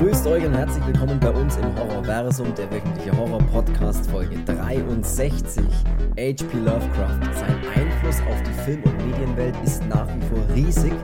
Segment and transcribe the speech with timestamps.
[0.00, 5.62] Grüßt euch und herzlich willkommen bei uns im Horrorversum, der wöchentliche Horror-Podcast Folge 63.
[6.16, 6.56] H.P.
[6.56, 7.20] Lovecraft.
[7.34, 10.94] Sein Einfluss auf die Film- und Medienwelt ist nach wie vor riesig.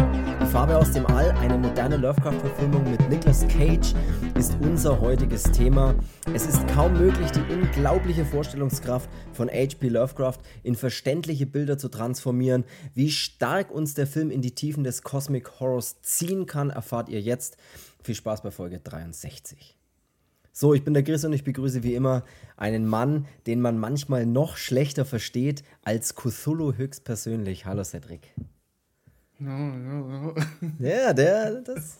[0.40, 3.92] Die Farbe aus dem All, eine moderne Lovecraft-Verfilmung mit Nicolas Cage,
[4.34, 5.94] ist unser heutiges Thema.
[6.32, 9.88] Es ist kaum möglich, die unglaubliche Vorstellungskraft von H.P.
[9.88, 12.64] Lovecraft in verständliche Bilder zu transformieren.
[12.94, 17.20] Wie stark uns der Film in die Tiefen des Cosmic Horrors ziehen kann, erfahrt ihr
[17.20, 17.58] jetzt.
[18.06, 19.76] Viel Spaß bei Folge 63.
[20.52, 22.22] So, ich bin der Chris und ich begrüße wie immer
[22.56, 27.66] einen Mann, den man manchmal noch schlechter versteht als Cthulhu höchstpersönlich.
[27.66, 28.32] Hallo Cedric.
[29.40, 30.34] No, no, no.
[30.78, 31.98] Ja, der, das.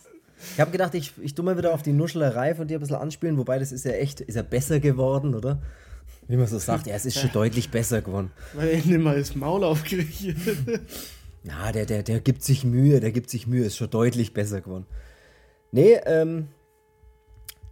[0.53, 2.95] Ich habe gedacht, ich, ich tu mal wieder auf die Nuschelerei von dir ein bisschen
[2.95, 5.61] anspielen, wobei das ist ja echt, ist ja besser geworden, oder?
[6.29, 8.31] Wie man so sagt, ja, es ist schon deutlich besser geworden.
[8.53, 10.23] Weil er nicht mal das Maul aufkriegt.
[11.43, 14.61] Na, der, der, der gibt sich Mühe, der gibt sich Mühe, ist schon deutlich besser
[14.61, 14.85] geworden.
[15.71, 16.47] Nee, ähm,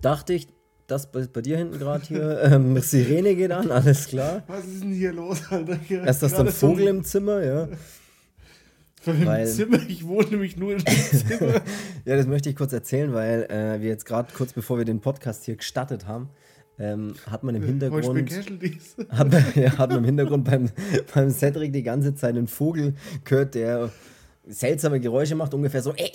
[0.01, 0.47] dachte ich,
[0.87, 4.43] das bei, bei dir hinten gerade hier, ähm, Sirene geht an, alles klar.
[4.47, 5.79] Was ist denn hier los, Alter?
[5.89, 7.67] Erst das dann Vogel im Zimmer, ja.
[9.05, 11.61] Im weil- Zimmer, ich wohne nämlich nur im Zimmer.
[12.05, 14.99] Ja, das möchte ich kurz erzählen, weil äh, wir jetzt gerade kurz bevor wir den
[14.99, 16.29] Podcast hier gestartet haben,
[16.79, 18.03] ähm, hat man im Hintergrund,
[19.09, 20.69] hat man, ja, hat man im Hintergrund beim,
[21.13, 23.91] beim Cedric die ganze Zeit einen Vogel gehört, der
[24.47, 25.93] seltsame Geräusche macht, ungefähr so.
[25.93, 26.09] äh,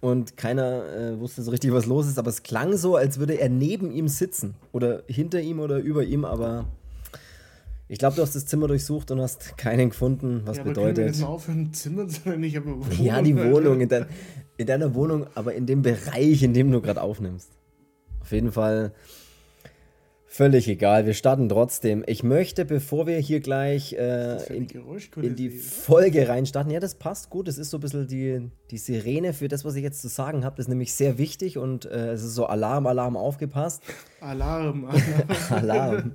[0.00, 3.34] Und keiner äh, wusste so richtig, was los ist, aber es klang so, als würde
[3.34, 4.54] er neben ihm sitzen.
[4.72, 6.66] Oder hinter ihm oder über ihm, aber
[7.88, 10.86] ich glaube, du hast das Zimmer durchsucht und hast keinen gefunden, was ja, aber können
[10.86, 11.14] wir bedeutet.
[11.14, 12.42] jetzt mal aufhören, Zimmer zu nennen?
[12.44, 12.98] Ich habe eine Wohnung.
[13.04, 13.36] Ja, die.
[13.36, 14.06] Wohnung, in, dein,
[14.56, 17.50] in deiner Wohnung, aber in dem Bereich, in dem du gerade aufnimmst.
[18.20, 18.92] Auf jeden Fall
[20.36, 21.06] völlig egal.
[21.06, 22.04] Wir starten trotzdem.
[22.06, 24.68] Ich möchte, bevor wir hier gleich äh, in,
[25.22, 25.50] in die?
[25.50, 27.48] Folge reinstarten, ja, das passt gut.
[27.48, 30.44] Das ist so ein bisschen die, die Sirene für das, was ich jetzt zu sagen
[30.44, 30.56] habe.
[30.56, 33.82] Das ist nämlich sehr wichtig und äh, es ist so Alarm, Alarm, aufgepasst.
[34.20, 35.02] Alarm, Alarm.
[35.50, 36.12] Alarm.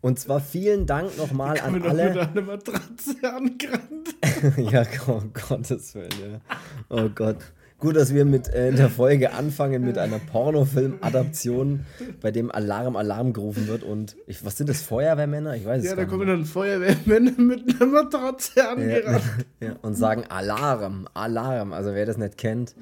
[0.00, 2.20] Und zwar vielen Dank nochmal an doch mit alle.
[2.20, 4.14] einer Matratze angerannt.
[4.72, 6.40] ja, oh Gottes Willen, ja.
[6.88, 7.38] Oh Gott.
[7.80, 11.86] Gut, dass wir mit äh, in der Folge anfangen mit einer Pornofilm-Adaption,
[12.20, 13.84] bei dem Alarm, Alarm gerufen wird.
[13.84, 15.54] Und ich, was sind das, Feuerwehrmänner?
[15.54, 16.40] Ich weiß es Ja, da gar kommen nicht.
[16.40, 19.22] dann Feuerwehrmänner mit einer Matratze Ja, angerannt.
[19.60, 21.72] ja, und sagen Alarm, Alarm.
[21.72, 22.74] Also wer das nicht kennt,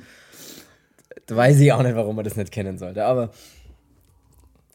[1.29, 3.05] weiß ich auch nicht, warum man das nicht kennen sollte.
[3.05, 3.33] Aber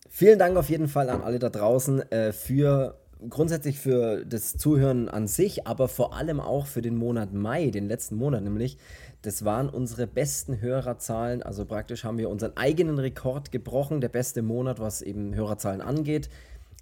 [0.07, 2.95] vielen Dank auf jeden Fall an alle da draußen äh, für
[3.29, 7.87] grundsätzlich für das Zuhören an sich, aber vor allem auch für den Monat Mai, den
[7.87, 8.77] letzten Monat nämlich.
[9.21, 11.43] Das waren unsere besten Hörerzahlen.
[11.43, 16.29] Also praktisch haben wir unseren eigenen Rekord gebrochen, der beste Monat, was eben Hörerzahlen angeht,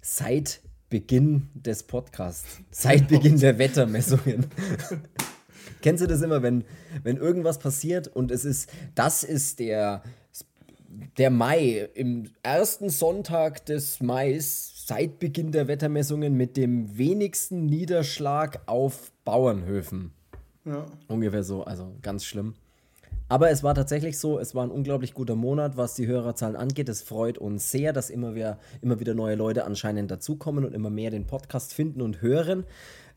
[0.00, 4.46] seit Beginn des Podcasts, seit Beginn der Wettermessungen.
[5.82, 6.64] Kennst du das immer, wenn,
[7.02, 10.02] wenn irgendwas passiert und es ist, das ist der,
[11.18, 18.62] der Mai, im ersten Sonntag des Mais, seit Beginn der Wettermessungen, mit dem wenigsten Niederschlag
[18.66, 20.12] auf Bauernhöfen.
[20.70, 20.86] Ja.
[21.08, 22.54] Ungefähr so, also ganz schlimm.
[23.28, 26.88] Aber es war tatsächlich so, es war ein unglaublich guter Monat, was die Hörerzahlen angeht.
[26.88, 30.90] Es freut uns sehr, dass immer wieder, immer wieder neue Leute anscheinend dazukommen und immer
[30.90, 32.64] mehr den Podcast finden und hören.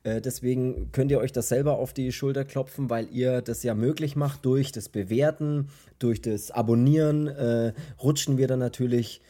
[0.03, 3.73] Äh, deswegen könnt ihr euch das selber auf die Schulter klopfen, weil ihr das ja
[3.73, 5.69] möglich macht durch das Bewerten,
[5.99, 7.27] durch das Abonnieren.
[7.27, 9.21] Äh, rutschen wir dann natürlich,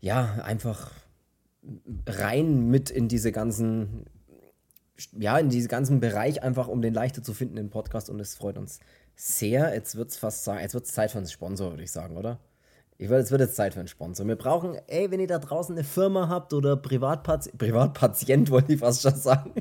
[0.00, 0.92] ja, einfach
[2.06, 4.04] rein mit in diese ganzen
[5.18, 8.10] ja, in diesen ganzen Bereich einfach, um den leichter zu finden, den Podcast.
[8.10, 8.80] Und es freut uns
[9.16, 9.74] sehr.
[9.74, 12.16] Jetzt wird es fast sagen, jetzt wird es Zeit für einen Sponsor, würde ich sagen,
[12.16, 12.38] oder?
[13.00, 14.26] Ich würde, es wird jetzt Zeit für einen Sponsor.
[14.26, 18.80] Wir brauchen, ey, wenn ihr da draußen eine Firma habt oder Privatpatient, Privatpatient wollte ich
[18.80, 19.52] fast schon sagen.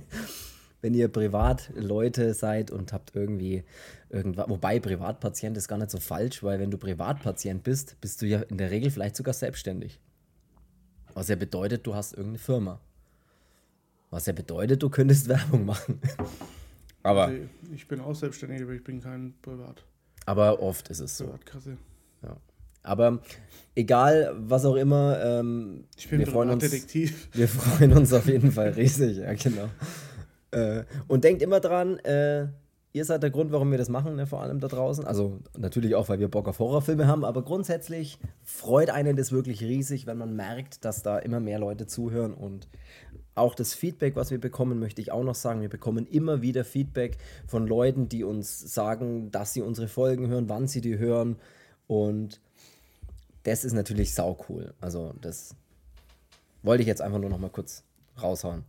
[0.82, 3.64] Wenn ihr Privatleute seid und habt irgendwie
[4.10, 8.26] irgendwas, wobei Privatpatient ist gar nicht so falsch, weil wenn du Privatpatient bist, bist du
[8.26, 10.00] ja in der Regel vielleicht sogar selbstständig.
[11.14, 12.80] Was ja bedeutet, du hast irgendeine Firma.
[14.10, 16.00] Was ja bedeutet, du könntest Werbung machen.
[17.04, 17.40] aber, Also,
[17.74, 19.84] Ich bin auch selbstständig, aber ich bin kein Privat.
[20.26, 21.26] aber oft ist es so.
[21.26, 21.78] Privatkasse.
[22.84, 23.20] Aber
[23.76, 27.28] egal, was auch immer, ähm, Ich bin wir, freuen uns, Privatdetektiv.
[27.34, 29.18] wir freuen uns auf jeden Fall riesig.
[29.18, 29.68] Ja, genau.
[30.52, 32.48] Äh, und denkt immer dran, äh,
[32.94, 35.06] ihr seid der Grund, warum wir das machen, ne, vor allem da draußen.
[35.06, 39.62] Also natürlich auch, weil wir Bock auf Horrorfilme haben, aber grundsätzlich freut einen das wirklich
[39.62, 42.70] riesig, wenn man merkt, dass da immer mehr Leute zuhören und
[43.38, 45.62] auch das Feedback, was wir bekommen, möchte ich auch noch sagen.
[45.62, 47.18] Wir bekommen immer wieder Feedback
[47.48, 51.38] von Leuten, die uns sagen, dass sie unsere Folgen hören, wann sie die hören.
[51.88, 52.40] Und
[53.44, 54.74] das ist natürlich sau cool.
[54.82, 55.56] Also, das
[56.64, 57.84] wollte ich jetzt einfach nur noch mal kurz
[58.22, 58.64] raushauen.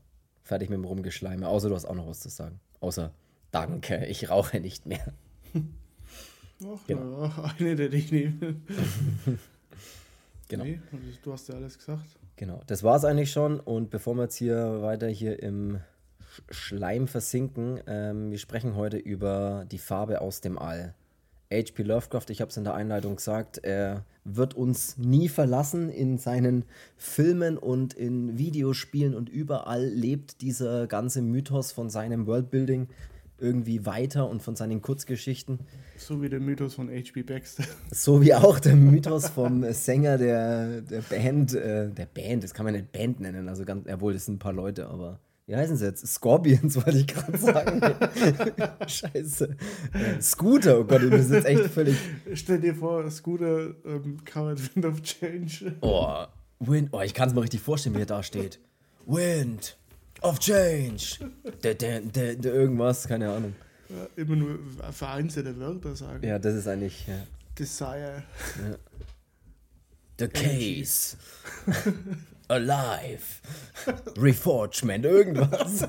[0.44, 1.48] Fertig mit dem Rumgeschleime.
[1.48, 2.60] Außer du hast auch noch was zu sagen.
[2.80, 3.12] Außer
[3.50, 5.12] Danke, ich rauche nicht mehr.
[6.64, 7.32] Ach, Genau.
[7.36, 8.62] na, eine, der dich nehmen.
[10.48, 10.64] Genau.
[10.64, 10.80] Nee,
[11.22, 12.17] du hast ja alles gesagt.
[12.38, 13.58] Genau, das war es eigentlich schon.
[13.58, 15.80] Und bevor wir jetzt hier weiter hier im
[16.22, 20.94] Sch- Schleim versinken, ähm, wir sprechen heute über die Farbe aus dem All.
[21.52, 21.82] H.P.
[21.82, 26.64] Lovecraft, ich habe es in der Einleitung gesagt, er wird uns nie verlassen in seinen
[26.96, 32.88] Filmen und in Videospielen und überall lebt dieser ganze Mythos von seinem Worldbuilding
[33.38, 35.60] irgendwie weiter und von seinen Kurzgeschichten.
[35.96, 37.22] So wie der Mythos von H.P.
[37.22, 37.64] Baxter.
[37.90, 42.64] So wie auch der Mythos vom Sänger der, der Band, äh, der Band, das kann
[42.64, 45.76] man nicht Band nennen, also ganz, jawohl, das sind ein paar Leute, aber wie heißen
[45.76, 46.06] sie jetzt?
[46.06, 47.80] Scorpions, wollte ich gerade sagen.
[48.86, 49.56] Scheiße.
[49.94, 51.96] Äh, Scooter, oh Gott, ich bin jetzt echt völlig.
[52.34, 55.76] Stell dir vor, Scooter ähm, Covered Wind of Change.
[55.80, 56.24] Oh,
[56.60, 58.60] Wind, oh, ich kann es mir richtig vorstellen, wie er da steht.
[59.06, 59.78] Wind
[60.22, 61.18] of Change.
[61.62, 63.54] Der, der, der, der irgendwas, keine Ahnung.
[63.88, 64.58] Ja, immer nur
[64.92, 66.26] vereinzelte Wörter sagen.
[66.26, 67.14] Ja, das ist eigentlich ja.
[67.58, 68.22] Desire.
[70.18, 71.16] The Case.
[72.48, 73.42] Alive.
[74.16, 75.86] Reforgement, irgendwas.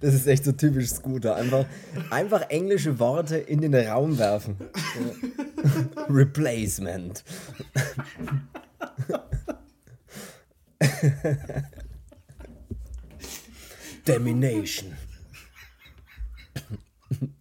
[0.00, 1.36] Das ist echt so typisch Scooter.
[1.36, 1.64] Einfach,
[2.10, 4.56] einfach englische Worte in den Raum werfen.
[4.60, 6.04] Ja.
[6.08, 7.24] Replacement.
[14.04, 14.96] Domination.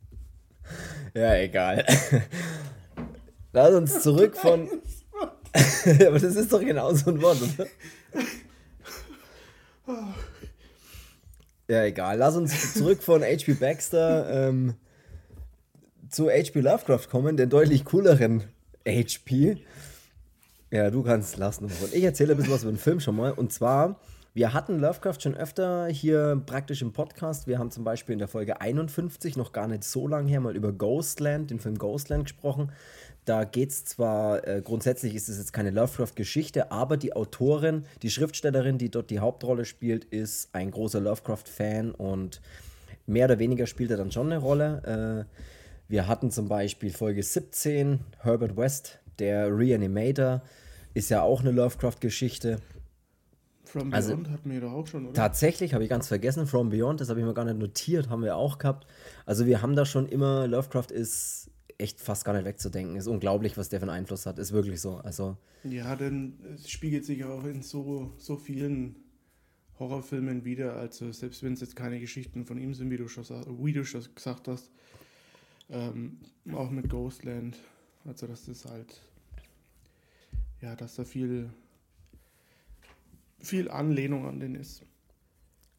[1.13, 1.85] Ja, egal.
[3.51, 4.69] Lass uns zurück von.
[6.07, 7.67] Aber das ist doch genau so ein Wort, oder?
[11.67, 12.17] Ja, egal.
[12.17, 13.55] Lass uns zurück von H.P.
[13.55, 14.75] Baxter ähm,
[16.09, 16.61] zu H.P.
[16.61, 18.45] Lovecraft kommen, den deutlich cooleren
[18.87, 19.57] H.P.
[20.71, 21.65] Ja, du kannst lassen.
[21.65, 23.31] Und ich erzähle ein bisschen was über den Film schon mal.
[23.33, 23.99] Und zwar,
[24.33, 27.47] wir hatten Lovecraft schon öfter hier praktisch im Podcast.
[27.47, 30.55] Wir haben zum Beispiel in der Folge 51, noch gar nicht so lange her, mal
[30.55, 32.71] über Ghostland, den Film Ghostland gesprochen.
[33.25, 38.09] Da geht es zwar, äh, grundsätzlich ist es jetzt keine Lovecraft-Geschichte, aber die Autorin, die
[38.09, 42.41] Schriftstellerin, die dort die Hauptrolle spielt, ist ein großer Lovecraft-Fan und
[43.05, 45.27] mehr oder weniger spielt er dann schon eine Rolle.
[45.27, 50.41] Äh, wir hatten zum Beispiel Folge 17, Herbert West, der Reanimator,
[50.93, 52.59] ist ja auch eine Lovecraft-Geschichte.
[53.71, 55.13] From Also- Beyond hatten wir doch auch schon, oder?
[55.13, 58.21] Tatsächlich, habe ich ganz vergessen, From Beyond, das habe ich mir gar nicht notiert, haben
[58.23, 58.85] wir auch gehabt.
[59.25, 62.97] Also wir haben da schon immer, Lovecraft ist echt fast gar nicht wegzudenken.
[62.97, 64.39] Ist unglaublich, was der für einen Einfluss hat.
[64.39, 64.97] Ist wirklich so.
[64.97, 68.97] Also, Ja, denn es spiegelt sich auch in so, so vielen
[69.79, 70.75] Horrorfilmen wieder.
[70.75, 73.23] Also selbst wenn es jetzt keine Geschichten von ihm sind, wie du schon,
[73.63, 74.69] wie du schon gesagt hast,
[75.69, 76.17] ähm,
[76.53, 77.57] auch mit Ghostland.
[78.05, 79.01] Also das halt,
[80.61, 81.49] ja, dass da viel,
[83.41, 84.83] viel Anlehnung an den ist.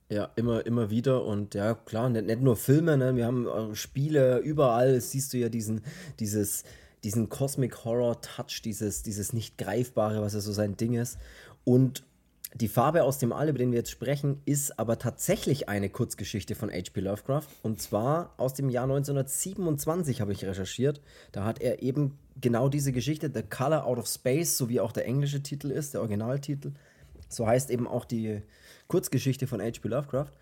[0.08, 1.24] ja, immer, immer wieder.
[1.24, 3.16] Und ja, klar, nicht, nicht nur Filme, ne?
[3.16, 5.80] wir haben äh, Spiele, überall siehst du ja diesen,
[6.20, 6.64] dieses,
[7.04, 11.18] diesen Cosmic Horror Touch, dieses, dieses nicht greifbare, was ja so sein Ding ist.
[11.64, 12.04] Und
[12.54, 16.54] die Farbe aus dem All, über den wir jetzt sprechen, ist aber tatsächlich eine Kurzgeschichte
[16.54, 17.00] von H.P.
[17.00, 17.46] Lovecraft.
[17.62, 21.00] Und zwar aus dem Jahr 1927 habe ich recherchiert.
[21.32, 24.92] Da hat er eben genau diese Geschichte, The Color Out of Space, so wie auch
[24.92, 26.72] der englische Titel ist, der Originaltitel.
[27.32, 28.42] So heißt eben auch die
[28.88, 29.88] Kurzgeschichte von H.P.
[29.88, 30.32] Lovecraft.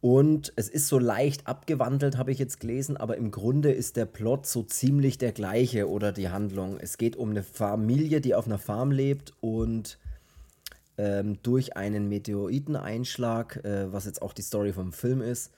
[0.00, 4.04] Und es ist so leicht abgewandelt, habe ich jetzt gelesen, aber im Grunde ist der
[4.04, 6.78] Plot so ziemlich der gleiche oder die Handlung.
[6.78, 9.98] Es geht um eine Familie, die auf einer Farm lebt und
[10.98, 15.50] ähm, durch einen Meteoriteneinschlag, äh, was jetzt auch die Story vom Film ist,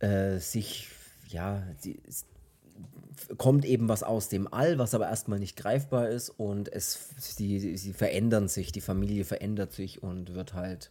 [0.00, 0.88] äh, sich,
[1.28, 2.00] ja, die,
[3.36, 7.76] kommt eben was aus dem All, was aber erstmal nicht greifbar ist und es, sie,
[7.76, 10.90] sie verändern sich, die Familie verändert sich und wird halt,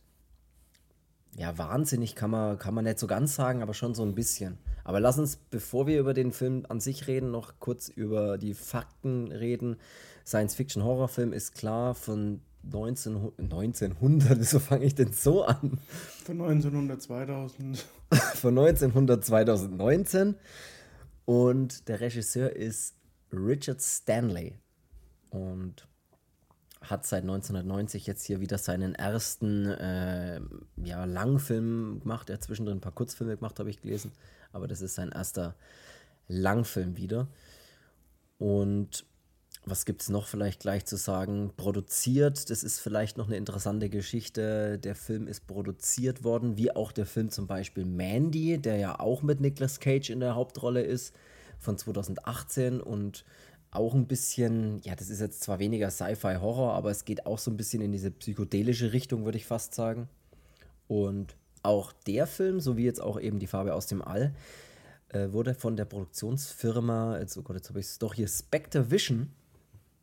[1.35, 4.57] ja, wahnsinnig kann man, kann man nicht so ganz sagen, aber schon so ein bisschen.
[4.83, 8.53] Aber lass uns, bevor wir über den Film an sich reden, noch kurz über die
[8.53, 9.77] Fakten reden.
[10.25, 15.77] Science-Fiction-Horrorfilm ist klar von 19, 1900, wieso fange ich denn so an?
[16.25, 17.85] Von 1900, 2000.
[18.35, 20.35] Von 1900, 2019.
[21.27, 22.95] Und der Regisseur ist
[23.33, 24.57] Richard Stanley.
[25.29, 25.85] Und
[26.79, 30.39] hat seit 1990 jetzt hier wieder seinen ersten äh,
[30.77, 32.29] ja, Langfilm gemacht.
[32.29, 34.13] Er hat zwischendrin ein paar Kurzfilme gemacht, habe ich gelesen.
[34.53, 35.55] Aber das ist sein erster
[36.29, 37.27] Langfilm wieder.
[38.37, 39.05] Und
[39.69, 41.51] was gibt es noch vielleicht gleich zu sagen?
[41.57, 44.79] Produziert, das ist vielleicht noch eine interessante Geschichte.
[44.79, 49.23] Der Film ist produziert worden, wie auch der Film zum Beispiel Mandy, der ja auch
[49.23, 51.13] mit Nicolas Cage in der Hauptrolle ist,
[51.59, 53.25] von 2018 und
[53.71, 57.51] auch ein bisschen, ja, das ist jetzt zwar weniger Sci-Fi-Horror, aber es geht auch so
[57.51, 60.07] ein bisschen in diese psychedelische Richtung, würde ich fast sagen.
[60.87, 64.33] Und auch der Film, so wie jetzt auch eben die Farbe aus dem All,
[65.09, 68.89] äh, wurde von der Produktionsfirma, jetzt, oh Gott, jetzt habe ich es doch hier, Spectre
[68.89, 69.31] Vision.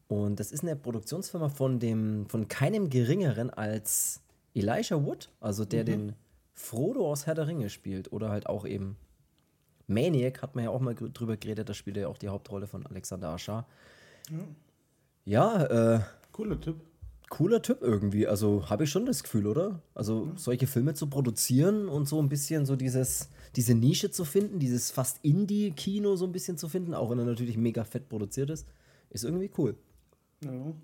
[0.09, 4.21] Und das ist eine Produktionsfirma von dem, von keinem geringeren als
[4.55, 5.87] Elijah Wood, also der mhm.
[5.87, 6.13] den
[6.53, 8.13] Frodo aus Herr der Ringe spielt.
[8.13, 8.97] Oder halt auch eben
[9.87, 12.67] Maniac, hat man ja auch mal drüber geredet, da spielt er ja auch die Hauptrolle
[12.67, 13.67] von Alexander Aschar.
[14.31, 14.47] Ja,
[15.25, 16.01] ja äh,
[16.33, 16.77] cooler Typ.
[17.31, 18.29] Cooler Typ irgendwie.
[18.29, 19.81] Also habe ich schon das Gefühl, oder?
[19.95, 20.33] Also ja.
[20.37, 24.91] solche Filme zu produzieren und so ein bisschen so dieses, diese Nische zu finden, dieses
[24.91, 28.69] fast Indie-Kino so ein bisschen zu finden, auch wenn er natürlich mega fett produziert ist,
[29.11, 29.75] ist irgendwie cool.
[30.43, 30.75] Ja.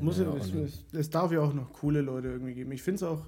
[0.00, 2.72] Muss ja, es, es, es, darf ja auch noch coole Leute irgendwie geben.
[2.72, 3.26] Ich finde es auch,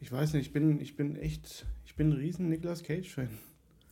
[0.00, 3.28] ich weiß nicht, ich bin, ich bin echt, ich bin ein riesen Nicolas Cage-Fan.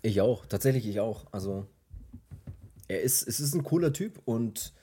[0.02, 1.26] Ich auch, tatsächlich ich auch.
[1.32, 1.66] Also
[2.88, 4.74] er ist, es ist ein cooler Typ und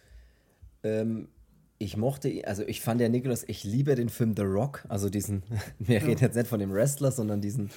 [0.84, 1.30] ähm,
[1.78, 5.44] ich mochte, also ich fand der Nicolas, ich liebe den Film The Rock, also diesen,
[5.80, 6.06] wir ja.
[6.06, 7.70] reden jetzt nicht von dem Wrestler, sondern diesen,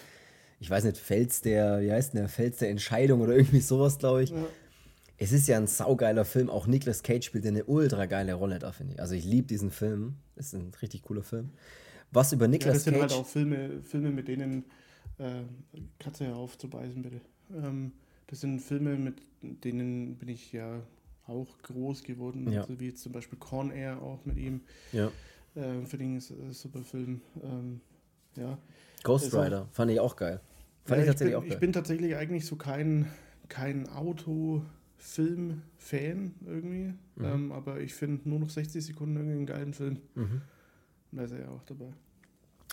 [0.61, 4.23] ich weiß nicht, Fels der, wie heißt der, Fels der Entscheidung oder irgendwie sowas, glaube
[4.23, 4.31] ich.
[4.31, 4.47] Ja.
[5.23, 8.73] Es ist ja ein saugeiler Film, auch Nicolas Cage spielt eine ultra geile Rolle da,
[8.73, 9.01] finde ich.
[9.01, 11.51] Also ich liebe diesen Film, ist ein richtig cooler Film.
[12.11, 12.97] Was über Nicolas Cage...
[12.97, 14.65] Ja, das sind halt auch Filme, Filme mit denen,
[15.19, 15.43] äh,
[16.01, 17.21] Katze ja aufzubeißen, bitte.
[17.55, 17.93] Ähm,
[18.27, 20.83] das sind Filme, mit denen bin ich ja
[21.29, 22.63] auch groß geworden, ja.
[22.63, 24.63] also wie jetzt zum Beispiel Corn Air auch mit ihm.
[24.91, 25.07] Ja.
[25.55, 27.21] Äh, Finde ich ein super Film.
[27.45, 27.81] Ähm,
[28.37, 28.59] ja.
[29.05, 30.41] Ghost Rider, fand ich auch geil.
[30.85, 31.53] Fand ja, ich tatsächlich ich bin, auch geil.
[31.53, 33.07] Ich bin tatsächlich eigentlich so kein,
[33.49, 33.89] kein
[35.03, 37.25] Auto-Film-Fan irgendwie, mhm.
[37.25, 39.99] ähm, aber ich finde nur noch 60 Sekunden irgendwie einen geilen Film.
[40.15, 40.43] Mhm.
[41.11, 41.93] Und da ist er ja auch dabei.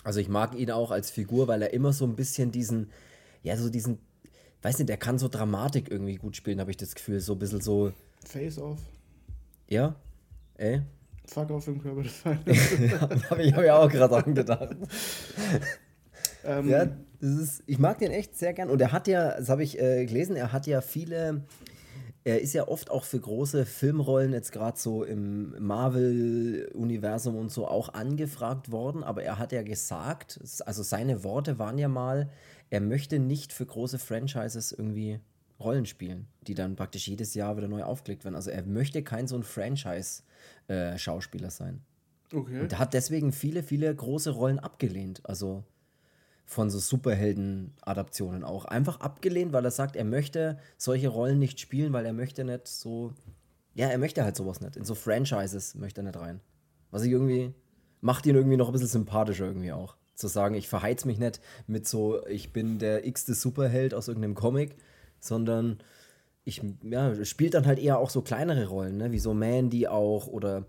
[0.04, 2.90] Also ich mag ihn auch als Figur, weil er immer so ein bisschen diesen,
[3.42, 3.98] ja, so diesen,
[4.62, 7.20] weiß nicht, der kann so Dramatik irgendwie gut spielen, habe ich das Gefühl.
[7.20, 7.92] So ein bisschen so
[8.24, 8.78] Face Off.
[9.68, 9.94] Ja?
[10.56, 10.82] Ey?
[11.26, 12.80] Fuck off im Körper des Feindes.
[12.90, 14.76] ja, habe ich, hab ich auch gerade angedacht.
[16.44, 16.86] ähm, ja,
[17.20, 18.70] das ist, ich mag den echt sehr gern.
[18.70, 21.44] Und er hat ja, das habe ich äh, gelesen, er hat ja viele,
[22.24, 27.66] er ist ja oft auch für große Filmrollen, jetzt gerade so im Marvel-Universum und so,
[27.66, 29.02] auch angefragt worden.
[29.02, 32.30] Aber er hat ja gesagt, also seine Worte waren ja mal,
[32.68, 35.20] er möchte nicht für große Franchises irgendwie
[35.58, 38.34] Rollen spielen, die dann praktisch jedes Jahr wieder neu aufgelegt werden.
[38.34, 41.82] Also er möchte kein so ein Franchise-Schauspieler äh, sein.
[42.32, 42.60] Okay.
[42.60, 45.20] Und er hat deswegen viele, viele große Rollen abgelehnt.
[45.24, 45.64] Also
[46.50, 48.64] von so Superhelden-Adaptionen auch.
[48.64, 52.66] Einfach abgelehnt, weil er sagt, er möchte solche Rollen nicht spielen, weil er möchte nicht
[52.66, 53.12] so.
[53.74, 54.76] Ja, er möchte halt sowas nicht.
[54.76, 56.40] In so Franchises möchte er nicht rein.
[56.90, 57.54] Was ich irgendwie.
[58.00, 59.94] Macht ihn irgendwie noch ein bisschen sympathischer irgendwie auch.
[60.14, 64.34] Zu sagen, ich verheiz mich nicht mit so, ich bin der x-te Superheld aus irgendeinem
[64.34, 64.74] Comic,
[65.20, 65.78] sondern
[66.44, 69.12] ich ja, spielt dann halt eher auch so kleinere Rollen, ne?
[69.12, 70.64] wie so Mandy auch oder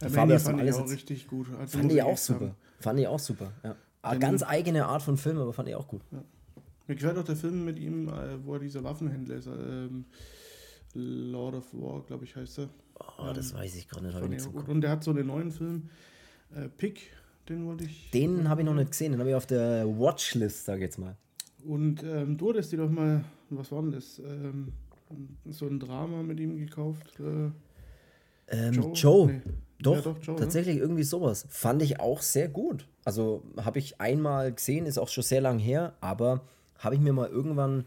[0.00, 1.48] ja, Mandy fand ich auch richtig gut.
[1.58, 2.40] Also fand ich auch super.
[2.46, 2.56] Haben.
[2.78, 3.76] Fand ich auch super, ja.
[4.12, 6.02] Den ganz eigene Art von Film, aber fand ich auch gut.
[6.10, 6.22] Ja.
[6.86, 9.46] Mir gefällt auch der Film mit ihm, äh, wo er dieser Waffenhändler ist.
[9.46, 10.04] Ähm,
[10.94, 12.68] Lord of War, glaube ich, heißt er.
[13.18, 14.20] Oh, das ähm, weiß ich gerade nicht.
[14.28, 15.90] nicht Und der hat so einen neuen Film,
[16.54, 17.10] äh, Pick,
[17.48, 18.10] den wollte ich.
[18.12, 20.98] Den habe ich noch nicht gesehen, den habe ich auf der Watchlist, sag ich jetzt
[20.98, 21.16] mal.
[21.64, 24.18] Und ähm, du hattest dir doch mal was war denn das?
[24.18, 24.72] Ähm,
[25.44, 27.20] so ein Drama mit ihm gekauft?
[27.20, 27.50] Äh,
[28.48, 28.92] ähm, Joe?
[28.92, 29.26] Joe.
[29.26, 29.40] Nee.
[29.78, 30.40] Doch, ja, doch Joe, ne?
[30.40, 30.82] tatsächlich ne?
[30.82, 31.46] irgendwie sowas.
[31.48, 32.86] Fand ich auch sehr gut.
[33.04, 36.42] Also habe ich einmal gesehen, ist auch schon sehr lang her, aber
[36.78, 37.84] habe ich mir mal irgendwann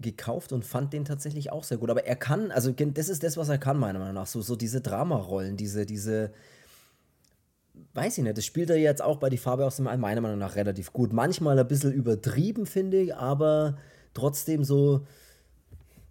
[0.00, 1.90] gekauft und fand den tatsächlich auch sehr gut.
[1.90, 4.26] Aber er kann, also das ist das, was er kann, meiner Meinung nach.
[4.26, 6.32] So, so diese Dramarollen, diese, diese,
[7.94, 10.20] weiß ich nicht, das spielt er jetzt auch bei Die Farbe aus dem All meiner
[10.20, 11.12] Meinung nach relativ gut.
[11.12, 13.78] Manchmal ein bisschen übertrieben, finde ich, aber
[14.14, 15.06] trotzdem so,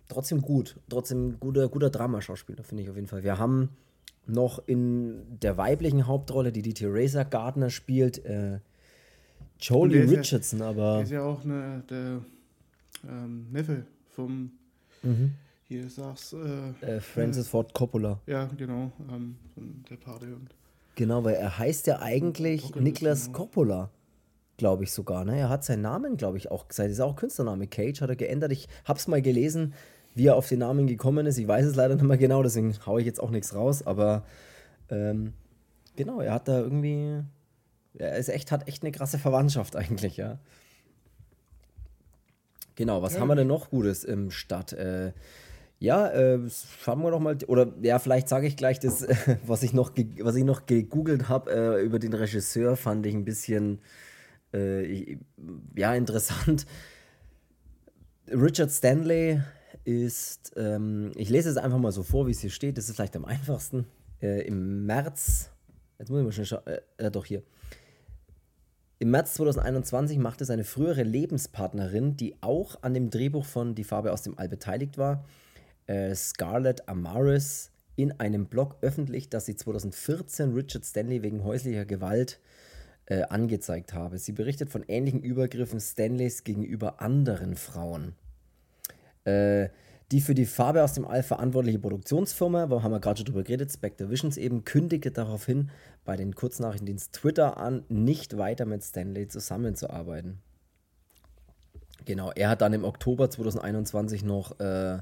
[0.08, 0.78] trotzdem gut.
[0.90, 3.24] Trotzdem guter, guter Dramaschauspieler, finde ich auf jeden Fall.
[3.24, 3.70] Wir haben
[4.26, 8.60] noch in der weiblichen Hauptrolle, die die Theresa Gardner spielt, äh,
[9.60, 10.94] Jolie Richardson, ja, aber.
[10.96, 12.22] Der ist ja auch eine, der
[13.08, 14.52] ähm, Neffe vom.
[15.04, 15.34] Mhm.
[15.68, 16.34] Hier sag's.
[16.34, 18.20] Äh, äh, Francis Ford Coppola.
[18.26, 18.92] Ja, genau.
[19.10, 19.36] Ähm,
[19.90, 20.50] der Pate und.
[20.96, 23.90] Genau, weil er heißt ja eigentlich Niklas Coppola
[24.62, 25.26] glaube ich sogar.
[25.26, 25.40] Ne?
[25.40, 26.88] Er hat seinen Namen, glaube ich, auch gesagt.
[26.88, 27.66] Das ist auch Künstlername.
[27.66, 28.52] Cage hat er geändert.
[28.52, 29.74] Ich habe es mal gelesen,
[30.16, 31.38] wie er auf den Namen gekommen ist.
[31.38, 33.86] Ich weiß es leider nicht mehr genau, deswegen haue ich jetzt auch nichts raus.
[33.86, 34.24] Aber
[34.90, 35.34] ähm,
[35.96, 37.24] genau, er hat da irgendwie.
[37.94, 40.40] Er ist echt, hat echt eine krasse Verwandtschaft eigentlich, ja.
[42.76, 43.20] Genau, was ja.
[43.20, 44.74] haben wir denn noch Gutes im Stadt?
[44.74, 45.12] Äh,
[45.80, 46.40] ja, äh,
[46.84, 49.06] schauen wir doch mal, oder ja, vielleicht sage ich gleich das,
[49.46, 49.92] was ich noch,
[50.22, 53.80] was ich noch gegoogelt habe äh, über den Regisseur, fand ich ein bisschen
[54.54, 55.18] äh,
[55.76, 56.66] ja, interessant.
[58.28, 59.42] Richard Stanley
[59.84, 62.96] ist, ähm, ich lese es einfach mal so vor, wie es hier steht, das ist
[62.96, 63.86] vielleicht am einfachsten.
[64.22, 65.50] Äh, Im März,
[66.00, 67.44] jetzt muss ich mal schnell schauen, äh, äh doch hier.
[69.00, 74.12] Im März 2021 machte seine frühere Lebenspartnerin, die auch an dem Drehbuch von Die Farbe
[74.12, 75.26] aus dem All beteiligt war,
[75.88, 82.40] äh, Scarlett Amaris, in einem Blog öffentlich, dass sie 2014 Richard Stanley wegen häuslicher Gewalt
[83.08, 84.18] äh, angezeigt habe.
[84.18, 88.14] Sie berichtet von ähnlichen Übergriffen Stanleys gegenüber anderen Frauen.
[89.26, 89.70] Äh,
[90.12, 93.44] die für die Farbe aus dem All verantwortliche Produktionsfirma, wo haben wir gerade schon drüber
[93.44, 95.70] geredet, Spectre Visions eben, kündigte daraufhin
[96.04, 100.40] bei den Kurznachrichtendienst Twitter an, nicht weiter mit Stanley zusammenzuarbeiten.
[102.04, 105.00] Genau, er hat dann im Oktober 2021 noch äh,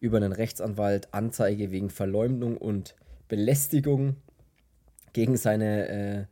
[0.00, 2.94] über einen Rechtsanwalt Anzeige wegen Verleumdung und
[3.28, 4.16] Belästigung
[5.12, 6.24] gegen seine, äh,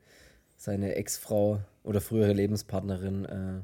[0.57, 3.61] seine Ex-Frau oder frühere Lebenspartnerin äh,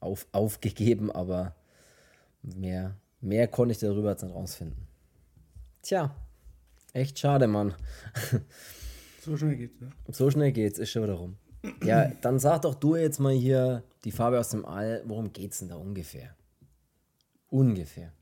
[0.00, 1.54] auf, aufgegeben, aber
[2.42, 4.86] mehr Mehr konnte ich darüber jetzt nicht rausfinden.
[5.82, 6.14] Tja,
[6.92, 7.74] echt schade, Mann.
[9.20, 9.90] So schnell geht's, ne?
[10.10, 11.36] So schnell geht's, ist schon wieder rum.
[11.84, 15.02] Ja, dann sag doch du jetzt mal hier die Farbe aus dem All.
[15.04, 16.34] Worum geht's denn da ungefähr?
[17.50, 18.12] Ungefähr.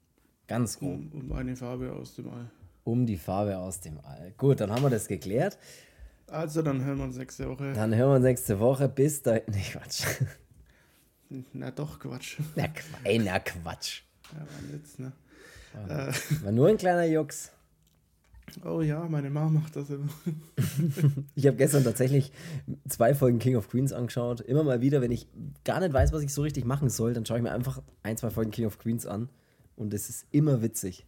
[0.49, 1.13] Ganz grob.
[1.13, 2.51] Um, um eine Farbe aus dem All.
[2.83, 4.33] Um die Farbe aus dem All.
[4.37, 5.59] Gut, dann haben wir das geklärt.
[6.27, 7.73] Also, dann hören wir uns nächste Woche.
[7.73, 8.89] Dann hören wir uns nächste Woche.
[8.89, 9.43] Bis dahin.
[9.53, 10.03] Nee, Quatsch.
[11.53, 12.39] Na doch, Quatsch.
[12.57, 12.65] Na,
[13.05, 14.06] ey, na Quatsch.
[14.33, 15.13] Ja, war jetzt, ne?
[15.73, 17.51] War, äh, war nur ein kleiner Jux.
[18.65, 20.09] Oh ja, meine Mama macht das immer.
[21.35, 22.33] ich habe gestern tatsächlich
[22.89, 24.41] zwei Folgen King of Queens angeschaut.
[24.41, 25.27] Immer mal wieder, wenn ich
[25.65, 28.17] gar nicht weiß, was ich so richtig machen soll, dann schaue ich mir einfach ein,
[28.17, 29.29] zwei Folgen King of Queens an.
[29.75, 31.05] Und es ist immer witzig.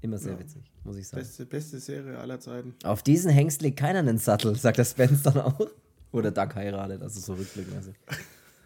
[0.00, 0.40] Immer sehr ja.
[0.40, 1.22] witzig, muss ich sagen.
[1.22, 2.74] Beste, beste Serie aller Zeiten.
[2.82, 5.68] Auf diesen Hengst legt keiner einen Sattel, sagt der Spence dann auch.
[6.10, 7.94] Oder Doug heiratet, also so rückblickmäßig.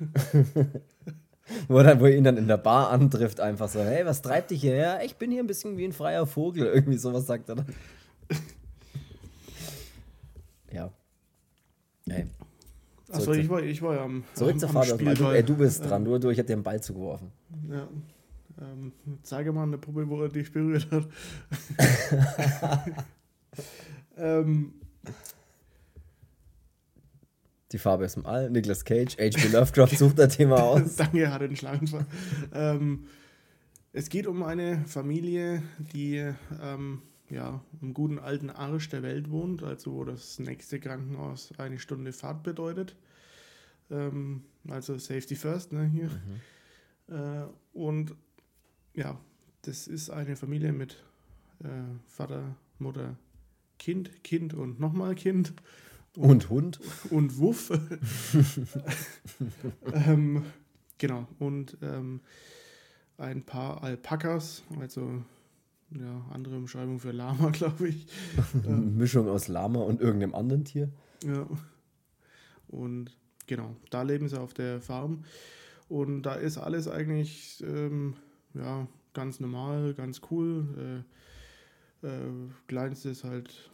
[1.69, 4.61] wo, dann, wo ihn dann in der Bar antrifft, einfach so, hey, was treibt dich
[4.61, 5.05] hierher?
[5.05, 6.67] Ich bin hier ein bisschen wie ein freier Vogel.
[6.75, 7.67] Irgendwie sowas sagt er dann.
[10.73, 10.91] ja.
[12.09, 12.27] Hey.
[13.11, 14.25] Achso, ich war, ich war ja am.
[14.35, 15.01] Zurück zur Fahrt.
[15.01, 17.31] Du, ey, du bist dran, du, du ich hab dir den Ball zugeworfen.
[17.71, 17.89] Ja.
[18.61, 21.07] Ähm, zeige mal eine Puppe, wo er dich berührt hat.
[24.17, 24.73] ähm,
[27.77, 29.49] die Farbe ist im All, Nicolas Cage, H.P.
[29.49, 30.97] Lovecraft sucht das Thema aus.
[30.97, 32.07] Danke, hat den Schlangenfall.
[32.55, 33.05] ähm,
[33.93, 35.63] es geht um eine Familie,
[35.93, 41.53] die ähm, ja, im guten alten Arsch der Welt wohnt, also wo das nächste Krankenhaus
[41.59, 42.97] eine Stunde Fahrt bedeutet.
[43.91, 46.09] Ähm, also Safety First, ne, hier.
[47.09, 47.15] Mhm.
[47.15, 48.15] Äh, und
[48.95, 49.21] ja,
[49.63, 51.05] das ist eine Familie mit
[51.63, 51.69] äh,
[52.07, 53.19] Vater, Mutter,
[53.79, 55.53] Kind, Kind und nochmal Kind.
[56.17, 56.81] Und Hund.
[57.11, 57.71] Und Wuff.
[59.93, 60.43] ähm,
[60.99, 61.27] genau.
[61.39, 62.21] Und ähm,
[63.19, 65.23] ein paar Alpakas, also
[65.91, 68.07] ja, andere Umschreibung für Lama, glaube ich.
[68.67, 70.91] ähm, Mischung aus Lama und irgendeinem anderen Tier.
[71.25, 71.47] Ja.
[72.69, 75.25] Und genau, da leben sie auf der Farm.
[75.89, 78.15] Und da ist alles eigentlich ähm,
[78.55, 81.05] ja, ganz normal, ganz cool.
[82.03, 82.31] Äh, äh,
[82.67, 83.71] Kleinste ist halt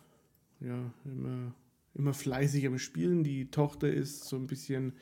[0.60, 1.54] ja immer
[1.94, 3.24] immer fleißig am Spielen.
[3.24, 4.94] Die Tochter ist so ein bisschen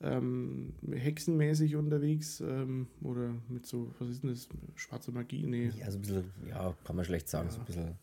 [0.00, 5.46] ähm, hexenmäßig unterwegs ähm, oder mit so, was ist denn das, schwarze Magie?
[5.46, 5.72] Nee.
[5.76, 7.54] Ja, so ein bisschen, ja, kann man schlecht sagen, ja.
[7.54, 7.94] so ein bisschen,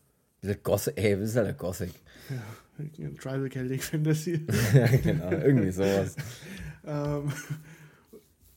[0.41, 1.91] bisschen Gothic, ey, das ist halt ein Gothic.
[2.29, 2.85] Ja,
[3.17, 4.45] Tribal Celtic Fantasy.
[4.73, 6.15] ja, genau, irgendwie sowas.
[6.85, 7.31] ähm,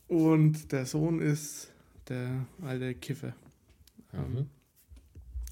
[0.08, 1.70] und der Sohn ist
[2.08, 3.34] der alte Kiffer.
[4.12, 4.46] Mhm.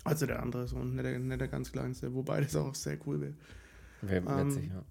[0.02, 3.20] Also der andere Sohn, nicht der, nicht der ganz kleinste, wobei das auch sehr cool
[3.20, 3.34] wäre.
[4.10, 4.84] Witzig, ähm, ja.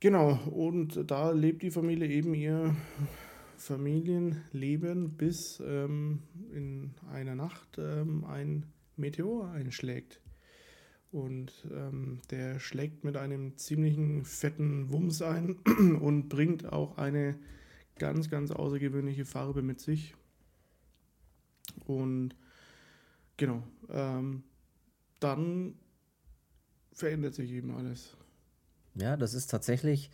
[0.00, 2.76] Genau, und da lebt die Familie eben ihr
[3.56, 10.20] Familienleben, bis ähm, in einer Nacht ähm, ein Meteor einschlägt.
[11.10, 15.56] Und ähm, der schlägt mit einem ziemlichen fetten Wumms ein
[16.00, 17.36] und bringt auch eine
[17.98, 20.14] ganz, ganz außergewöhnliche Farbe mit sich.
[21.86, 22.34] Und
[23.36, 24.42] genau, ähm,
[25.20, 25.76] dann
[26.94, 28.16] verändert sich eben alles.
[28.94, 30.10] Ja, das ist tatsächlich,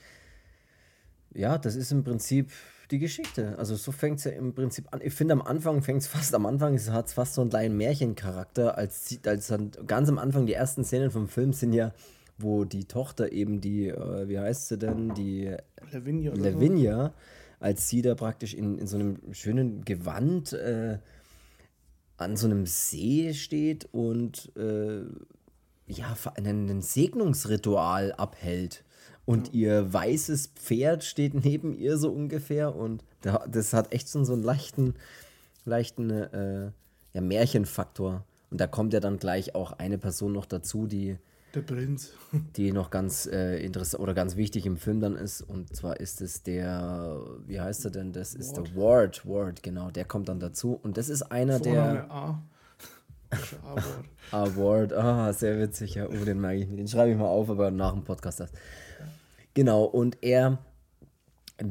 [1.34, 2.50] ja, das ist im Prinzip
[2.90, 3.58] die Geschichte.
[3.58, 5.00] Also so fängt es ja im Prinzip an.
[5.02, 7.76] Ich finde am Anfang fängt es fast am Anfang, es hat fast so einen kleinen
[7.76, 11.92] Märchencharakter, als, als dann ganz am Anfang die ersten Szenen vom Film sind ja,
[12.38, 15.54] wo die Tochter eben die, äh, wie heißt sie denn, die
[15.92, 17.12] Lavinia, Lavinia so.
[17.60, 20.98] als sie da praktisch in, in so einem schönen Gewand äh,
[22.16, 25.04] an so einem See steht und äh,
[25.90, 28.84] ja, ein Segnungsritual abhält.
[29.26, 32.74] Und ihr weißes Pferd steht neben ihr so ungefähr.
[32.74, 34.94] Und das hat echt so einen leichten,
[35.64, 36.70] leichten äh,
[37.12, 38.24] ja, Märchenfaktor.
[38.50, 41.18] Und da kommt ja dann gleich auch eine Person noch dazu, die
[41.54, 42.12] Der Prinz.
[42.56, 45.42] Die noch ganz äh, interessant oder ganz wichtig im Film dann ist.
[45.42, 48.12] Und zwar ist es der, wie heißt er denn?
[48.12, 49.24] Das ist der Ward.
[49.26, 49.90] Ward, genau.
[49.90, 50.78] Der kommt dann dazu.
[50.82, 52.10] Und das ist einer Vorname der.
[52.10, 52.42] A.
[53.30, 54.04] A-Wort.
[54.32, 56.08] Award, ah, sehr witzig, ja.
[56.08, 56.66] Oh, den mag ich.
[56.66, 58.50] Den schreibe ich mal auf, aber nach dem Podcast das.
[59.54, 60.58] Genau, und er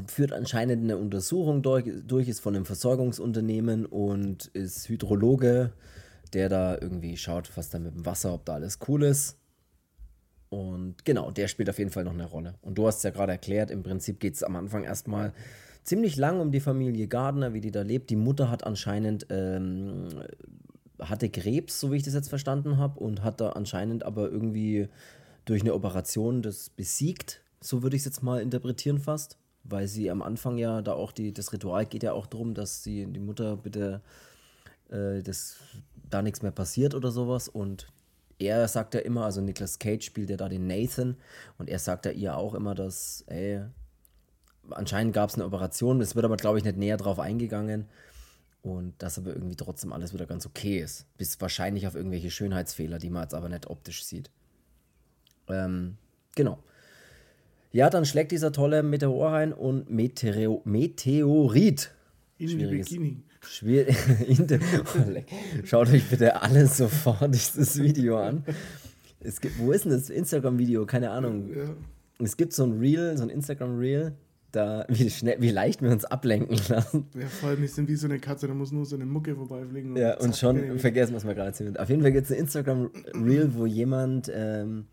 [0.08, 5.72] führt anscheinend eine Untersuchung durch, durch, ist von einem Versorgungsunternehmen und ist Hydrologe,
[6.34, 9.38] der da irgendwie schaut, was da mit dem Wasser, ob da alles cool ist.
[10.50, 12.56] Und genau, der spielt auf jeden Fall noch eine Rolle.
[12.62, 15.34] Und du hast es ja gerade erklärt, im Prinzip geht es am Anfang erstmal
[15.84, 18.10] ziemlich lang um die Familie Gardner, wie die da lebt.
[18.10, 20.08] Die Mutter hat anscheinend ähm,
[21.00, 24.88] hatte Krebs, so wie ich das jetzt verstanden habe, und hat da anscheinend aber irgendwie
[25.46, 27.42] durch eine Operation das besiegt.
[27.62, 31.12] So würde ich es jetzt mal interpretieren fast, weil sie am Anfang ja da auch
[31.12, 34.02] die, das Ritual geht ja auch darum, dass sie die Mutter bitte
[34.90, 35.58] äh, das
[36.10, 37.48] da nichts mehr passiert oder sowas.
[37.48, 37.88] Und
[38.40, 41.18] er sagt ja immer, also Nicolas Cage spielt ja da den Nathan
[41.58, 43.62] und er sagt ja ihr auch immer, dass, ey,
[44.70, 47.88] anscheinend gab es eine Operation, es wird aber, glaube ich, nicht näher drauf eingegangen
[48.62, 51.06] und dass aber irgendwie trotzdem alles wieder ganz okay ist.
[51.17, 54.30] Bis wahrscheinlich auf irgendwelche Schönheitsfehler, die man jetzt aber nicht optisch sieht.
[55.48, 55.98] Ähm,
[56.36, 56.60] genau.
[57.72, 61.91] Ja, dann schlägt dieser tolle Meteor rein und Meteor Meteorit.
[62.38, 63.24] In die Bikini.
[63.41, 63.95] Schwierig.
[65.63, 68.43] Schaut euch bitte alle sofort dieses Video an.
[69.22, 70.86] Es gibt, wo ist denn das Instagram-Video?
[70.86, 71.50] Keine Ahnung.
[71.56, 71.76] Ja.
[72.19, 74.13] Es gibt so ein Reel, so ein Instagram-Reel,
[74.52, 77.08] da, wie, schnell, wie leicht wir uns ablenken lassen.
[77.14, 79.36] Ja, vor allem, wir sind wie so eine Katze, da muss nur so eine Mucke
[79.36, 79.96] vorbeifliegen.
[79.96, 81.78] Ja, und zack, schon vergessen, was wir gerade haben.
[81.78, 84.86] Auf jeden Fall gibt es ein Instagram-Reel, wo jemand, ähm,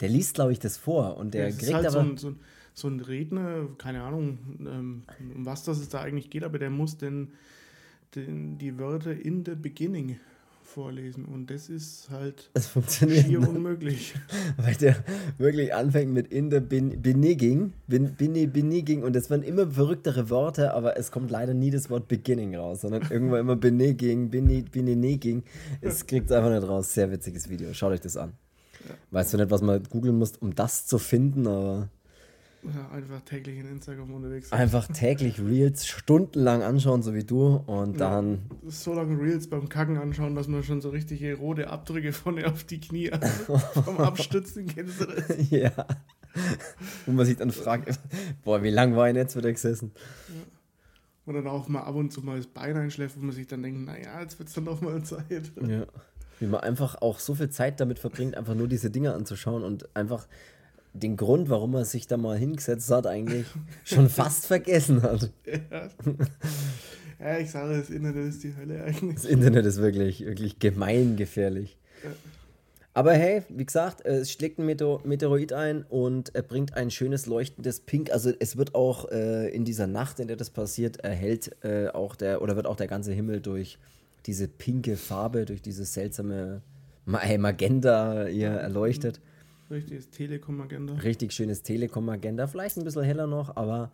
[0.00, 1.92] der liest, glaube ich, das vor und der Ja, kriegt halt aber.
[1.92, 2.40] so ein, so, ein,
[2.74, 5.02] so ein Redner, keine Ahnung, ähm,
[5.34, 7.32] um was das es da eigentlich geht, aber der muss den,
[8.14, 10.18] den, die Wörter in the beginning
[10.70, 14.14] vorlesen und das ist halt es funktioniert schier nicht, unmöglich.
[14.56, 14.96] weil der
[15.38, 20.30] wirklich anfängt mit in the bin, beginning, bin, bin, beginning und es werden immer verrücktere
[20.30, 25.42] Worte, aber es kommt leider nie das Wort beginning raus, sondern irgendwann immer beginning, beginning.
[25.80, 26.94] Es kriegt es einfach nicht raus.
[26.94, 27.72] Sehr witziges Video.
[27.74, 28.32] Schaut euch das an.
[29.10, 31.88] Weißt du nicht, was man googeln muss, um das zu finden, aber
[32.62, 34.52] Ja, einfach täglich in Instagram unterwegs.
[34.52, 38.10] einfach täglich Reels stundenlang anschauen, so wie du, und Ja.
[38.10, 42.46] dann so lange Reels beim Kacken anschauen, dass man schon so richtige rote Abdrücke vorne
[42.46, 43.24] auf die Knie hat.
[43.84, 45.24] vom Abstützen kennst du das?
[45.50, 45.72] ja.
[47.06, 47.98] Und man sich dann fragt,
[48.44, 49.92] boah, wie lang war ich jetzt wieder gesessen?
[51.24, 53.62] Und dann auch mal ab und zu mal das Bein einschläft, wo man sich dann
[53.62, 55.50] denkt, naja, jetzt wird es dann doch mal Zeit.
[55.66, 55.86] Ja.
[56.38, 59.94] Wie man einfach auch so viel Zeit damit verbringt, einfach nur diese Dinge anzuschauen und
[59.96, 60.26] einfach
[60.92, 63.46] den Grund, warum er sich da mal hingesetzt hat, eigentlich
[63.84, 65.30] schon fast vergessen hat.
[65.46, 65.88] Ja.
[67.20, 69.14] ja, ich sage, das Internet ist die Hölle eigentlich.
[69.14, 71.78] Das Internet ist wirklich, wirklich gemeingefährlich.
[72.02, 72.10] Ja.
[72.92, 77.26] Aber hey, wie gesagt, es schlägt ein Meteor Meteoroid ein und er bringt ein schönes
[77.26, 78.10] leuchtendes Pink.
[78.10, 82.16] Also es wird auch äh, in dieser Nacht, in der das passiert, erhält äh, auch
[82.16, 83.78] der oder wird auch der ganze Himmel durch
[84.26, 86.62] diese pinke Farbe, durch dieses seltsame
[87.04, 89.20] Ma Magenta hier erleuchtet.
[89.70, 90.94] Richtiges Telekom-Agenda.
[90.94, 93.92] Richtig schönes Telekom-Magenta, vielleicht ein bisschen heller noch, aber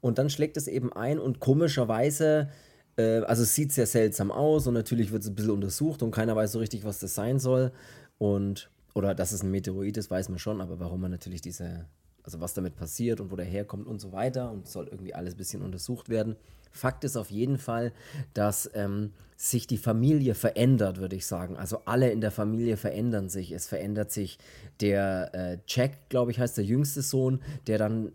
[0.00, 2.48] und dann schlägt es eben ein und komischerweise,
[2.96, 6.10] äh, also es sieht sehr seltsam aus und natürlich wird es ein bisschen untersucht und
[6.10, 7.72] keiner weiß so richtig, was das sein soll.
[8.18, 11.86] Und, oder dass es ein Meteorit ist, weiß man schon, aber warum man natürlich diese,
[12.22, 15.34] also was damit passiert und wo der herkommt und so weiter und soll irgendwie alles
[15.34, 16.36] ein bisschen untersucht werden.
[16.70, 17.92] Fakt ist auf jeden Fall,
[18.34, 21.56] dass ähm, sich die Familie verändert, würde ich sagen.
[21.56, 23.52] Also alle in der Familie verändern sich.
[23.52, 24.38] Es verändert sich
[24.80, 28.12] der äh, Jack, glaube ich, heißt der jüngste Sohn, der dann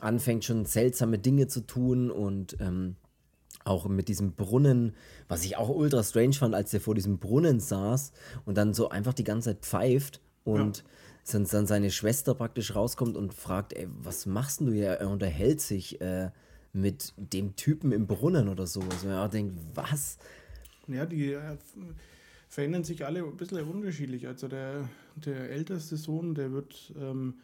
[0.00, 2.96] anfängt schon seltsame Dinge zu tun und ähm,
[3.64, 4.94] auch mit diesem Brunnen,
[5.26, 8.12] was ich auch ultra strange fand, als der vor diesem Brunnen saß
[8.44, 10.84] und dann so einfach die ganze Zeit pfeift und
[11.30, 14.90] dann, dann seine Schwester praktisch rauskommt und fragt, ey, was machst du hier?
[14.90, 16.30] Er unterhält sich äh,
[16.74, 18.82] mit dem Typen im Brunnen oder so.
[18.82, 20.18] Also man auch denkt, was?
[20.88, 21.56] Ja, die äh,
[22.48, 24.26] verändern sich alle ein bisschen unterschiedlich.
[24.26, 27.34] Also der, der älteste Sohn, der wird ähm,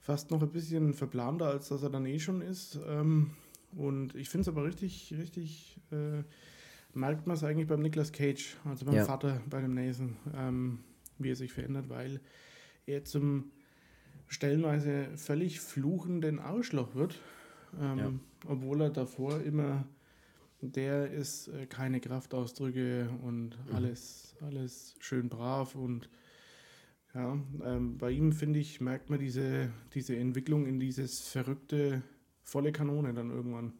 [0.00, 2.78] fast noch ein bisschen verplanter, als dass er dann eh schon ist.
[2.86, 3.30] Ähm,
[3.74, 6.22] und ich finde es aber richtig, richtig, äh,
[6.92, 9.04] merkt man es eigentlich beim Nicolas Cage, also beim Ja.
[9.06, 10.80] Vater, bei dem Nathan, ähm,
[11.18, 12.20] wie er sich verändert, weil
[12.84, 13.50] er zum
[14.28, 17.18] stellenweise völlig fluchenden Arschloch wird,
[17.80, 18.12] ähm, Ja.
[18.46, 19.84] Obwohl er davor immer
[20.62, 23.74] der ist äh, keine Kraftausdrücke und Mhm.
[23.74, 26.08] alles, alles schön brav und
[27.14, 32.02] ja, ähm, bei ihm finde ich, merkt man diese, diese Entwicklung in dieses verrückte,
[32.42, 33.74] volle Kanone dann irgendwann.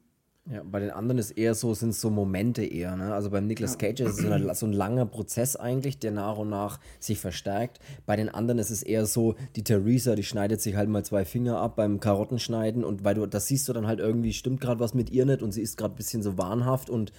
[0.50, 3.14] Ja, bei den anderen ist eher so, sind so Momente eher, ne?
[3.14, 6.36] Also beim Nicolas Cage ist es so, eine, so ein langer Prozess eigentlich, der nach
[6.36, 7.78] und nach sich verstärkt.
[8.06, 11.24] Bei den anderen ist es eher so, die Theresa, die schneidet sich halt mal zwei
[11.24, 14.80] Finger ab beim Karottenschneiden und weil du, das siehst du dann halt irgendwie, stimmt gerade
[14.80, 17.12] was mit ihr nicht und sie ist gerade ein bisschen so wahnhaft und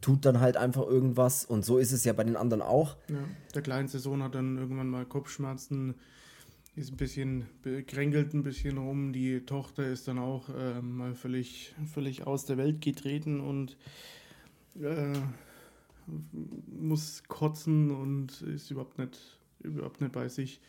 [0.00, 2.96] tut dann halt einfach irgendwas und so ist es ja bei den anderen auch.
[3.08, 3.16] Ja,
[3.54, 5.96] der kleinste Sohn hat dann irgendwann mal Kopfschmerzen,
[6.78, 7.46] ist ein bisschen
[7.86, 9.12] kränkelt ein bisschen rum.
[9.12, 13.76] Die Tochter ist dann auch äh, mal völlig, völlig aus der Welt getreten und
[14.80, 15.18] äh,
[16.66, 19.18] muss kotzen und ist überhaupt nicht,
[19.60, 20.60] überhaupt nicht bei sich.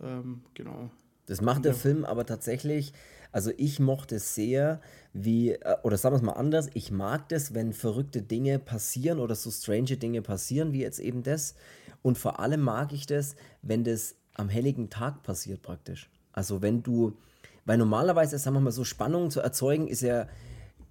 [0.00, 0.90] Ähm, genau.
[1.26, 1.78] Das macht der ja.
[1.78, 2.92] Film aber tatsächlich,
[3.30, 4.80] also ich mochte sehr,
[5.12, 9.20] wie, äh, oder sagen wir es mal anders, ich mag das, wenn verrückte Dinge passieren
[9.20, 11.54] oder so strange Dinge passieren, wie jetzt eben das.
[12.02, 16.08] Und vor allem mag ich das, wenn das am helligen Tag passiert praktisch.
[16.32, 17.16] Also wenn du,
[17.64, 20.26] weil normalerweise, sagen wir mal so, Spannung zu erzeugen, ist ja,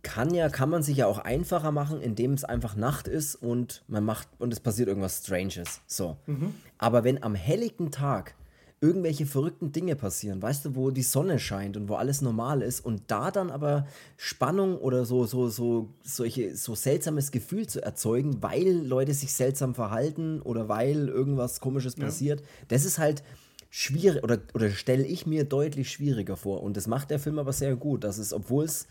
[0.01, 3.83] kann ja, kann man sich ja auch einfacher machen, indem es einfach Nacht ist und
[3.87, 5.81] man macht, und es passiert irgendwas Stranges.
[5.87, 6.17] So.
[6.25, 6.53] Mhm.
[6.77, 8.35] Aber wenn am helligen Tag
[8.81, 12.79] irgendwelche verrückten Dinge passieren, weißt du, wo die Sonne scheint und wo alles normal ist
[12.79, 18.41] und da dann aber Spannung oder so, so, so, solche, so seltsames Gefühl zu erzeugen,
[18.41, 22.45] weil Leute sich seltsam verhalten oder weil irgendwas komisches passiert, ja.
[22.69, 23.21] das ist halt
[23.69, 26.63] schwierig oder, oder stelle ich mir deutlich schwieriger vor.
[26.63, 28.87] Und das macht der Film aber sehr gut, dass es, obwohl es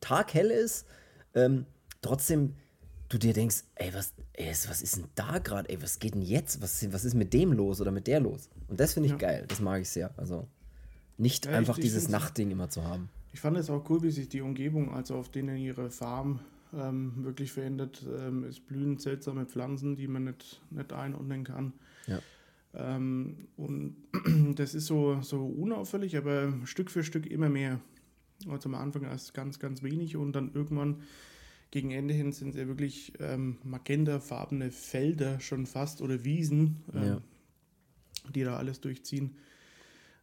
[0.00, 0.86] taghell ist,
[1.34, 1.64] ähm,
[2.02, 2.54] trotzdem
[3.08, 5.68] du dir denkst, ey, was, ey, was ist denn da gerade?
[5.68, 6.62] Ey, was geht denn jetzt?
[6.62, 8.48] Was, was ist mit dem los oder mit der los?
[8.70, 9.18] Und das finde ich ja.
[9.18, 9.44] geil.
[9.48, 10.12] Das mag ich sehr.
[10.16, 10.46] Also
[11.18, 13.10] nicht ja, einfach ich, dieses Nachtding immer zu haben.
[13.32, 16.40] Ich fand es auch cool, wie sich die Umgebung, also auf denen ihre Farm
[16.72, 18.04] ähm, wirklich verändert.
[18.18, 21.72] Ähm, es blühen seltsame Pflanzen, die man nicht, nicht einordnen kann.
[22.06, 22.20] Ja.
[22.74, 23.96] Ähm, und
[24.56, 27.80] das ist so, so unauffällig, aber Stück für Stück immer mehr.
[28.48, 31.02] Also am Anfang erst ganz, ganz wenig und dann irgendwann
[31.70, 37.02] gegen Ende hin sind es ja wirklich ähm, magentafarbene Felder schon fast oder Wiesen, ähm,
[37.02, 37.20] ja.
[38.34, 39.36] Die da alles durchziehen.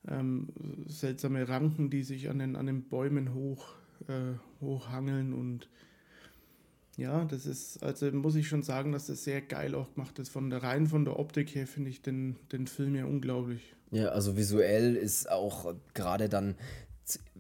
[0.07, 0.49] Ähm,
[0.88, 3.73] seltsame Ranken, die sich an den, an den Bäumen hoch,
[4.07, 5.67] äh, hochhangeln und
[6.97, 10.29] ja, das ist, also muss ich schon sagen, dass das sehr geil auch gemacht ist.
[10.29, 13.75] Von der rein von der Optik her finde ich den, den Film ja unglaublich.
[13.91, 16.55] Ja, also visuell ist auch gerade dann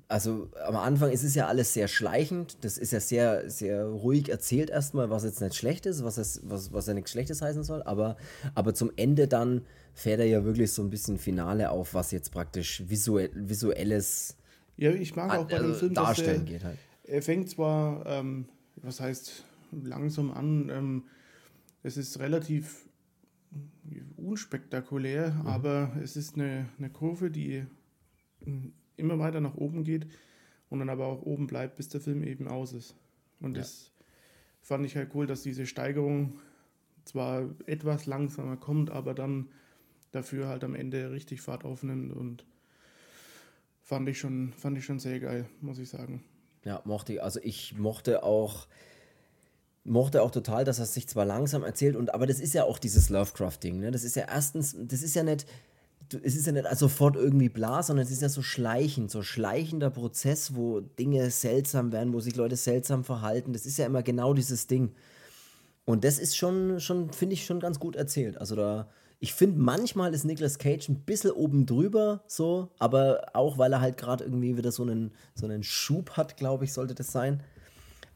[0.07, 2.57] also am Anfang ist es ja alles sehr schleichend.
[2.61, 6.41] Das ist ja sehr, sehr ruhig erzählt erstmal, was jetzt nicht schlecht ist, was, es,
[6.43, 7.83] was, was ja nichts Schlechtes heißen soll.
[7.83, 8.17] Aber,
[8.55, 12.31] aber zum Ende dann fährt er ja wirklich so ein bisschen Finale auf, was jetzt
[12.31, 14.37] praktisch visuell, visuelles
[14.77, 16.77] ja, ich mag auch bei dem also Film, darstellen er, geht halt.
[17.03, 20.69] Er fängt zwar, ähm, was heißt, langsam an.
[20.69, 21.03] Ähm,
[21.81, 22.87] es ist relativ
[24.17, 25.47] unspektakulär, mhm.
[25.47, 27.65] aber es ist eine, eine Kurve, die
[28.97, 30.07] immer weiter nach oben geht
[30.69, 32.95] und dann aber auch oben bleibt, bis der Film eben aus ist.
[33.39, 33.61] Und ja.
[33.61, 33.91] das
[34.61, 36.39] fand ich halt cool, dass diese Steigerung
[37.05, 39.49] zwar etwas langsamer kommt, aber dann
[40.11, 42.45] dafür halt am Ende richtig Fahrt aufnimmt und
[43.81, 46.23] fand ich schon, fand ich schon sehr geil, muss ich sagen.
[46.65, 47.23] Ja, mochte ich.
[47.23, 48.67] Also ich mochte auch,
[49.85, 52.79] mochte auch total, dass er sich zwar langsam erzählt, und aber das ist ja auch
[52.79, 53.91] dieses Lovecraft-Ding, ne?
[53.91, 55.47] Das ist ja erstens, das ist ja nicht,
[56.23, 59.89] es ist ja nicht sofort irgendwie bla, sondern es ist ja so schleichend, so schleichender
[59.89, 63.53] Prozess, wo Dinge seltsam werden, wo sich Leute seltsam verhalten.
[63.53, 64.93] Das ist ja immer genau dieses Ding.
[65.85, 68.37] Und das ist schon, schon finde ich, schon ganz gut erzählt.
[68.39, 68.89] Also da,
[69.19, 73.81] ich finde, manchmal ist Nicolas Cage ein bisschen oben drüber, so, aber auch, weil er
[73.81, 77.41] halt gerade irgendwie wieder so einen, so einen Schub hat, glaube ich, sollte das sein.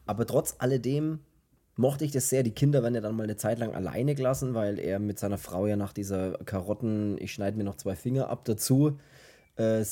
[0.06, 1.20] Aber trotz alledem
[1.82, 2.44] mochte ich das sehr.
[2.44, 5.36] Die Kinder werden ja dann mal eine Zeit lang alleine gelassen, weil er mit seiner
[5.36, 8.98] Frau ja nach dieser Karotten, ich schneide mir noch zwei Finger ab dazu,
[9.58, 9.84] äh, äh,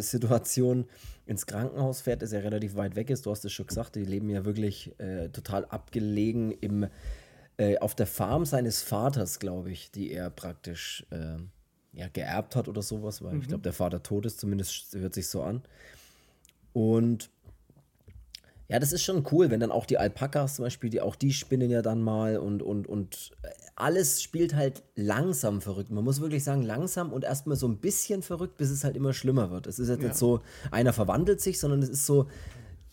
[0.00, 0.86] Situation
[1.26, 3.24] ins Krankenhaus fährt, das ja relativ weit weg ist.
[3.24, 6.88] Du hast es schon gesagt, die leben ja wirklich äh, total abgelegen im,
[7.56, 11.36] äh, auf der Farm seines Vaters, glaube ich, die er praktisch äh,
[11.92, 13.42] ja, geerbt hat oder sowas, weil mhm.
[13.42, 15.62] ich glaube, der Vater tot ist, zumindest hört sich so an.
[16.72, 17.30] Und
[18.68, 21.32] ja, das ist schon cool, wenn dann auch die Alpakas zum Beispiel, die auch die
[21.32, 23.32] spinnen ja dann mal und, und, und
[23.76, 25.90] alles spielt halt langsam verrückt.
[25.90, 29.14] Man muss wirklich sagen, langsam und erstmal so ein bisschen verrückt, bis es halt immer
[29.14, 29.66] schlimmer wird.
[29.66, 30.08] Es ist jetzt ja.
[30.08, 32.28] nicht so, einer verwandelt sich, sondern es ist so,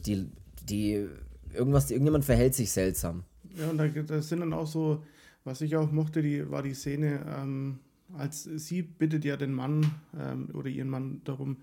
[0.06, 0.30] die,
[0.64, 1.08] die,
[1.54, 3.24] irgendwas, irgendjemand verhält sich seltsam.
[3.58, 5.04] Ja, und da, das sind dann auch so,
[5.44, 7.80] was ich auch mochte, die, war die Szene, ähm,
[8.18, 11.58] als sie bittet ja den Mann ähm, oder ihren Mann darum,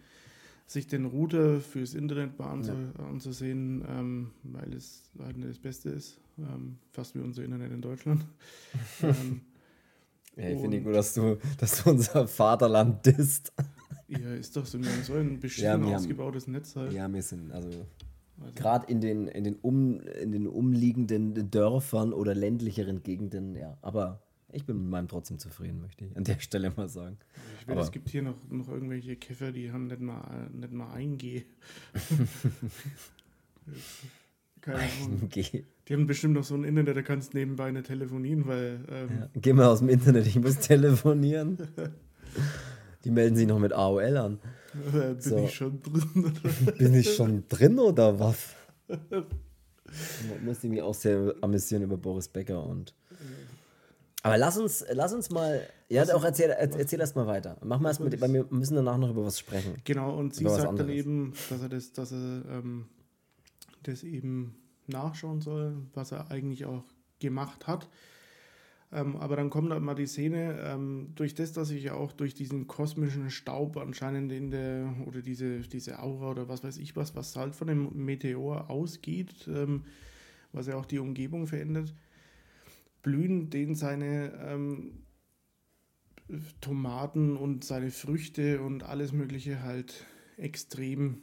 [0.66, 3.05] sich den Router fürs Internet mal anzu ja.
[3.07, 6.20] anzusehen, ähm, weil es halt das Beste ist.
[6.38, 8.25] Ähm, fast wie unser Internet in Deutschland.
[9.03, 9.42] ähm,
[10.37, 13.53] ja, ich finde gut, dass du, dass du unser Vaterland disst.
[14.09, 16.92] ja, ist doch so, wir haben so ein beschissen ja, ausgebautes haben, Netz halt.
[16.92, 17.68] Ja, wir sind, also
[18.40, 23.77] Also, Gerade in den, in, den um, in den umliegenden Dörfern oder ländlicheren Gegenden, ja.
[23.83, 27.18] Aber ich bin mit meinem trotzdem zufrieden, möchte ich an der Stelle mal sagen.
[27.60, 30.72] ich weiß, aber- es gibt hier noch, noch irgendwelche Käfer, die haben nicht mal, nicht
[30.72, 31.44] mal eingehen.
[34.60, 35.28] Keine Ahnung.
[35.34, 39.08] Die haben bestimmt noch so ein Internet, da kannst du nebenbei nicht telefonieren, weil ähm,
[39.20, 39.28] ja.
[39.34, 41.58] Geh mal aus dem Internet, ich muss telefonieren.
[43.04, 44.38] Die melden sich noch mit AOL an.
[44.94, 45.38] äh, bin So.
[45.44, 46.32] ich schon drin.
[46.78, 48.54] Bin ich schon drin oder was?
[50.44, 52.94] Musste ich mich auch sehr amüsieren über Boris Becker und.
[54.22, 55.66] Aber lass uns, lass uns mal.
[55.88, 57.56] Ja, auch erzähl, er- erzähl erst mal weiter.
[57.64, 59.74] Machen wir erst mit, weil wir müssen danach noch über was sprechen.
[59.85, 60.90] Genau, und sie sagt dann anderes.
[60.92, 62.87] eben, dass er das, dass er ähm,
[63.82, 64.54] das eben
[64.87, 66.85] nachschauen soll, was er eigentlich auch
[67.18, 67.88] gemacht hat.
[68.94, 72.12] Ähm, aber dann kommt dann mal die Szene, ähm, durch das, dass sich ja auch
[72.12, 76.94] durch diesen kosmischen Staub anscheinend in der, oder diese, diese Aura oder was weiß ich
[76.94, 79.85] was, was halt von dem Meteor ausgeht, ähm,
[80.52, 81.94] was ja auch die Umgebung verändert,
[83.02, 85.02] blühen denen seine ähm,
[86.60, 91.22] Tomaten und seine Früchte und alles Mögliche halt extrem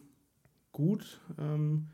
[0.72, 1.22] gut.
[1.38, 1.88] Ähm,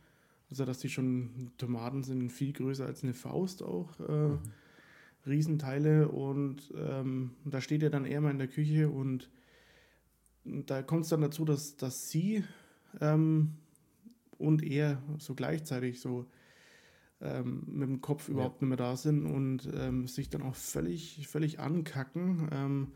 [0.49, 3.99] also, dass die schon Tomaten sind viel größer als eine Faust auch.
[3.99, 4.37] Äh,
[5.27, 9.29] Riesenteile und ähm, da steht er dann eher mal in der Küche und
[10.43, 12.43] da kommt es dann dazu, dass, dass sie
[13.01, 13.55] ähm,
[14.37, 16.27] und er so gleichzeitig so
[17.21, 21.27] ähm, mit dem Kopf überhaupt nicht mehr da sind und ähm, sich dann auch völlig,
[21.27, 22.49] völlig ankacken.
[22.51, 22.87] Ähm,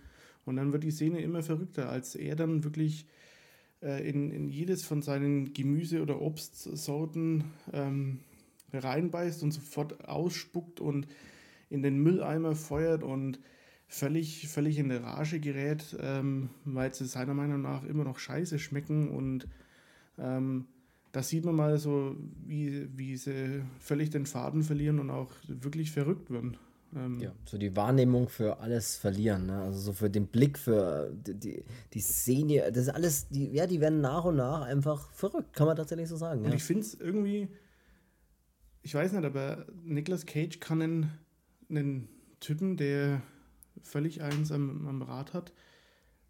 [0.46, 3.06] und dann wird die Szene immer verrückter, als er dann wirklich
[3.82, 8.20] äh, in, in jedes von seinen Gemüse- oder Obstsorten ähm,
[8.74, 11.08] reinbeißt und sofort ausspuckt und
[11.70, 13.40] in den Mülleimer feuert und
[13.88, 18.60] völlig, völlig in der Rage gerät, ähm, weil sie seiner Meinung nach immer noch scheiße
[18.60, 19.48] schmecken und
[20.18, 20.68] ähm,
[21.12, 25.92] da sieht man mal so, wie, wie sie völlig den Faden verlieren und auch wirklich
[25.92, 26.58] verrückt werden.
[26.96, 29.62] Ähm, Ja, so die Wahrnehmung für alles verlieren, ne?
[29.62, 33.68] Also so für den Blick, für die, die, die Szene, das ist alles, die, ja,
[33.68, 36.42] die werden nach und nach einfach verrückt, kann man tatsächlich so sagen.
[36.42, 36.56] Und Ja.
[36.56, 37.48] ich finde es irgendwie,
[38.82, 41.12] ich weiß nicht, aber Nicolas Cage kann einen,
[41.70, 43.22] einen Typen, der
[43.84, 45.54] völlig eins am, am Rad hat,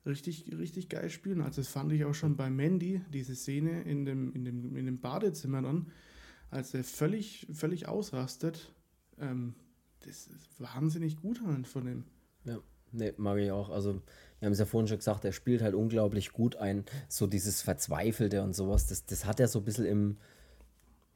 [0.05, 1.41] richtig, richtig geil spielen.
[1.41, 4.85] Also das fand ich auch schon bei Mandy, diese Szene in dem, in dem, in
[4.85, 5.91] dem Badezimmer dann,
[6.49, 8.73] als er völlig, völlig ausrastet.
[9.19, 9.55] Ähm,
[10.01, 12.03] das ist wahnsinnig gut halt von dem.
[12.45, 12.59] Ja,
[12.91, 13.69] nee, mag ich auch.
[13.69, 14.01] Also,
[14.39, 17.61] wir haben es ja vorhin schon gesagt, er spielt halt unglaublich gut ein, so dieses
[17.61, 18.87] Verzweifelte und sowas.
[18.87, 20.17] Das, das hat er so ein bisschen im,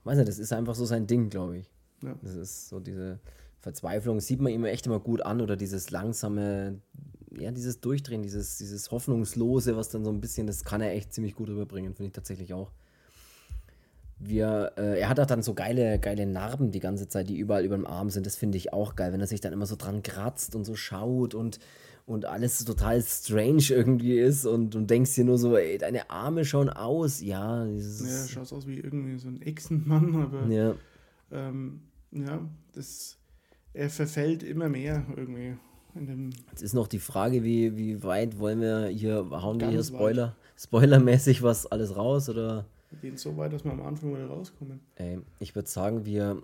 [0.04, 1.70] weiß nicht, das ist einfach so sein Ding, glaube ich.
[2.04, 2.16] Ja.
[2.22, 3.20] Das ist so diese
[3.64, 6.82] Verzweiflung, sieht man ihm echt immer gut an oder dieses langsame,
[7.38, 11.14] ja, dieses Durchdrehen, dieses, dieses Hoffnungslose, was dann so ein bisschen, das kann er echt
[11.14, 12.72] ziemlich gut rüberbringen, finde ich tatsächlich auch.
[14.20, 17.66] Wir, äh, er hat auch dann so geile, geile Narben die ganze Zeit, die überall
[17.66, 18.26] über dem Arm sind.
[18.26, 20.76] Das finde ich auch geil, wenn er sich dann immer so dran kratzt und so
[20.76, 21.60] schaut und,
[22.06, 26.46] und alles total strange irgendwie ist und du denkst dir nur so, ey, deine Arme
[26.46, 27.22] schauen aus.
[27.22, 30.76] Ja, Ja, dieses, schaut aus wie irgendwie so ein Echsenmann, aber ja,
[31.32, 33.18] ähm, ja, das,
[33.74, 35.58] er verfällt immer mehr irgendwie
[36.52, 39.84] Jetzt ist noch die Frage, wie, wie weit wollen wir hier, hauen wir hier.
[39.84, 42.66] Spoiler, spoilermäßig was alles raus oder?
[43.02, 44.80] gehen so weit, dass wir am Anfang wieder rauskommen.
[44.96, 46.42] Ey, ich würde sagen, wir.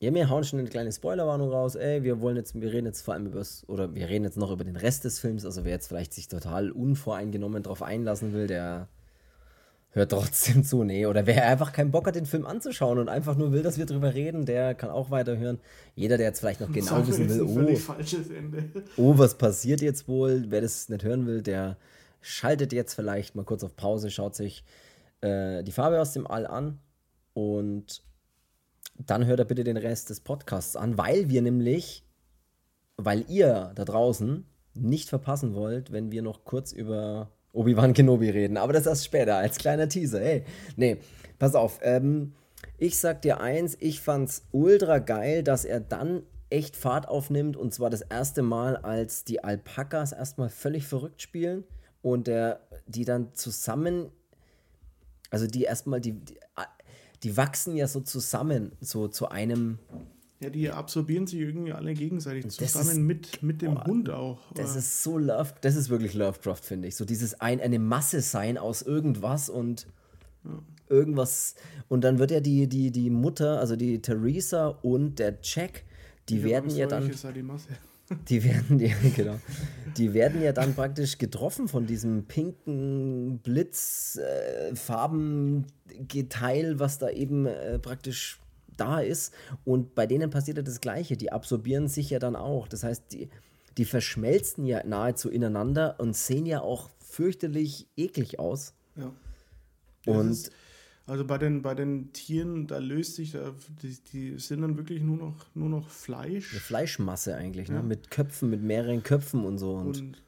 [0.00, 1.74] Ja, wir hauen schon eine kleine Spoilerwarnung raus.
[1.74, 4.52] Ey, wir wollen jetzt, wir reden jetzt vor allem über oder wir reden jetzt noch
[4.52, 5.44] über den Rest des Films.
[5.44, 8.88] Also wer jetzt vielleicht sich total unvoreingenommen drauf einlassen will, der
[9.90, 10.84] hört trotzdem zu.
[10.84, 13.78] Nee, oder wer einfach keinen Bock hat, den Film anzuschauen und einfach nur will, dass
[13.78, 15.58] wir drüber reden, der kann auch weiterhören.
[15.94, 18.70] Jeder, der jetzt vielleicht noch genau wissen will, oh, völlig falsches Ende.
[18.96, 20.46] oh, was passiert jetzt wohl?
[20.48, 21.76] Wer das nicht hören will, der
[22.20, 24.64] schaltet jetzt vielleicht mal kurz auf Pause, schaut sich
[25.20, 26.78] äh, die Farbe aus dem All an
[27.32, 28.02] und
[28.98, 32.04] dann hört er bitte den Rest des Podcasts an, weil wir nämlich,
[32.96, 38.56] weil ihr da draußen nicht verpassen wollt, wenn wir noch kurz über Obi-Wan Kenobi reden.
[38.56, 40.20] Aber das erst später, als kleiner Teaser.
[40.20, 40.44] Hey,
[40.76, 40.98] nee,
[41.38, 41.80] pass auf.
[41.82, 42.32] Ähm,
[42.76, 47.74] ich sag dir eins, ich fand's ultra geil, dass er dann echt Fahrt aufnimmt und
[47.74, 51.64] zwar das erste Mal, als die Alpakas erstmal völlig verrückt spielen
[52.02, 54.10] und der, die dann zusammen,
[55.30, 56.38] also die erstmal, die, die,
[57.22, 59.78] die wachsen ja so zusammen, so zu einem,
[60.40, 64.38] Ja, die absorbieren sich irgendwie alle gegenseitig Das zusammen ist- mit, mit dem Hund auch.
[64.54, 66.94] Das Äh, ist so Love, das ist wirklich Lovecraft, finde ich.
[66.96, 69.88] So dieses ein, eine Masse sein aus irgendwas und
[70.88, 71.54] irgendwas.
[71.88, 75.82] Und dann wird ja die, die, die Mutter, also die Theresa und der Jack,
[76.28, 77.68] die ich werden ja dann, ist die Masse.
[78.28, 79.38] die werden, ja, genau,
[79.96, 84.72] die werden ja dann praktisch getroffen von diesem pinken Blitz, äh,
[86.78, 88.38] was da eben äh, praktisch
[88.78, 89.34] da ist.
[89.64, 91.16] Und bei denen passiert ja das Gleiche.
[91.16, 92.68] Die absorbieren sich ja dann auch.
[92.68, 93.28] Das heißt, die,
[93.76, 98.74] die verschmelzen ja nahezu ineinander und sehen ja auch fürchterlich eklig aus.
[98.96, 99.12] Ja.
[100.06, 100.52] Und ist,
[101.08, 105.00] also bei den, bei den Tieren, da löst sich, da, die, die sind dann wirklich
[105.02, 106.52] nur noch, nur noch Fleisch.
[106.52, 107.76] eine Fleischmasse eigentlich, ne?
[107.76, 107.82] Ja.
[107.82, 109.74] mit Köpfen, mit mehreren Köpfen und so.
[109.74, 110.22] Und, Und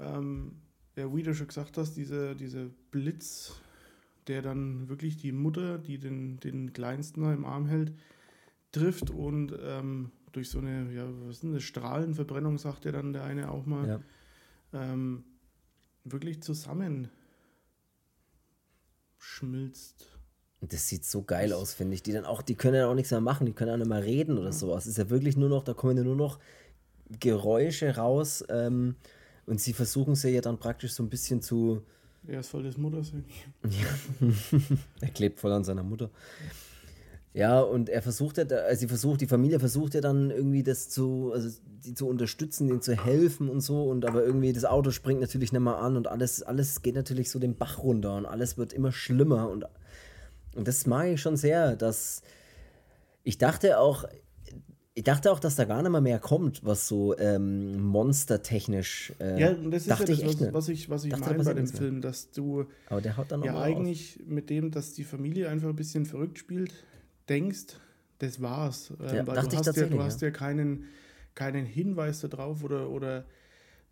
[0.00, 0.52] ähm,
[0.96, 3.52] ja, wie du schon gesagt hast, diese, diese Blitz,
[4.28, 7.92] der dann wirklich die Mutter, die den, den Kleinsten im Arm hält,
[8.70, 13.12] trifft und ähm, durch so eine, ja, was ist denn das, Strahlenverbrennung, sagt ja dann
[13.12, 14.00] der eine auch mal, ja.
[14.72, 15.24] ähm,
[16.04, 17.08] wirklich zusammen
[19.18, 20.08] schmilzt.
[20.60, 22.02] Und das sieht so geil aus, finde ich.
[22.02, 24.04] Die dann auch, die können ja auch nichts mehr machen, die können auch nicht mehr
[24.04, 24.84] reden oder sowas.
[24.84, 26.38] Es ist ja wirklich nur noch, da kommen ja nur noch
[27.20, 28.44] Geräusche raus.
[28.48, 28.96] Ähm,
[29.44, 31.82] und sie versuchen sie ja dann praktisch so ein bisschen zu.
[32.26, 33.24] Er soll das Mutter sein.
[35.00, 36.10] er klebt voll an seiner Mutter.
[37.34, 40.90] Ja, und er versucht ja, also sie versucht, die Familie versucht ja dann irgendwie das
[40.90, 41.48] zu, also
[41.84, 43.84] die zu unterstützen, denen zu helfen und so.
[43.84, 47.30] Und aber irgendwie das Auto springt natürlich nicht mehr an und alles, alles geht natürlich
[47.30, 49.48] so den Bach runter und alles wird immer schlimmer.
[49.48, 49.64] Und,
[50.54, 52.22] und das mag ich schon sehr, dass
[53.24, 54.04] ich dachte auch,
[54.94, 59.12] ich dachte auch, dass da gar nicht mehr mehr kommt, was so ähm, monstertechnisch.
[59.20, 61.54] Äh, Ja, und das ist ja das, ich was, was ich, was ich meine bei
[61.54, 61.72] dem mehr.
[61.72, 65.48] Film, dass du Aber der haut dann ja mal eigentlich mit dem, dass die Familie
[65.48, 66.72] einfach ein bisschen verrückt spielt,
[67.28, 67.76] denkst,
[68.18, 68.92] das war's.
[69.00, 70.84] Ähm, Ja, weil dachte du ich hast ja, tatsächlich, du hast ja keinen,
[71.34, 73.24] keinen Hinweis darauf oder, oder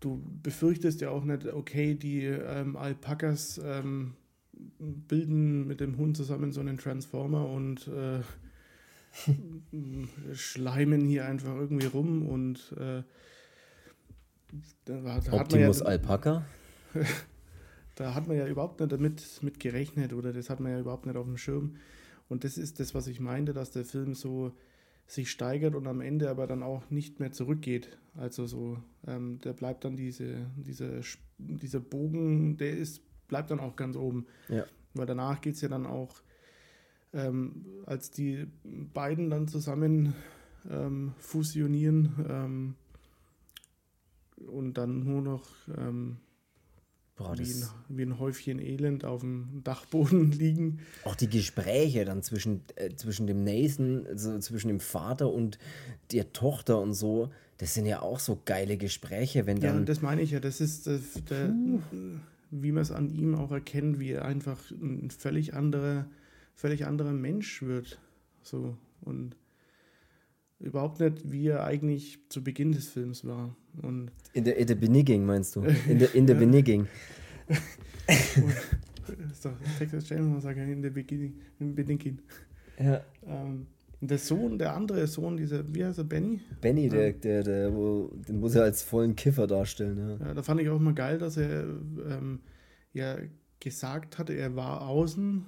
[0.01, 4.17] du befürchtest ja auch nicht, okay, die ähm, Alpakas ähm,
[4.79, 8.21] bilden mit dem Hund zusammen so einen Transformer und äh,
[10.33, 13.03] schleimen hier einfach irgendwie rum und äh,
[14.85, 15.39] da, war- da auf.
[15.41, 16.45] hat man ja, Optimus Alpaka.
[17.95, 21.07] da hat man ja überhaupt nicht damit mit gerechnet oder das hat man ja überhaupt
[21.07, 21.77] nicht auf dem Schirm.
[22.29, 24.53] Und das ist das, was ich meinte, dass der Film so
[25.07, 27.99] sich steigert und am Ende aber dann auch nicht mehr zurückgeht.
[28.17, 31.01] Also so, ähm, der bleibt dann diese, diese,
[31.39, 34.27] dieser Bogen, der ist, bleibt dann auch ganz oben.
[34.49, 34.65] Ja.
[34.95, 36.23] Weil danach geht es ja dann auch,
[37.13, 40.15] ähm, als die beiden dann zusammen
[40.71, 42.75] ähm, fusionieren ähm,
[44.47, 45.47] und dann nur noch
[45.77, 46.19] ähm,
[47.17, 50.79] Boah, wie, ein, wie ein Häufchen Elend auf dem Dachboden liegen.
[51.05, 55.59] auch die Gespräche dann zwischen, äh, zwischen dem Nathan, also zwischen dem Vater und
[56.13, 59.81] der Tochter und so, das sind ja auch so geile Gespräche, wenn Ja, dann.
[59.81, 60.41] und das meine ich ja.
[60.41, 60.99] Das ist äh,
[61.29, 61.53] der,
[62.51, 66.07] wie man es an ihm auch erkennt, wie er einfach ein völlig anderer,
[66.61, 67.99] völlig anderer Mensch wird.
[68.43, 69.35] So und
[70.59, 73.57] überhaupt nicht, wie er eigentlich zu Beginn des Films war.
[73.81, 75.63] Und in der, in der Beginning, meinst du?
[75.89, 76.87] In der, in der Beginning.
[77.49, 77.59] das
[79.33, 82.19] ist doch Texas Chainsaw Massacre in der Beginning, im Beginning.
[82.79, 83.01] Ja.
[83.27, 83.67] Ähm,
[84.03, 86.41] der Sohn, der andere Sohn, dieser, wie heißt er, Benny?
[86.61, 89.99] Benny, der, der, der, wo, den muss er als vollen Kiffer darstellen.
[89.99, 90.27] Ja.
[90.27, 92.41] Ja, da fand ich auch mal geil, dass er ähm,
[92.93, 93.17] ja
[93.61, 95.45] gesagt hatte, er war außen,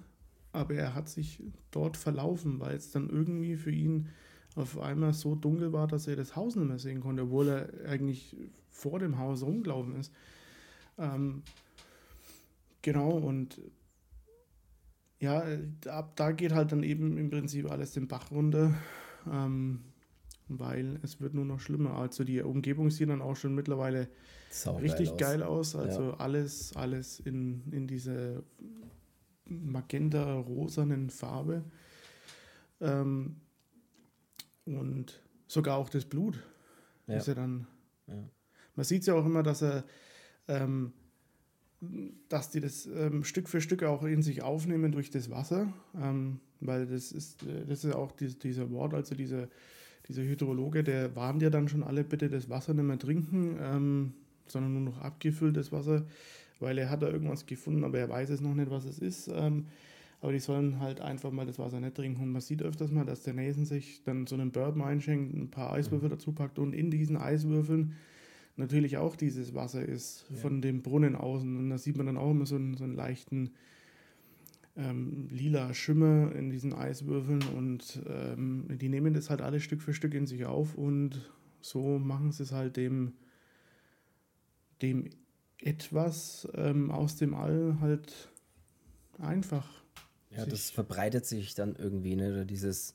[0.52, 4.08] aber er hat sich dort verlaufen, weil es dann irgendwie für ihn
[4.54, 7.88] auf einmal so dunkel war, dass er das Haus nicht mehr sehen konnte, obwohl er
[7.88, 8.36] eigentlich
[8.68, 10.12] vor dem Haus rumgelaufen ist.
[10.98, 11.42] Ähm,
[12.82, 13.60] genau, und
[15.20, 15.44] ja,
[15.88, 18.74] ab da geht halt dann eben im Prinzip alles den Bach runter.
[19.30, 19.80] Ähm,
[20.48, 21.94] weil es wird nur noch schlimmer.
[21.94, 24.08] Also die Umgebung sieht dann auch schon mittlerweile
[24.50, 25.18] Sau richtig aus.
[25.18, 25.76] geil aus.
[25.76, 28.42] Also alles, alles in, in diese
[29.52, 31.64] magenta-rosanen Farbe.
[32.80, 33.36] Ähm,
[34.64, 36.42] und sogar auch das Blut
[37.06, 37.16] Ja.
[37.16, 37.66] ist ja dann.
[38.06, 38.14] Ja.
[38.74, 39.84] Man sieht ja auch immer, dass er
[40.48, 40.92] ähm,
[42.28, 46.38] dass die das ähm, Stück für Stück auch in sich aufnehmen durch das Wasser, ähm,
[46.60, 49.48] weil das ist, äh, das ist auch dies, dieser Wort, also dieser,
[50.08, 54.14] dieser Hydrologe, der warnt ja dann schon alle, bitte das Wasser nicht mehr trinken, ähm,
[54.46, 56.06] sondern nur noch abgefülltes Wasser,
[56.62, 59.28] weil er hat da irgendwas gefunden, aber er weiß es noch nicht, was es ist.
[59.28, 59.66] Ähm,
[60.20, 62.22] aber die sollen halt einfach mal das Wasser nicht trinken.
[62.22, 65.50] Und man sieht öfters mal, dass der Nathan sich dann so einen Bourbon einschenkt, ein
[65.50, 67.94] paar Eiswürfel dazu packt und in diesen Eiswürfeln
[68.56, 70.36] natürlich auch dieses Wasser ist Ja.
[70.36, 71.56] von dem Brunnen außen.
[71.58, 73.50] Und da sieht man dann auch immer so einen, so einen leichten
[74.76, 79.92] ähm, lila Schimmer in diesen Eiswürfeln und ähm, die nehmen das halt alles Stück für
[79.92, 83.12] Stück in sich auf und so machen sie es halt dem,
[84.80, 85.10] dem
[85.62, 88.12] etwas ähm, aus dem All halt
[89.18, 89.66] einfach.
[90.36, 92.32] Ja, das verbreitet sich dann irgendwie, ne?
[92.32, 92.94] Oder dieses,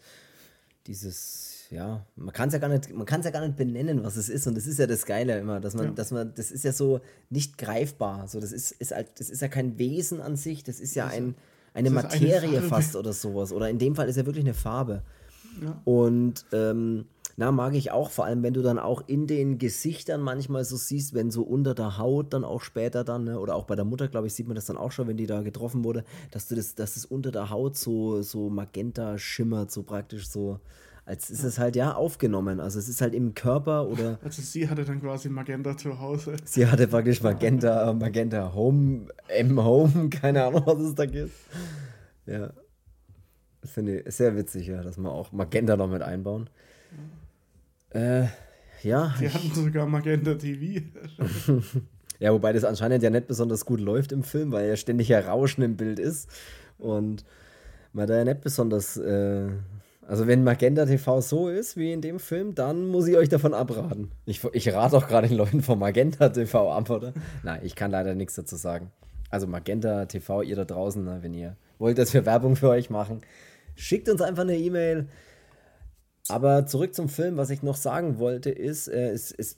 [0.87, 4.03] dieses, ja, man kann es ja gar nicht, man kann es ja gar nicht benennen,
[4.03, 4.47] was es ist.
[4.47, 5.91] Und das ist ja das Geile immer, dass man, Ja.
[5.91, 8.27] dass man, das ist ja so nicht greifbar.
[8.27, 11.05] So, das ist, ist halt, das ist ja kein Wesen an sich, das ist ja
[11.07, 11.11] ja.
[11.13, 11.35] ein,
[11.73, 12.67] eine Das eine Materie Farbe.
[12.67, 13.51] fast oder sowas.
[13.51, 15.03] Oder in dem Fall ist er wirklich eine Farbe.
[15.61, 15.79] Ja.
[15.85, 17.05] Und ähm,
[17.39, 20.75] na, mag ich auch, vor allem wenn du dann auch in den Gesichtern manchmal so
[20.75, 23.85] siehst, wenn so unter der Haut dann auch später dann, ne, oder auch bei der
[23.85, 26.47] Mutter, glaube ich, sieht man das dann auch schon, wenn die da getroffen wurde, dass
[26.47, 30.59] du das, dass es unter der Haut so, so magenta schimmert, so praktisch so,
[31.05, 32.59] als ist es halt ja aufgenommen.
[32.59, 36.37] Also es ist halt im Körper oder Also sie hatte dann quasi Magenta zu Hause.
[36.43, 41.33] sie hatte praktisch Magenta, Magenta Home, M-Home, keine Ahnung, was es da gibt.
[42.25, 42.49] Ja.
[43.61, 46.49] Das finde ich sehr witzig, ja, dass wir auch Magenta noch mit einbauen.
[47.97, 48.27] Äh,
[48.83, 50.83] ja, Die hatten sogar Magenta TV.
[52.19, 55.23] ja, wobei das anscheinend ja nicht besonders gut läuft im Film, weil ja ständig ein
[55.23, 56.29] Rauschen im Bild ist
[56.77, 57.25] und
[57.93, 59.47] man da ja nicht besonders, äh,
[60.07, 63.55] also wenn Magenta TV so ist wie in dem Film, dann muss ich euch davon
[63.55, 64.11] abraten.
[64.25, 67.13] Ich, ich rate auch gerade den Leuten von Magenta TV ab, oder?
[67.41, 68.91] Nein, ich kann leider nichts dazu sagen.
[69.31, 72.91] Also Magenta TV, ihr da draußen, na, wenn ihr wollt, dass wir Werbung für euch
[72.91, 73.21] machen,
[73.75, 75.07] schickt uns einfach eine E-Mail.
[76.29, 79.57] Aber zurück zum Film, was ich noch sagen wollte, ist, äh, es, es,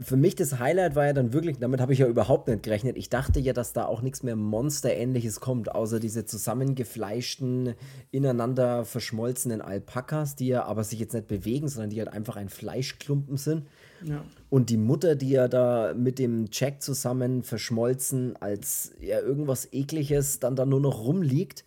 [0.00, 2.96] für mich das Highlight war ja dann wirklich, damit habe ich ja überhaupt nicht gerechnet.
[2.96, 7.74] Ich dachte ja, dass da auch nichts mehr Monster-ähnliches kommt, außer diese zusammengefleischten,
[8.10, 12.48] ineinander verschmolzenen Alpakas, die ja aber sich jetzt nicht bewegen, sondern die halt einfach ein
[12.48, 13.66] Fleischklumpen sind.
[14.04, 14.24] Ja.
[14.50, 20.40] Und die Mutter, die ja da mit dem Jack zusammen verschmolzen, als ja irgendwas ekliges
[20.40, 21.64] dann da nur noch rumliegt.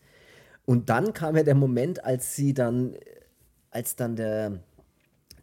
[0.65, 2.93] Und dann kam ja der Moment, als sie dann,
[3.77, 4.59] als dann der,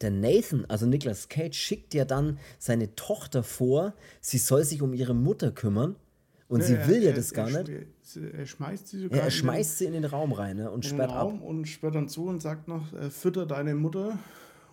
[0.00, 4.92] der Nathan, also Nicolas Cage, schickt ja dann seine Tochter vor, sie soll sich um
[4.92, 5.94] ihre Mutter kümmern.
[6.48, 7.72] Und sie er- will ja er- das gar er, nicht.
[8.34, 10.70] Er schmeißt sie Ja, sogar er in den- schmeißt sie in den Raum rein ne,
[10.70, 11.40] und sperrt ab.
[11.42, 14.18] Und sperrt dann zu und sagt noch, äh, fütter deine Mutter.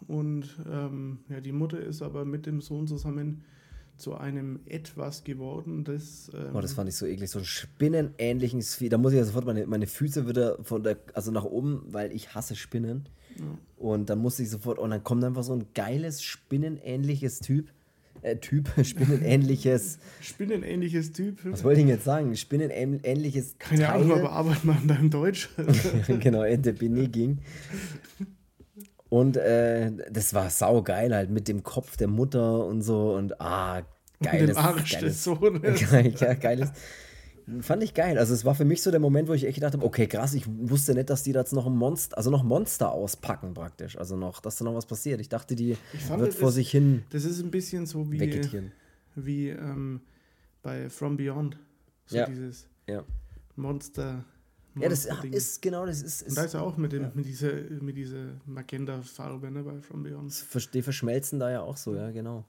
[0.07, 3.43] Und ähm, ja, die Mutter ist aber mit dem Sohn zusammen
[3.97, 7.29] zu einem etwas geworden, das, ähm, Oh, das fand ich so eklig.
[7.29, 8.89] So ein spinnenähnliches Vieh.
[8.89, 12.11] Da muss ich ja sofort meine, meine Füße wieder von der, also nach oben, weil
[12.11, 13.07] ich hasse Spinnen.
[13.77, 17.69] Und dann musste ich sofort, und dann kommt einfach so ein geiles, spinnenähnliches Typ.
[18.21, 19.97] Äh, Typ, spinnenähnliches.
[20.21, 21.39] spinnenähnliches Typ.
[21.43, 22.35] was wollte ich denn jetzt sagen?
[22.35, 25.49] Spinnenähnliches Keine Ahnung, aber arbeitet man in deinem Deutsch.
[26.19, 27.39] genau, Ente Beniging.
[29.09, 33.81] Und äh, das war saugeil halt mit dem Kopf der Mutter und so und ah,
[34.23, 35.89] geiles, Dem Arsch geiles, des Sohnes.
[35.91, 36.69] Geil, ja, geiles.
[37.61, 38.17] Fand ich geil.
[38.17, 40.33] Also es war für mich so der Moment, wo ich echt gedacht habe, okay, krass,
[40.33, 43.97] ich wusste nicht, dass die da jetzt noch ein Monster, also noch Monster auspacken praktisch.
[43.97, 45.19] Also noch, dass da noch was passiert.
[45.21, 48.19] Ich dachte, die Ich fand, wird vor sich hin Das ist ein bisschen so wie,
[48.19, 48.71] vegetieren.
[49.15, 50.01] wie ähm,
[50.61, 51.57] bei From Beyond.
[52.05, 52.25] So Ja.
[52.27, 53.03] dieses Ja.
[53.55, 54.23] Monster.
[54.75, 55.33] ja, das Monster-Ding.
[55.33, 57.97] ist genau, das ist, Und ist da ist er auch mit, dem, mit dieser, mit
[57.97, 60.45] dieser Magenta-Farbe ne, bei From Beyond.
[60.73, 62.45] die verschmelzen da ja auch so, ja, genau.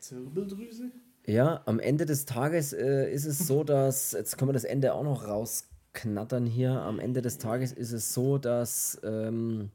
[0.00, 0.90] Zirbeldrüse?
[1.28, 4.94] Ja, am Ende des Tages äh, ist es so, dass, jetzt können wir das Ende
[4.94, 9.70] auch noch rausknattern hier, am Ende des Tages ist es so, dass, ähm,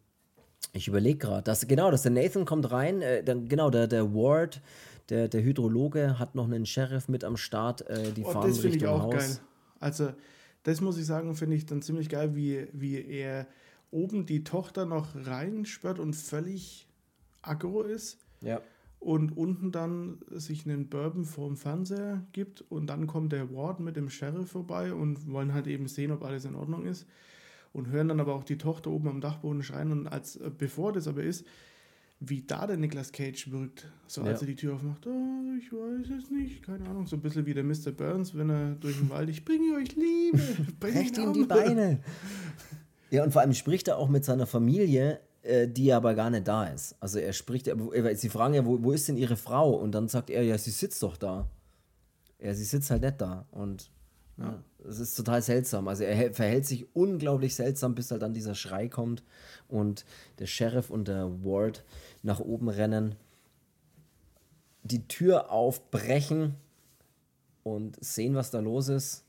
[0.73, 4.15] ich überlege gerade, dass, genau, dass der Nathan kommt rein, äh, dann, genau, der, der
[4.15, 4.61] Ward,
[5.09, 8.57] der, der Hydrologe hat noch einen Sheriff mit am Start, äh, die Oh, fahren das
[8.59, 9.13] finde ich Richtung auch Haus.
[9.13, 9.37] geil.
[9.79, 10.13] Also,
[10.63, 13.45] das muss ich sagen, finde ich dann ziemlich geil, wie, wie er
[13.91, 16.87] oben die Tochter noch reinsperrt und völlig
[17.43, 18.59] aggro ist Ja.
[19.03, 23.95] Und unten dann sich einen Bourbon vorm Fernseher gibt und dann kommt der Ward mit
[23.95, 27.05] dem Sheriff vorbei und wollen halt eben sehen, ob alles in Ordnung ist
[27.73, 30.93] und hören dann aber auch die Tochter oben am Dachboden schreien und als äh, bevor
[30.93, 31.45] das aber ist,
[32.25, 34.47] wie da der Nicolas Cage wirkt, so als Ja.
[34.47, 37.53] er die Tür aufmacht, oh, ich weiß es nicht, keine Ahnung, so ein bisschen wie
[37.53, 37.91] der Mr.
[37.91, 40.39] Burns, wenn er durch den Wald, ich bringe euch Liebe,
[40.79, 41.99] Brecht ihm die Beine.
[43.11, 46.47] Ja, und vor allem spricht er auch mit seiner Familie, äh, die aber gar nicht
[46.47, 46.95] da ist.
[46.99, 47.69] Also er spricht,
[48.15, 49.71] sie fragen ja, wo, wo ist denn ihre Frau?
[49.71, 51.47] Und dann sagt er, ja, sie sitzt doch da.
[52.39, 53.45] Ja, sie sitzt halt nicht da.
[53.51, 53.91] Und
[54.37, 55.87] ja, es ist total seltsam.
[55.87, 59.23] Also er hä- verhält sich unglaublich seltsam, bis halt dann dieser Schrei kommt
[59.67, 60.05] und
[60.39, 61.83] der Sheriff und der Ward
[62.23, 63.15] nach oben rennen,
[64.83, 66.55] die Tür aufbrechen
[67.63, 69.23] und sehen, was da los ist.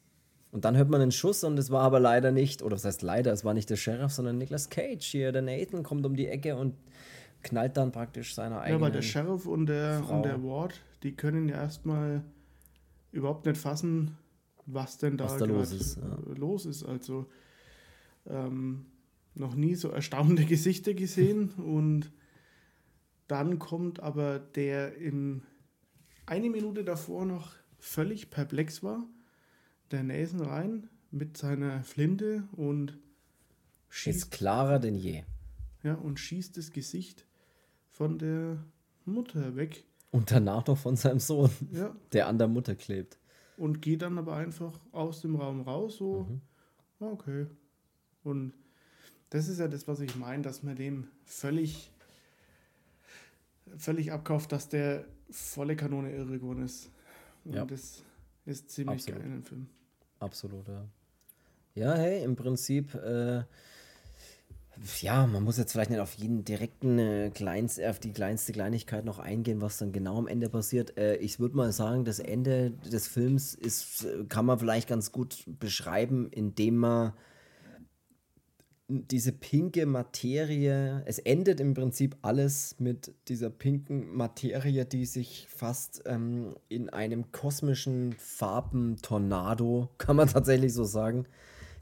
[0.54, 3.02] Und dann hört man einen Schuss und es war aber leider nicht, oder was heißt
[3.02, 5.32] leider, es war nicht der Sheriff, sondern Nicolas Cage hier.
[5.32, 6.76] Der Nathan kommt um die Ecke und
[7.42, 8.80] knallt dann praktisch seiner Ja, eigenen.
[8.82, 10.18] weil der Sheriff und der, Frau.
[10.18, 12.22] und der Ward, die können ja erstmal
[13.10, 14.16] überhaupt nicht fassen,
[14.64, 16.18] was denn da, Was da los ist, ja.
[16.36, 16.84] los ist.
[16.84, 17.26] Also
[18.26, 18.86] ähm,
[19.34, 22.12] noch nie so erstaunende Gesichter gesehen und
[23.26, 25.42] dann kommt aber der in
[26.26, 29.04] eine Minute davor noch völlig perplex war,
[29.90, 32.98] der Nathan rein mit seiner Flinte und
[33.88, 35.24] schießt ist klarer denn je.
[35.82, 37.26] ja, und schießt das Gesicht
[37.90, 38.58] von der
[39.04, 39.84] Mutter weg.
[40.10, 43.18] Und danach noch von seinem Sohn, Ja, der an der Mutter klebt.
[43.56, 46.28] und geht dann aber einfach aus dem Raum raus, so
[47.00, 47.46] Okay.
[48.22, 48.54] Und
[49.30, 51.90] das ist ja das, was ich meine, dass man dem völlig,
[53.76, 56.90] völlig abkauft, dass der volle Kanone irre geworden ist.
[57.44, 57.64] Und ja.
[57.66, 58.02] das
[58.44, 59.20] ist ziemlich Absolut.
[59.20, 59.66] geil in dem Film.
[60.18, 60.86] Absolut, ja.
[61.74, 63.42] Ja, hey, im Prinzip, äh,
[65.00, 69.04] ja, man muss jetzt vielleicht nicht auf jeden direkten äh, kleinst, auf die kleinste Kleinigkeit
[69.04, 70.96] noch eingehen, was dann genau am Ende passiert.
[70.96, 75.12] Äh, ich würde mal sagen, das Ende des Films ist, äh, kann man vielleicht ganz
[75.12, 77.12] gut beschreiben, indem man
[78.88, 86.02] diese pinke Materie, es endet im Prinzip alles mit dieser pinken Materie, die sich fast
[86.04, 91.26] ähm, in einem kosmischen Farbentornado, kann man tatsächlich so sagen,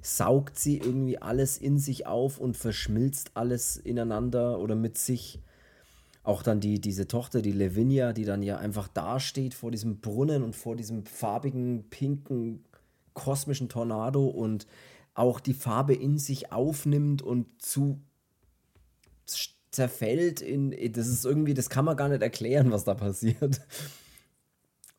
[0.00, 5.40] saugt sie irgendwie alles in sich auf und verschmilzt alles ineinander oder mit sich.
[6.24, 10.44] Auch dann die, diese Tochter, die Lavinia, die dann ja einfach dasteht vor diesem Brunnen
[10.44, 12.64] und vor diesem farbigen, pinken,
[13.12, 14.68] kosmischen Tornado und
[15.14, 18.00] auch die Farbe in sich aufnimmt und zu
[19.70, 23.62] zerfällt in das ist irgendwie das kann man gar nicht erklären was da passiert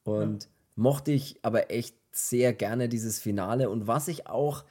[0.03, 0.49] und ja.
[0.75, 4.63] mochte ich aber echt sehr gerne dieses Finale und was ich auch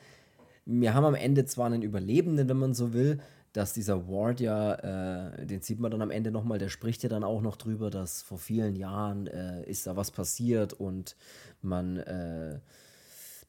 [0.65, 3.21] wir haben am Ende zwar einen Überlebenden wenn man so will
[3.53, 7.09] dass dieser Ward ja äh, den sieht man dann am Ende nochmal der spricht ja
[7.09, 11.15] dann auch noch drüber dass vor vielen Jahren äh, ist da was passiert und
[11.61, 12.59] man äh,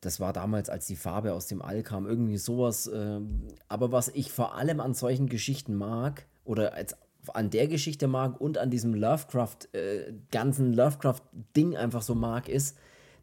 [0.05, 2.87] das war damals, als die Farbe aus dem All kam, irgendwie sowas.
[2.87, 3.19] Äh,
[3.67, 6.95] aber was ich vor allem an solchen Geschichten mag, oder als
[7.33, 12.77] an der Geschichte mag und an diesem Lovecraft, äh, ganzen Lovecraft-Ding einfach so mag, ist,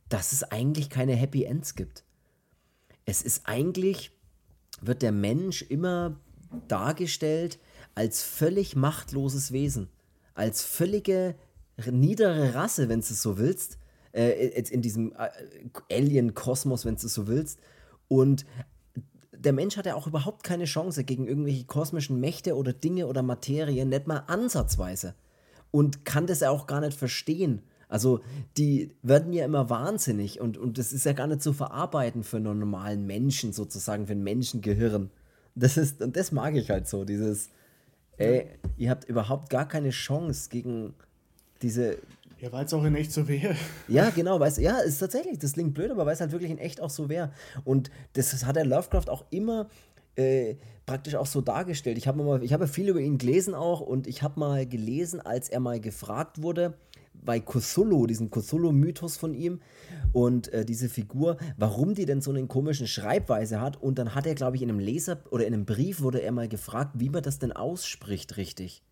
[0.09, 2.05] dass es eigentlich keine Happy Ends gibt.
[3.05, 4.13] Es ist eigentlich,
[4.81, 6.17] wird der Mensch immer
[6.69, 7.59] dargestellt
[7.95, 9.89] als völlig machtloses Wesen,
[10.35, 11.35] als völlige
[11.91, 13.79] niedere Rasse, wenn du es so willst,
[14.13, 15.29] äh, jetzt in diesem äh,
[15.95, 17.59] Alien-Kosmos, wenn du so willst.
[18.09, 18.45] Und
[19.33, 23.23] der Mensch hat ja auch überhaupt keine Chance gegen irgendwelche kosmischen Mächte oder Dinge oder
[23.23, 25.15] Materien, nicht mal ansatzweise.
[25.71, 27.63] Und kann das ja auch gar nicht verstehen.
[27.89, 28.21] Also,
[28.57, 32.37] die werden ja immer wahnsinnig und, und das ist ja gar nicht zu verarbeiten für
[32.37, 35.11] einen normalen Menschen, sozusagen, für ein Menschengehirn.
[35.57, 37.51] Das ist, und das mag ich halt so, dieses,
[38.17, 38.47] ey,
[38.77, 40.95] ihr habt überhaupt gar keine Chance gegen
[41.63, 41.99] diese,
[42.41, 43.55] ja, weil es auch in echt so wäre.
[43.87, 46.59] Ja, genau, weiß, ja, ist tatsächlich, das klingt blöd, aber weil es halt wirklich in
[46.59, 47.33] echt auch so wäre.
[47.65, 49.69] Und das hat der Lovecraft auch immer
[50.17, 51.99] äh, praktisch auch so dargestellt.
[51.99, 55.61] Ich habe mal, viel über ihn gelesen auch und ich habe mal gelesen, als er
[55.61, 56.75] mal gefragt wurde,
[57.13, 59.61] bei Cthulhu, diesen Cthulhu-Mythos von ihm
[60.13, 63.83] und äh, diese Figur, warum die denn so einen komischen Schreibweise hat.
[63.83, 66.33] Und dann hat er, glaube ich, in einem Leser oder in einem Brief wurde er
[66.33, 68.83] mal gefragt, wie man das denn ausspricht, richtig.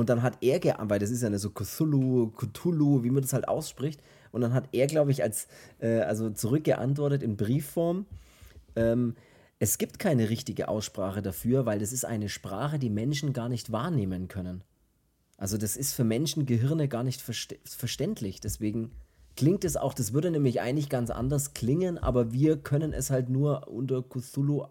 [0.00, 3.46] Und dann hat er weil das ist ja so Cthulhu, Cthulhu, wie man das halt
[3.48, 4.00] ausspricht.
[4.32, 5.46] Und dann hat er, glaube ich, als,
[5.78, 8.06] äh, also zurückgeantwortet in Briefform.
[8.76, 9.14] Ähm,
[9.58, 13.72] es gibt keine richtige Aussprache dafür, weil das ist eine Sprache, die Menschen gar nicht
[13.72, 14.64] wahrnehmen können.
[15.36, 18.40] Also das ist für Menschengehirne gar nicht verste verständlich.
[18.40, 18.92] Deswegen
[19.36, 23.28] klingt es auch, das würde nämlich eigentlich ganz anders klingen, aber wir können es halt
[23.28, 24.64] nur unter Cthulhu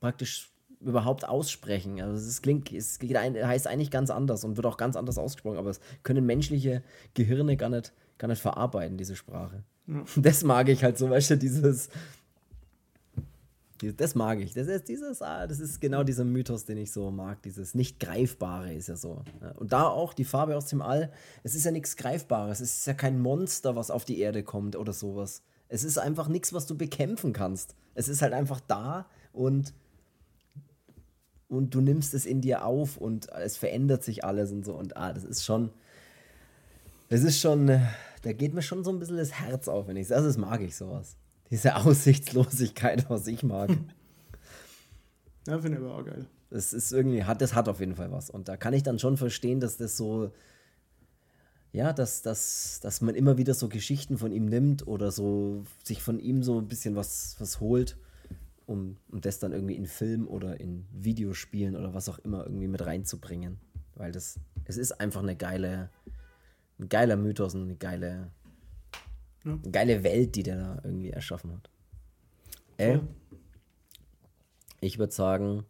[0.00, 0.50] praktisch
[0.80, 2.00] überhaupt aussprechen.
[2.00, 5.70] Also es klingt, es heißt eigentlich ganz anders und wird auch ganz anders ausgesprochen, aber
[5.70, 6.82] es können menschliche
[7.14, 9.62] Gehirne gar nicht, gar nicht verarbeiten, diese Sprache.
[9.86, 10.04] Ja.
[10.16, 11.88] Das mag ich halt so, weißt du, dieses.
[13.98, 14.54] Das mag ich.
[14.54, 17.42] Das ist dieses, ah, das ist genau dieser Mythos, den ich so mag.
[17.42, 19.22] Dieses nicht greifbare ist ja so.
[19.56, 21.12] Und da auch die Farbe aus dem All.
[21.42, 22.60] Es ist ja nichts Greifbares.
[22.60, 25.42] Es ist ja kein Monster, was auf die Erde kommt oder sowas.
[25.68, 27.74] Es ist einfach nichts, was du bekämpfen kannst.
[27.94, 29.74] Es ist halt einfach da und
[31.48, 34.74] und du nimmst es in dir auf und es verändert sich alles und so.
[34.74, 35.70] Und ah, das ist schon,
[37.08, 40.08] das ist schon, da geht mir schon so ein bisschen das Herz auf, wenn ich
[40.08, 41.16] das, das mag ich sowas.
[41.50, 43.70] Diese Aussichtslosigkeit, was ich mag.
[45.46, 46.26] Ja, finde ich aber auch geil.
[46.50, 48.30] Das ist irgendwie, hat, das hat auf jeden Fall was.
[48.30, 50.32] Und da kann ich dann schon verstehen, dass das so,
[51.72, 56.02] ja, dass, dass, dass man immer wieder so Geschichten von ihm nimmt oder so sich
[56.02, 57.96] von ihm so ein bisschen was, was holt
[58.66, 62.68] um, um das dann irgendwie in Film oder in Videospielen oder was auch immer irgendwie
[62.68, 63.58] mit reinzubringen.
[63.94, 65.88] Weil das, es ist einfach eine geile,
[66.78, 68.30] ein geiler Mythos und eine geile,
[69.44, 69.52] ja.
[69.52, 71.70] eine geile Welt, die der da irgendwie erschaffen hat.
[72.76, 72.98] Äh,
[74.80, 75.64] ich würde sagen,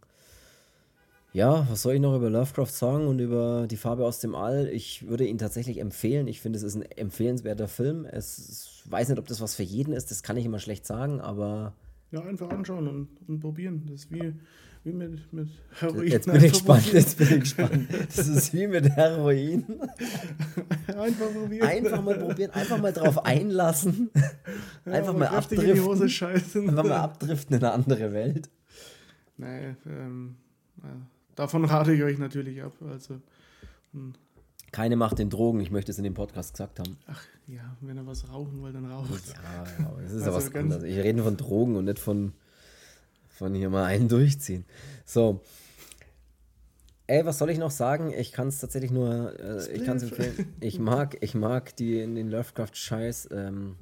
[1.32, 4.68] ja, was soll ich noch über Lovecraft sagen und über die Farbe aus dem All?
[4.68, 6.28] Ich würde ihn tatsächlich empfehlen.
[6.28, 8.06] Ich finde, es ist ein empfehlenswerter Film.
[8.06, 10.86] Es, ich weiß nicht, ob das was für jeden ist, das kann ich immer schlecht
[10.86, 11.74] sagen, aber
[12.12, 13.82] ja, einfach anschauen und, und probieren.
[13.86, 14.32] Das ist wie,
[14.84, 15.48] wie mit, mit
[15.80, 16.06] Heroin.
[16.06, 17.88] Jetzt bin ich gespannt, jetzt bin ich gespannt.
[18.14, 19.64] Das ist wie mit Heroin.
[20.86, 21.66] Einfach probieren.
[21.68, 24.10] Einfach mal probieren, einfach mal drauf einlassen.
[24.84, 26.08] Einfach Ja, mal kräftig in die Hose abdriften.
[26.08, 26.68] scheißen.
[26.70, 28.48] Einfach mal abdriften in eine andere Welt.
[29.38, 30.36] Nee, ähm,
[30.82, 30.96] ja,
[31.34, 32.72] davon rate ich euch natürlich ab.
[32.88, 33.20] Also,
[34.76, 36.98] Keine Macht den Drogen, ich möchte es in dem Podcast gesagt haben.
[37.06, 39.08] ach ja, wenn ihr was rauchen wollt, dann raucht.
[39.32, 40.82] Ja, aber das ist ja Also was anderes.
[40.82, 42.34] Ich rede von Drogen und nicht von,
[43.30, 44.66] von hier mal einen durchziehen.
[45.06, 45.40] So.
[47.06, 48.12] Ey, was soll ich noch sagen?
[48.12, 50.54] Ich kann es tatsächlich nur, äh, ich kann es empfehlen.
[50.60, 53.30] Ich mag, ich mag die in den Lovecraft-Scheiß.
[53.32, 53.76] Ähm,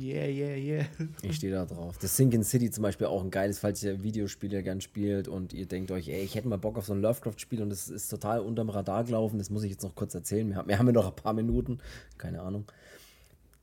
[0.00, 0.84] Yeah, yeah, yeah.
[1.22, 1.98] ich stehe da drauf.
[1.98, 5.66] Das Sinking City zum Beispiel auch ein geiles, falls ihr Videospiele gern spielt und ihr
[5.66, 8.40] denkt euch, ey, ich hätte mal Bock auf so ein Lovecraft-Spiel und das ist total
[8.40, 9.38] unterm Radar gelaufen.
[9.38, 10.48] Das muss ich jetzt noch kurz erzählen.
[10.48, 11.78] Wir haben, wir haben ja noch ein paar Minuten.
[12.16, 12.64] Keine Ahnung.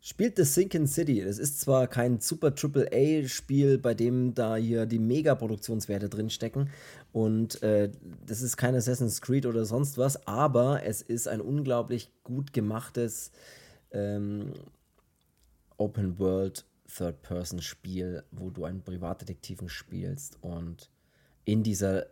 [0.02, 1.24] Spielt The Sinking City.
[1.24, 6.70] Das ist zwar kein super Triple-A-Spiel, bei dem da hier die Mega-Produktionswerte drinstecken.
[7.12, 7.90] Und äh,
[8.28, 13.32] das ist kein Assassin's Creed oder sonst was, aber es ist ein unglaublich gut gemachtes
[13.92, 14.52] ähm,
[15.78, 20.90] Open World Third-Person-Spiel, wo du einen Privatdetektiven spielst und
[21.44, 22.08] in dieser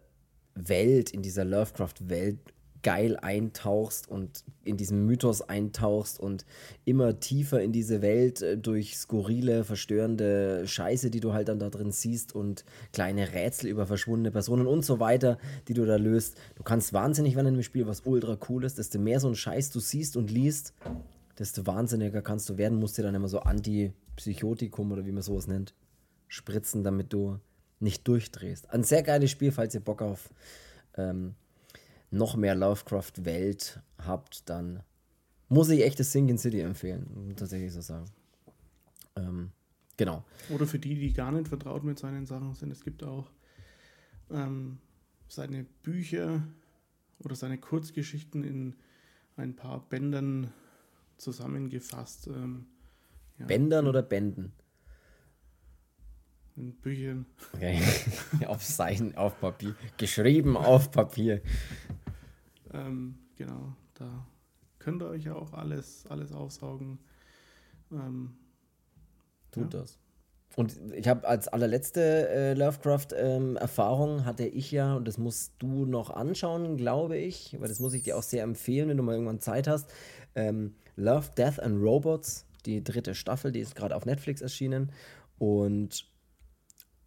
[0.56, 2.40] Welt, in dieser Lovecraft-Welt
[2.84, 6.46] geil eintauchst und in diesen Mythos eintauchst und
[6.86, 11.70] immer tiefer in diese Welt äh, durch skurrile, verstörende Scheiße, die du halt dann da
[11.70, 15.38] drin siehst und kleine Rätsel über verschwundene Personen und so weiter,
[15.68, 16.36] die du da löst.
[16.56, 18.78] Du kannst wahnsinnig werden in dem Spiel, was ultra cool ist.
[18.78, 20.74] Desto mehr so ein Scheiß du siehst und liest,
[21.40, 22.80] desto wahnsinniger kannst du werden.
[22.80, 25.74] Musst dir dann immer so Antipsychotikum oder wie man sowas nennt,
[26.28, 27.40] spritzen, damit du
[27.80, 28.70] nicht durchdrehst.
[28.70, 30.30] Ein sehr geiles Spiel, falls ihr Bock auf
[30.96, 31.36] ähm,
[32.12, 34.84] noch mehr Lovecraft-Welt habt, dann
[35.50, 37.34] muss ich echt das Sinking City empfehlen.
[37.36, 38.06] Tatsächlich so sagen.
[39.16, 39.52] Ähm,
[39.98, 40.24] genau.
[40.50, 43.30] Oder für die, die gar nicht vertraut mit seinen Sachen sind, es gibt auch
[44.32, 44.78] ähm,
[45.28, 46.44] seine Bücher
[47.20, 48.76] oder seine Kurzgeschichten in
[49.36, 50.52] ein paar Bändern
[51.18, 52.28] zusammengefasst.
[52.28, 52.66] Ähm,
[53.40, 54.54] ja, Bändern oder Bänden?
[56.56, 57.26] In Büchern.
[57.54, 57.82] Okay.
[58.48, 59.76] auf Seiten, auf Papier.
[59.98, 61.42] Geschrieben auf Papier.
[62.72, 64.28] Ähm, genau, da
[64.78, 67.00] könnt ihr euch ja auch alles, alles aufsaugen.
[67.92, 68.36] Ähm,
[69.52, 69.80] Tut Ja.
[69.82, 70.00] das.
[70.56, 76.12] Und ich habe als allerletzte äh, Lovecraft-Erfahrung hatte ich ja, und das musst du noch
[76.12, 79.40] anschauen, glaube ich, weil das muss ich dir auch sehr empfehlen, wenn du mal irgendwann
[79.40, 79.90] Zeit hast.
[80.36, 84.92] Ähm, Love, Death and Robots, die dritte Staffel, die ist gerade auf Netflix erschienen.
[85.38, 86.06] Und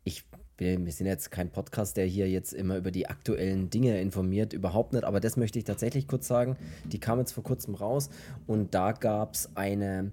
[0.05, 0.24] ich
[0.59, 4.95] wir, sind jetzt kein Podcast, der hier jetzt immer über die aktuellen Dinge informiert, überhaupt
[4.95, 6.57] nicht, aber das möchte ich tatsächlich kurz sagen.
[6.84, 8.09] Die kam jetzt vor kurzem raus
[8.47, 10.12] und da gab es eine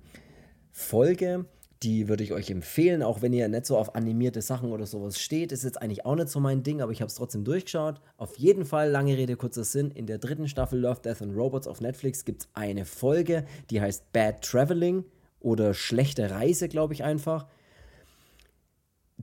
[0.71, 1.45] Folge,
[1.83, 5.19] die würde ich euch empfehlen, auch wenn ihr nicht so auf animierte Sachen oder sowas
[5.19, 5.51] steht.
[5.51, 8.01] Ist jetzt eigentlich auch nicht so mein Ding, aber ich habe es trotzdem durchgeschaut.
[8.17, 11.67] Auf jeden Fall, lange Rede, kurzer Sinn, in der dritten Staffel Love, Death and Robots
[11.67, 15.03] auf Netflix gibt es eine Folge, die heißt Bad Traveling
[15.39, 17.47] oder Schlechte Reise, glaube ich einfach.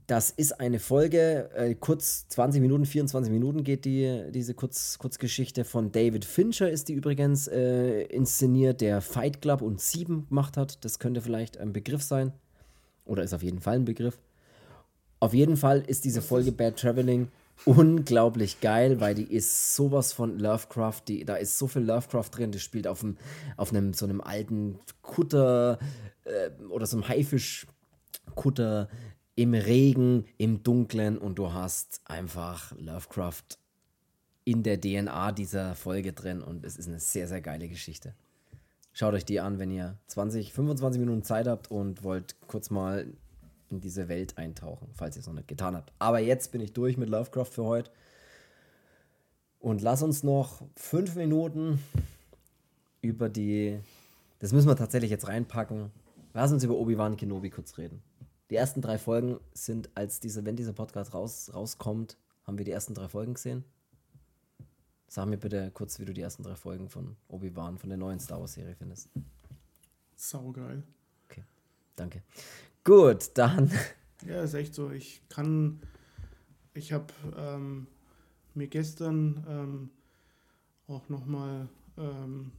[0.07, 5.65] Das ist eine Folge, äh, kurz 20 Minuten, 24 Minuten geht die, diese Kurz, Kurzgeschichte
[5.65, 10.85] von David Fincher, ist die übrigens äh, inszeniert, der Fight Club und Sieben gemacht hat.
[10.85, 12.33] Das könnte vielleicht ein Begriff sein.
[13.05, 14.19] Oder ist auf jeden Fall ein Begriff.
[15.19, 17.29] Auf jeden Fall ist diese Folge Bad Traveling
[17.65, 22.53] unglaublich geil, weil die ist sowas von Lovecraft, die, da ist so viel Lovecraft drin,
[22.53, 23.17] das spielt auf, einem,
[23.57, 25.79] auf einem so einem alten Kutter
[26.25, 28.89] äh, oder so einem Haifischkutter
[29.37, 33.59] im Regen, im Dunkeln und du hast einfach Lovecraft
[34.45, 38.15] in der DNA dieser Folge drin und es ist eine sehr, sehr geile Geschichte.
[38.93, 43.07] Schaut euch die an, wenn ihr 20, 25 Minuten Zeit habt und wollt kurz mal
[43.71, 45.93] in diese Welt eintauchen, falls ihr es noch nicht getan habt.
[45.99, 47.91] Aber jetzt bin ich durch mit Lovecraft für heute.
[49.61, 51.81] Und lass uns noch fünf Minuten
[53.01, 53.79] über die.
[54.39, 55.91] Das müssen wir tatsächlich jetzt reinpacken.
[56.33, 58.03] Lass uns über Obi-Wan Kenobi kurz reden.
[58.51, 62.73] Die ersten drei Folgen sind, als diese, wenn dieser Podcast raus, rauskommt, haben wir die
[62.73, 63.65] ersten drei Folgen gesehen.
[65.13, 68.21] Sag mir bitte kurz, wie du die ersten drei Folgen von Obi-Wan, von der neuen
[68.21, 69.09] Star Wars-Serie findest.
[70.15, 70.85] saugeil.
[71.25, 71.43] Okay,
[71.97, 72.23] danke.
[72.85, 73.71] Gut, dann.
[74.27, 74.91] Ja, ist echt so.
[74.91, 75.81] Ich kann,
[76.75, 77.07] ich habe
[77.39, 77.87] ähm,
[78.55, 79.91] mir gestern ähm,
[80.87, 82.53] auch nochmal ähm,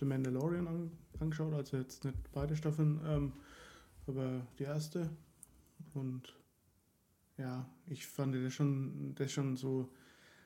[0.00, 0.90] The Mandalorian an,
[1.20, 3.32] angeschaut, also jetzt nicht beide Staffeln, ähm,
[4.06, 5.10] aber die erste.
[5.92, 6.34] Und
[7.36, 9.90] ja, ich fand das schon, das schon so,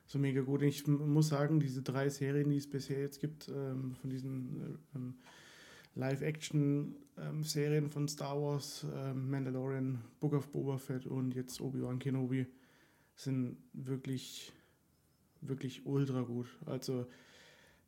[0.09, 0.63] so mega gut.
[0.63, 5.15] Ich muss sagen, diese drei Serien, die es bisher jetzt gibt, ähm, von diesen ähm,
[5.95, 12.47] Live-Action-Serien von Star Wars, ähm, Mandalorian, Book of Boba Fett und jetzt Obi-Wan Kenobi,
[13.15, 14.53] sind wirklich,
[15.43, 16.47] wirklich ultra gut.
[16.65, 17.07] Also,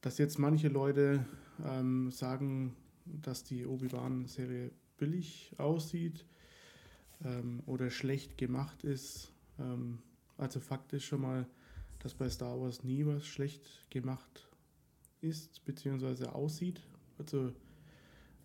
[0.03, 1.25] dass jetzt manche Leute
[1.64, 6.27] ähm, sagen, dass die Obi-Wan-Serie billig aussieht
[7.25, 9.33] ähm, oder schlecht gemacht ist.
[9.59, 10.01] Ähm,
[10.37, 11.47] also Fakt ist schon mal,
[12.01, 14.49] dass bei Star Wars nie was schlecht gemacht
[15.21, 16.27] ist bzw.
[16.27, 16.81] aussieht.
[17.19, 17.53] Also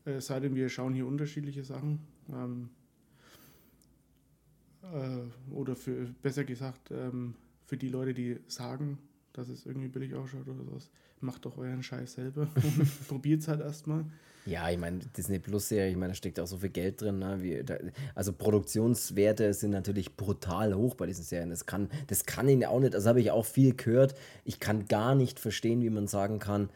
[0.06, 1.99] äh, sei denn, wir schauen hier unterschiedliche Sachen.
[2.30, 2.70] Ähm,
[4.84, 7.36] äh, oder für, besser gesagt, ähm,
[7.66, 8.99] für die Leute, die sagen,
[9.34, 10.89] dass es irgendwie billig ausschaut oder sowas,
[11.26, 12.47] macht doch euren Scheiß selber
[13.07, 14.05] probiert es halt erstmal.
[14.45, 17.17] Ja, ich meine, Disney Plus Serie, ich meine, da steckt auch so viel Geld drin.
[17.17, 17.38] Ne?
[17.41, 17.78] Wie, da,
[18.13, 21.49] also Produktionswerte sind natürlich brutal hoch bei diesen Serien.
[21.49, 24.13] Das kann, das kann ihn auch nicht, das habe ich auch viel gehört.
[24.43, 26.69] Ich kann gar nicht verstehen, wie man sagen kann,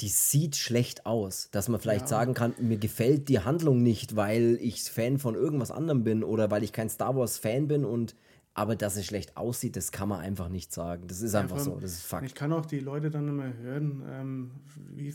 [0.00, 1.50] die sieht schlecht aus.
[1.52, 2.08] Dass man vielleicht ja.
[2.08, 6.50] sagen kann, mir gefällt die Handlung nicht, weil ich Fan von irgendwas anderem bin oder
[6.50, 8.14] weil ich kein Star Wars Fan bin und
[8.54, 11.06] aber dass es schlecht aussieht, das kann man einfach nicht sagen.
[11.06, 12.26] Das ist einfach, einfach so, das ist Fakt.
[12.26, 14.50] Ich kann auch die Leute dann immer hören, ähm,
[14.94, 15.14] wie,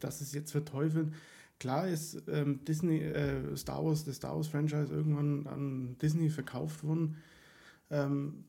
[0.00, 1.14] dass es jetzt verteufeln.
[1.58, 6.84] Klar ist ähm, Disney, äh, Star Wars, das Star Wars Franchise irgendwann an Disney verkauft
[6.84, 7.16] worden.
[7.90, 8.44] Ähm,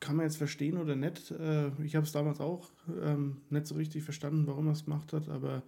[0.00, 1.30] kann man jetzt verstehen oder nicht.
[1.30, 2.70] Äh, ich habe es damals auch
[3.02, 5.62] ähm, nicht so richtig verstanden, warum er es gemacht hat, aber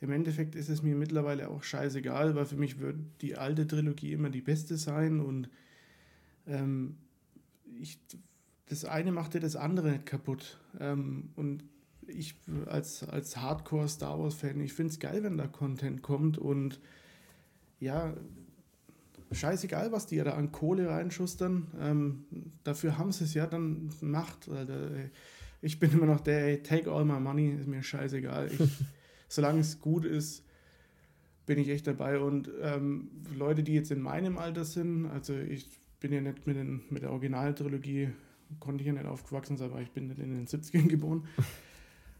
[0.00, 4.12] im Endeffekt ist es mir mittlerweile auch scheißegal, weil für mich wird die alte Trilogie
[4.12, 5.48] immer die beste sein und
[6.46, 6.96] ähm,
[7.80, 7.98] ich,
[8.68, 10.58] das eine macht ja das andere nicht kaputt.
[10.80, 11.64] Ähm, und
[12.06, 12.36] ich
[12.66, 16.80] als, als Hardcore-Star Wars-Fan, ich finde es geil, wenn da Content kommt und
[17.80, 18.14] ja,
[19.32, 21.66] scheißegal, was die da an Kohle reinschustern.
[21.80, 22.24] Ähm,
[22.64, 24.48] dafür haben sie es ja dann gemacht.
[24.48, 24.90] Alter.
[25.60, 28.50] Ich bin immer noch der, ey, take all my money, ist mir scheißegal.
[28.52, 28.60] Ich,
[29.28, 30.44] solange es gut ist,
[31.44, 32.20] bin ich echt dabei.
[32.20, 36.56] Und ähm, Leute, die jetzt in meinem Alter sind, also ich bin ja nicht mit,
[36.56, 38.10] den, mit der Originaltrilogie,
[38.60, 41.24] konnte ich ja nicht aufgewachsen sein, weil ich bin nicht in den 70ern geboren.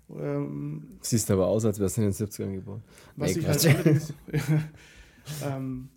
[0.08, 2.82] Ähm, Siehst aber aus, als wärst du in den 70ern geboren.
[3.16, 4.14] Was nee, ich halt allerdings,
[5.44, 5.88] ähm,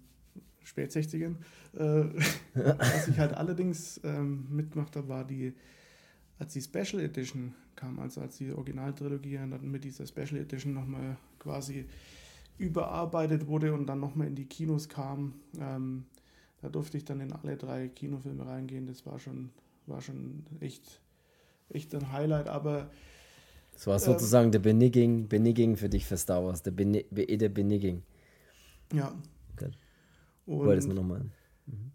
[0.64, 1.36] spät 60ern,
[1.74, 2.06] äh,
[2.54, 5.54] was ich halt allerdings ähm, mitgemacht habe, war die,
[6.40, 11.18] als die Special Edition kam, also als die Originaltrilogie dann mit dieser Special Edition nochmal
[11.38, 11.86] quasi
[12.58, 16.06] überarbeitet wurde und dann nochmal in die Kinos kam, ähm,
[16.62, 18.88] da durfte ich dann in alle drei Kinofilme reingehen.
[18.88, 19.50] Das war schon,
[19.86, 21.02] war schon echt,
[21.70, 22.48] echt ein Highlight.
[22.48, 22.90] Aber
[23.74, 27.50] das war sozusagen ähm, der Beniging, Beniging für dich für Star Wars, der, Beni, der
[27.50, 28.04] Beniging.
[28.92, 29.14] Ja.
[29.54, 29.72] Okay.
[30.46, 31.26] Und Wolltest du nochmal?
[31.66, 31.92] Mhm.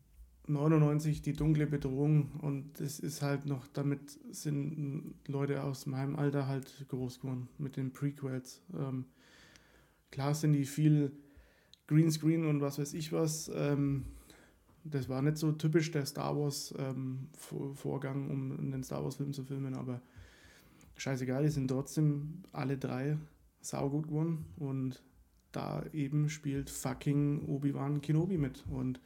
[0.47, 6.47] 99 die dunkle Bedrohung und das ist halt noch, damit sind Leute aus meinem Alter
[6.47, 8.61] halt groß geworden mit den Prequels.
[8.79, 9.07] Ähm,
[10.11, 11.12] klar sind die viel
[11.87, 13.51] Greenscreen und was weiß ich was.
[13.55, 14.05] Ähm,
[14.85, 19.74] das war nicht so typisch der Star Wars-Vorgang, ähm, um den Star Wars-Film zu filmen,
[19.74, 20.03] aber
[20.97, 23.16] scheißegal, die sind trotzdem alle drei
[23.61, 25.03] saugut geworden und
[25.53, 28.64] da eben spielt fucking Obi-Wan Kenobi mit.
[28.68, 29.01] Und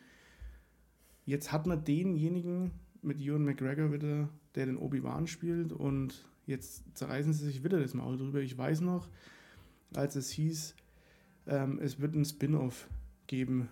[1.25, 2.73] jetzt hat man denjenigen
[3.03, 7.95] mit Ewan McGregor wieder, der den Obi-Wan spielt und jetzt zerreißen sie sich wieder das
[7.95, 8.41] Maul drüber.
[8.41, 9.09] Ich weiß noch,
[9.95, 10.75] als es hieß,
[11.47, 12.89] ähm, es wird ein Spin-off
[13.27, 13.69] geben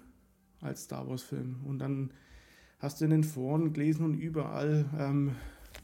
[0.61, 1.57] als Star Wars-Film.
[1.65, 2.11] Und dann
[2.79, 5.33] hast du in den Foren gelesen und überall, ähm,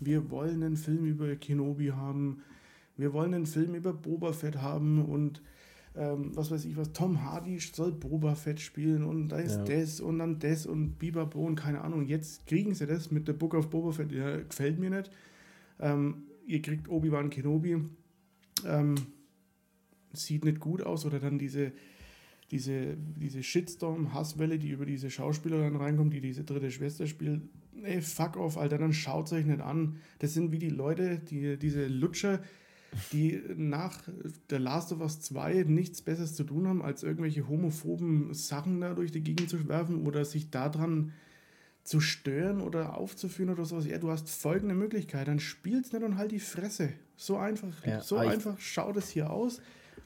[0.00, 2.42] wir wollen einen Film über Kenobi haben,
[2.96, 5.42] wir wollen einen Film über Boba Fett haben und
[5.94, 9.64] ähm, was weiß ich was, Tom Hardy soll Boba Fett spielen und da ist ja.
[9.64, 12.06] das und dann das und Biberbo und keine Ahnung.
[12.06, 15.10] Jetzt kriegen sie das mit der Book of Boba Fett, ja, gefällt mir nicht.
[15.80, 17.84] Ähm, ihr kriegt Obi-Wan Kenobi,
[18.66, 18.94] ähm,
[20.12, 21.72] sieht nicht gut aus oder dann diese
[22.52, 27.40] diese, diese Shitstorm-Hasswelle, die über diese Schauspielerin reinkommt, die diese dritte Schwester spielt,
[27.82, 29.96] ey, fuck off, Alter, dann schaut es euch nicht an.
[30.18, 32.40] Das sind wie die Leute, die, diese Lutscher,
[33.10, 34.02] die nach
[34.50, 38.92] The Last of Us 2 nichts Besseres zu tun haben, als irgendwelche homophoben Sachen da
[38.92, 41.12] durch die Gegend zu werfen oder sich daran
[41.84, 43.86] zu stören oder aufzuführen oder sowas.
[43.86, 46.90] Ja, du hast folgende Möglichkeit, dann spiel's nicht und halt die Fresse.
[47.16, 49.62] So einfach, ja, so einfach schaut es hier aus.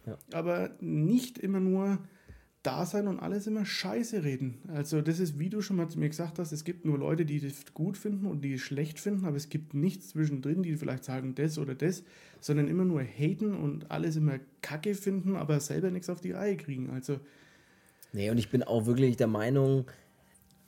[0.06, 0.16] Ja.
[0.32, 1.98] Aber nicht immer nur
[2.66, 4.58] da sein und alles immer scheiße reden.
[4.68, 7.24] Also das ist, wie du schon mal zu mir gesagt hast, es gibt nur Leute,
[7.24, 10.74] die das gut finden und die es schlecht finden, aber es gibt nichts zwischendrin, die
[10.76, 12.02] vielleicht sagen das oder das,
[12.40, 16.56] sondern immer nur haten und alles immer kacke finden, aber selber nichts auf die Reihe
[16.56, 16.90] kriegen.
[16.90, 17.20] Also
[18.12, 19.84] Nee, und ich bin auch wirklich der Meinung,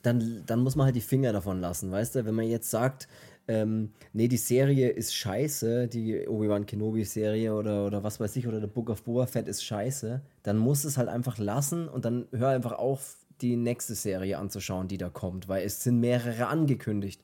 [0.03, 2.25] dann, dann muss man halt die Finger davon lassen, weißt du?
[2.25, 3.07] Wenn man jetzt sagt,
[3.49, 8.61] ähm, nee, die Serie ist scheiße, die Obi-Wan Kenobi-Serie oder, oder was weiß ich, oder
[8.61, 12.27] The Book of Boba Fett ist scheiße, dann muss es halt einfach lassen und dann
[12.31, 17.21] hör einfach auf, die nächste Serie anzuschauen, die da kommt, weil es sind mehrere angekündigt.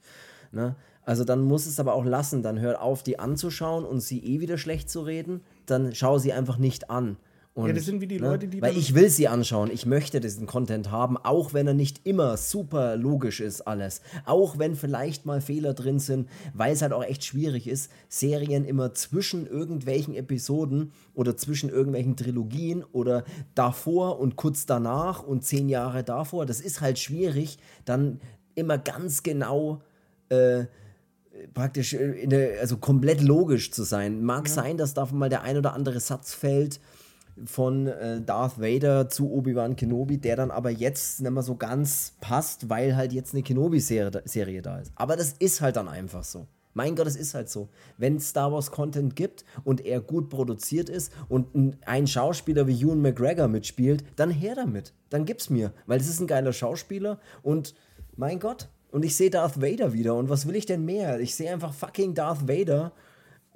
[0.51, 0.75] Ne?
[1.03, 2.41] Also dann muss es aber auch lassen.
[2.41, 5.41] Dann hört auf, die anzuschauen und sie eh wieder schlecht zu reden.
[5.65, 7.17] Dann schau sie einfach nicht an.
[7.55, 8.27] Und, ja, das sind wie die ne?
[8.27, 9.71] Leute, die Weil ich will sie anschauen.
[9.71, 14.01] Ich möchte diesen Content haben, auch wenn er nicht immer super logisch ist, alles.
[14.25, 18.65] Auch wenn vielleicht mal Fehler drin sind, weil es halt auch echt schwierig ist, Serien
[18.65, 23.23] immer zwischen irgendwelchen Episoden oder zwischen irgendwelchen Trilogien oder
[23.55, 26.45] davor und kurz danach und zehn Jahre davor.
[26.45, 28.19] Das ist halt schwierig, dann
[28.55, 29.81] immer ganz genau.
[30.27, 30.65] Äh,
[31.53, 34.23] praktisch äh, in der, also komplett logisch zu sein.
[34.23, 36.81] Mag sein, dass da mal der ein oder andere Satz fällt
[37.43, 42.13] von äh, Darth Vader zu Obi-Wan Kenobi, der dann aber jetzt nicht mehr so ganz
[42.21, 44.91] passt, weil halt jetzt eine Kenobi-Serie Serie da ist.
[44.95, 46.47] Aber das ist halt dann einfach so.
[46.73, 47.69] Mein Gott, es ist halt so.
[47.97, 52.81] Wenn Star Wars Content gibt und er gut produziert ist und ein, ein Schauspieler wie
[52.81, 54.93] Ewan McGregor mitspielt, dann her damit.
[55.09, 55.71] Dann gib's mir.
[55.85, 57.75] Weil es ist ein geiler Schauspieler und
[58.17, 58.67] mein Gott.
[58.91, 60.15] Und ich sehe Darth Vader wieder.
[60.15, 61.19] Und was will ich denn mehr?
[61.21, 62.91] Ich sehe einfach fucking Darth Vader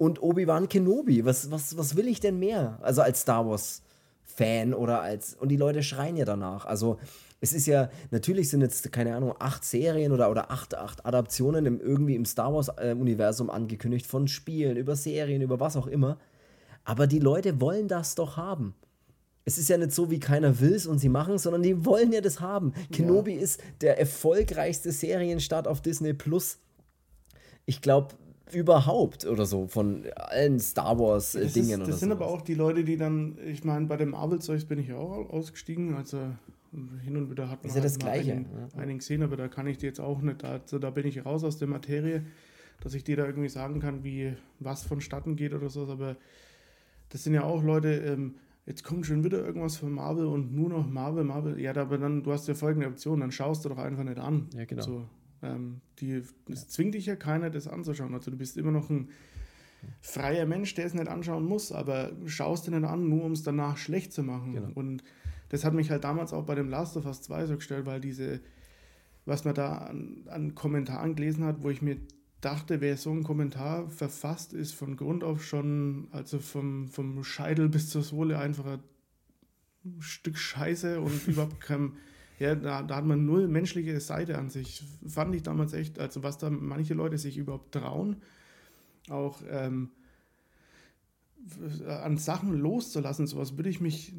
[0.00, 1.26] und Obi-Wan Kenobi.
[1.26, 2.78] Was, was, was will ich denn mehr?
[2.80, 5.34] Also als Star Wars-Fan oder als.
[5.34, 6.64] Und die Leute schreien ja danach.
[6.64, 6.98] Also
[7.42, 11.66] es ist ja, natürlich sind jetzt, keine Ahnung, acht Serien oder, oder acht, acht Adaptionen
[11.66, 16.18] im, irgendwie im Star Wars-Universum angekündigt, von Spielen, über Serien, über was auch immer.
[16.84, 18.74] Aber die Leute wollen das doch haben.
[19.44, 21.84] Es ist ja nicht so, wie keiner will es und sie machen es, sondern die
[21.84, 22.72] wollen ja das haben.
[22.90, 26.56] Kenobi ist der erfolgreichste Serienstart auf Disney Plus.
[27.66, 28.14] Ich glaube,
[28.52, 32.22] überhaupt oder so, von allen Star Das, Wars-Dingen ist, oder das sind sowas.
[32.22, 35.30] aber auch die Leute, die dann, ich meine, bei dem Marvel-Zeugs bin ich ja auch
[35.30, 36.18] ausgestiegen, also
[37.02, 38.80] hin und wieder hat man Ist ja das halt mal Gleiche, einen, ja.
[38.80, 41.42] einen gesehen, aber da kann ich dir jetzt auch nicht, also da bin ich raus
[41.42, 42.24] aus der Materie,
[42.80, 46.16] dass ich dir da irgendwie sagen kann, wie was vonstatten geht oder so, aber
[47.08, 48.36] das sind ja auch Leute, ähm,
[48.66, 52.22] jetzt kommt schon wieder irgendwas von Marvel und nur noch Marvel, Marvel, ja, aber dann,
[52.22, 54.48] du hast ja folgende Option, dann schaust du doch einfach nicht an.
[54.54, 54.82] Ja, genau.
[54.82, 55.04] So,
[55.42, 58.14] ähm, die, es zwingt dich ja keiner, das anzuschauen.
[58.14, 59.08] Also du bist immer noch ein
[60.00, 63.42] freier Mensch, der es nicht anschauen muss, aber schaust dir nicht an, nur um es
[63.42, 64.54] danach schlecht zu machen.
[64.54, 64.70] Genau.
[64.74, 65.02] Und
[65.48, 68.00] das hat mich halt damals auch bei dem Last of Us 2 so gestellt, weil
[68.00, 68.40] diese,
[69.24, 71.96] was man da an, an Kommentaren gelesen hat, wo ich mir
[72.40, 77.68] dachte, wer so ein Kommentar verfasst, ist von Grund auf schon, also vom, vom Scheitel
[77.68, 78.64] bis zur Sohle einfach
[79.84, 81.92] ein Stück Scheiße und überhaupt kein,
[82.40, 84.82] ja, da, da hat man null menschliche Seite an sich.
[85.06, 88.16] Fand ich damals echt, also was da manche Leute sich überhaupt trauen,
[89.08, 89.90] auch ähm,
[91.36, 94.14] w- an Sachen loszulassen, sowas würde ich mich,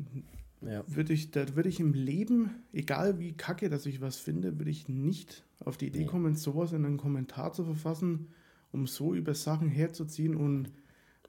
[0.61, 0.83] Ja.
[0.87, 4.71] würde ich, da würde ich im Leben, egal wie kacke, dass ich was finde, würde
[4.71, 6.05] ich nicht auf die Idee Nee.
[6.05, 8.27] kommen, sowas in einen Kommentar zu verfassen,
[8.71, 10.71] um so über Sachen herzuziehen und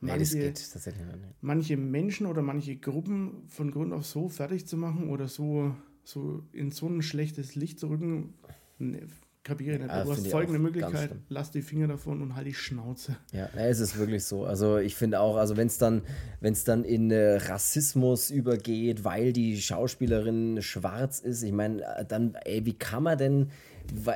[0.02, 0.74] Nee, manche, nicht.
[1.40, 5.74] manche Menschen oder manche Gruppen von Grund auf so fertig zu machen oder so,
[6.04, 8.34] so in so ein schlechtes Licht zu rücken,
[8.78, 9.06] ne,
[9.44, 9.90] kapiere ich nicht.
[9.90, 13.16] Ja, du hast folgende Möglichkeit, lass die Finger davon und halt die Schnauze.
[13.32, 14.44] Ja, es ist wirklich so.
[14.44, 16.02] Also ich finde auch, also wenn es dann,
[16.40, 22.04] wenn es dann in äh, Rassismus übergeht, weil die Schauspielerin schwarz ist, ich meine, äh,
[22.04, 23.50] dann, ey, wie kann man denn,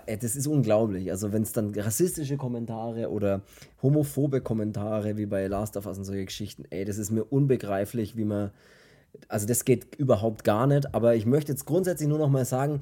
[0.07, 1.11] äh, das ist unglaublich.
[1.11, 3.43] Also wenn es dann rassistische Kommentare oder
[3.83, 8.17] homophobe Kommentare wie bei Last of Us und solche Geschichten, ey, das ist mir unbegreiflich,
[8.17, 8.51] wie man,
[9.29, 10.95] also das geht überhaupt gar nicht.
[10.95, 12.81] Aber ich möchte jetzt grundsätzlich nur noch mal sagen,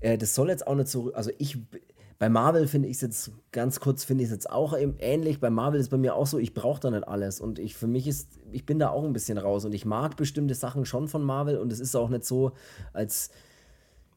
[0.00, 1.58] äh, das soll jetzt auch nicht so, also ich,
[2.18, 5.40] bei Marvel finde ich es jetzt, ganz kurz finde ich es jetzt auch eben ähnlich.
[5.40, 7.40] Bei Marvel ist bei mir auch so, ich brauche da nicht alles.
[7.40, 9.64] Und ich, für mich ist, ich bin da auch ein bisschen raus.
[9.64, 11.58] Und ich mag bestimmte Sachen schon von Marvel.
[11.58, 12.52] Und es ist auch nicht so,
[12.94, 13.30] als,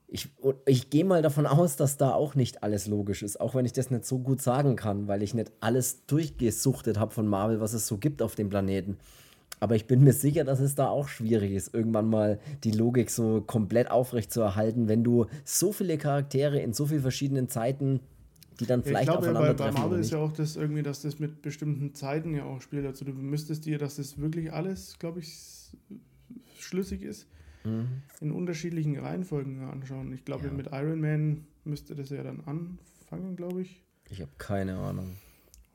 [0.07, 0.29] ich,
[0.65, 3.73] ich gehe mal davon aus, dass da auch nicht alles logisch ist, auch wenn ich
[3.73, 7.73] das nicht so gut sagen kann, weil ich nicht alles durchgesuchtet habe von Marvel, was
[7.73, 8.97] es so gibt auf dem Planeten.
[9.61, 13.09] Aber ich bin mir sicher, dass es da auch schwierig ist, irgendwann mal die Logik
[13.09, 17.99] so komplett aufrecht zu erhalten, wenn du so viele Charaktere in so vielen verschiedenen Zeiten,
[18.59, 19.73] die dann Ja, ich vielleicht glaube, bei, aufeinander bei treffen.
[19.79, 22.85] Marvel oder ist ja auch das irgendwie, dass das mit bestimmten Zeiten ja auch spielt.
[22.85, 25.37] Also du müsstest dir, dass das wirklich alles, glaube ich,
[26.57, 27.27] schlüssig ist,
[27.65, 28.01] Mhm.
[28.21, 30.13] in unterschiedlichen Reihenfolgen anschauen.
[30.13, 30.53] Ich glaube, Ja.
[30.53, 33.83] mit Iron Man müsste das ja dann anfangen, glaube ich.
[34.09, 35.17] Ich habe keine Ahnung.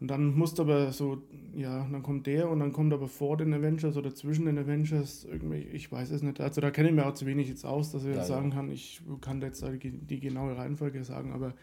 [0.01, 1.23] Und dann musst aber so,
[1.55, 5.25] ja, dann kommt der und dann kommt aber vor den Avengers oder zwischen den Avengers
[5.25, 6.41] irgendwie, ich weiß es nicht.
[6.41, 8.37] Also da kenne ich mir auch zu wenig jetzt aus, dass ich jetzt ja.
[8.37, 11.55] sagen kann, ich kann jetzt die, die genaue Reihenfolge sagen, aber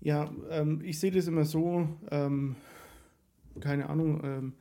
[0.00, 2.56] ja, ähm, ich sehe das immer so, ähm,
[3.60, 4.52] keine Ahnung, ähm,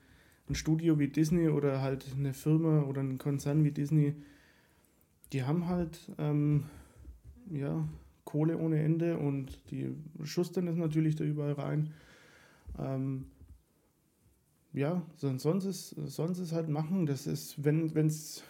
[0.49, 4.15] ein Studio wie Disney oder halt eine Firma oder ein Konzern wie Disney,
[5.31, 6.65] die haben halt, ähm,
[7.51, 7.87] ja,
[8.25, 11.93] Kohle ohne Ende und die schustern das natürlich da überall rein.
[12.79, 13.25] Ähm,
[14.73, 17.05] ja, son- sonst ist, sonst ist halt machen.
[17.05, 18.43] Das ist, wenn es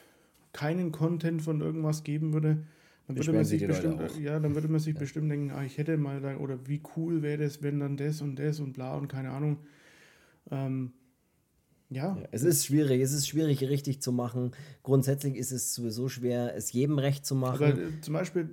[0.53, 2.63] keinen Content von irgendwas geben würde,
[3.07, 4.99] Dann würde man sich bestimmt, ja, dann würde man sich ja.
[4.99, 8.21] bestimmt denken, ah, ich hätte mal da, oder wie cool wäre das, wenn dann das
[8.21, 9.57] und das und bla und keine Ahnung.
[10.51, 10.93] Ähm,
[11.89, 12.15] ja.
[12.17, 12.27] ja.
[12.31, 14.51] Es ist schwierig, es ist schwierig, richtig zu machen.
[14.83, 17.63] Grundsätzlich ist es sowieso schwer, es jedem recht zu machen.
[17.63, 18.49] Aber äh, zum Beispiel,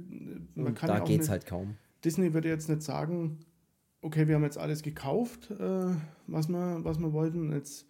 [0.55, 1.77] man und kann da ja geht es halt kaum.
[2.05, 3.39] Disney würde jetzt nicht sagen,
[4.03, 5.95] okay, wir haben jetzt alles gekauft, äh,
[6.27, 7.53] was, wir, was wir wollten.
[7.53, 7.87] Jetzt,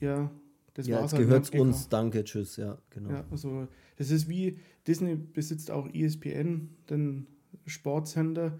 [0.00, 0.30] ja,
[0.74, 3.10] das ja, war's jetzt halt, gehört uns, danke, tschüss, ja, genau.
[3.10, 7.26] Ja, also das ist wie, Disney besitzt auch ESPN, den
[7.66, 8.58] Sportsender.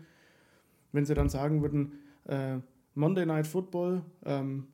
[0.92, 1.92] Wenn sie dann sagen würden,
[2.26, 2.58] äh,
[2.94, 4.66] Monday Night Football, ähm,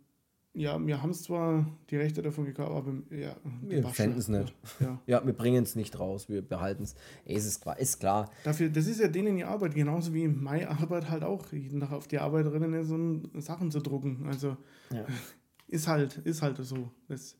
[0.57, 4.55] ja, wir haben es zwar die Rechte davon gekauft, aber ja, wir fänden es nicht.
[4.81, 5.01] Ja.
[5.07, 6.95] ja, wir bringen es nicht raus, wir behalten es.
[7.27, 8.31] Es ist klar, ist klar.
[8.43, 11.93] Dafür, das ist ja denen die Arbeit, genauso wie meine Arbeit halt auch, jeden Tag
[11.93, 14.27] auf die Arbeiterinnen so Sachen zu drucken.
[14.27, 14.57] Also
[14.91, 15.05] ja.
[15.69, 16.91] ist halt, ist halt so.
[17.07, 17.37] Das,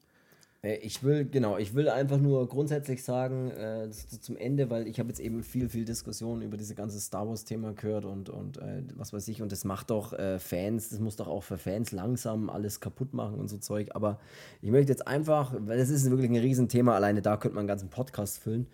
[0.75, 5.09] ich will, genau, ich will einfach nur grundsätzlich sagen, äh, zum Ende, weil ich habe
[5.09, 9.13] jetzt eben viel, viel Diskussion über dieses ganze Star Wars-Thema gehört und, und äh, was
[9.13, 12.49] weiß ich, und das macht doch äh, Fans, das muss doch auch für Fans langsam
[12.49, 13.91] alles kaputt machen und so Zeug.
[13.95, 14.19] Aber
[14.63, 17.69] ich möchte jetzt einfach, weil das ist wirklich ein Riesenthema, alleine da könnte man einen
[17.69, 18.67] ganzen Podcast füllen.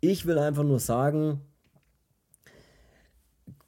[0.00, 1.40] Ich will einfach nur sagen,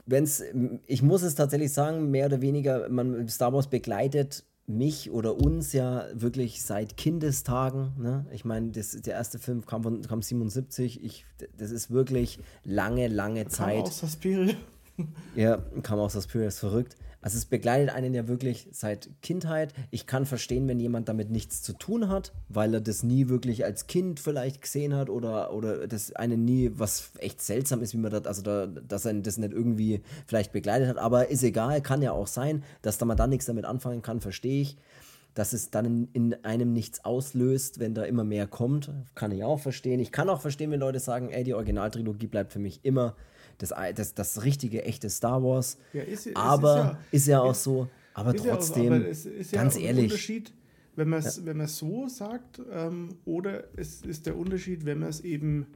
[0.06, 0.42] wenn's,
[0.86, 5.72] ich muss es tatsächlich sagen, mehr oder weniger, man Star Wars begleitet mich oder uns
[5.72, 7.92] ja wirklich seit Kindestagen.
[7.98, 8.26] Ne?
[8.32, 11.04] Ich meine, der erste Film kam von kam 77.
[11.04, 13.76] Ich, das ist wirklich lange, lange Zeit.
[13.76, 14.54] Kam aus Suspiria.
[15.36, 16.96] ja, kam aus Suspiria, ist verrückt.
[17.24, 19.72] Also es begleitet einen ja wirklich seit Kindheit.
[19.90, 23.64] Ich kann verstehen, wenn jemand damit nichts zu tun hat, weil er das nie wirklich
[23.64, 27.98] als Kind vielleicht gesehen hat oder, oder das einen nie, was echt seltsam ist, wie
[27.98, 30.98] man das, also da, dass er das nicht irgendwie vielleicht begleitet hat.
[30.98, 34.20] Aber ist egal, kann ja auch sein, dass da man dann nichts damit anfangen kann,
[34.20, 34.76] verstehe ich.
[35.32, 39.60] Dass es dann in einem nichts auslöst, wenn da immer mehr kommt, kann ich auch
[39.60, 39.98] verstehen.
[39.98, 43.16] Ich kann auch verstehen, wenn Leute sagen, ey, die Originaltrilogie bleibt für mich immer
[43.58, 45.78] das, das, das richtige, echte Star Wars.
[45.92, 47.88] Ja, ist, aber ist ja, ist ja auch ist, so.
[48.14, 50.04] Aber trotzdem, aber es ist ja ganz ehrlich.
[50.04, 50.52] Unterschied,
[50.96, 55.20] wenn man es wenn so sagt, ähm, oder es ist der Unterschied, wenn man es
[55.20, 55.66] eben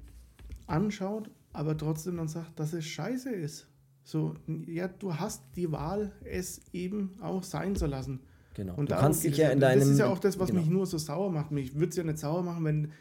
[0.67, 3.67] anschaut, aber trotzdem dann sagt, dass es scheiße ist.
[4.05, 4.35] So,
[4.67, 8.21] ja, du hast die Wahl, es eben auch sein zu lassen.
[8.55, 8.75] Genau.
[8.75, 9.81] Und du kannst dich ja in deinem.
[9.81, 10.61] Das ist ja auch das, was genau.
[10.61, 11.51] mich nur so sauer macht.
[11.51, 12.93] Mich würde es ja nicht sauer machen, wenn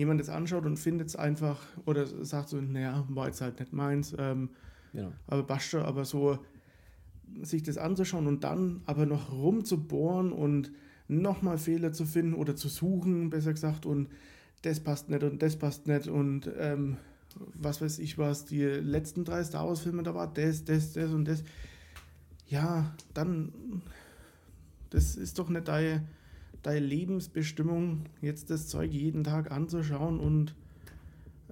[0.00, 3.72] jemand das anschaut und findet es einfach oder sagt so, naja, war jetzt halt nicht
[3.72, 4.48] meins, ähm,
[4.92, 5.12] genau.
[5.26, 6.38] aber basta, aber so
[7.42, 10.72] sich das anzuschauen und dann aber noch rumzubohren und
[11.06, 14.08] nochmal Fehler zu finden oder zu suchen, besser gesagt, und
[14.62, 16.96] das passt nicht und das passt nicht und ähm,
[17.54, 21.26] was weiß ich was, die letzten drei Star Wars-Filme, da war das, das, das und
[21.26, 21.44] das.
[22.48, 23.52] Ja, dann,
[24.90, 26.02] das ist doch nicht deine
[26.62, 30.54] deine Lebensbestimmung, jetzt das Zeug jeden Tag anzuschauen und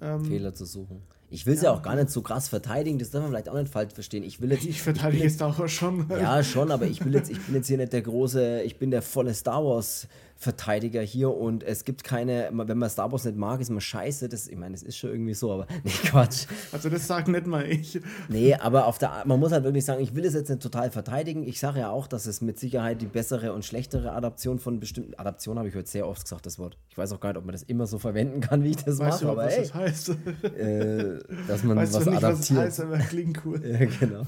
[0.01, 1.03] ähm, Fehler zu suchen.
[1.31, 1.71] Ich will es ja.
[1.71, 1.77] ja.
[1.77, 4.23] auch gar nicht so krass verteidigen, das darf man vielleicht auch nicht falsch verstehen.
[4.23, 4.65] Ich will jetzt.
[4.65, 6.07] Ich verteidige es auch schon.
[6.09, 8.91] Ja, schon, aber ich will jetzt, ich bin jetzt hier nicht der große, ich bin
[8.91, 10.09] der volle Star Wars
[10.41, 14.29] Verteidiger hier und es gibt keine, wenn man Star Wars nicht mag, ist man scheiße.
[14.29, 16.47] Das, ich meine, das ist schon irgendwie so, aber nee, Quatsch.
[16.71, 18.01] Also das sagt nicht mal ich.
[18.29, 20.93] Nee, aber auf der, man muss halt wirklich sagen, ich will es jetzt nicht total
[20.93, 21.43] verteidigen.
[21.43, 25.15] Ich sage ja auch, dass es mit Sicherheit die bessere und schlechtere Adaption von bestimmten,
[25.17, 26.79] Adaption habe ich heute sehr oft gesagt, das Wort.
[26.89, 29.01] Ich weiß auch gar nicht, ob man das immer so verwenden kann, wie ich das
[29.01, 29.25] weißt mache.
[29.25, 30.09] Du, aber was ey, das heißt?
[30.57, 31.19] Äh,
[31.49, 32.39] dass man weißt was nicht, adaptiert.
[32.39, 33.61] Was das heißt, aber klingt cool.
[33.67, 34.23] ja, genau.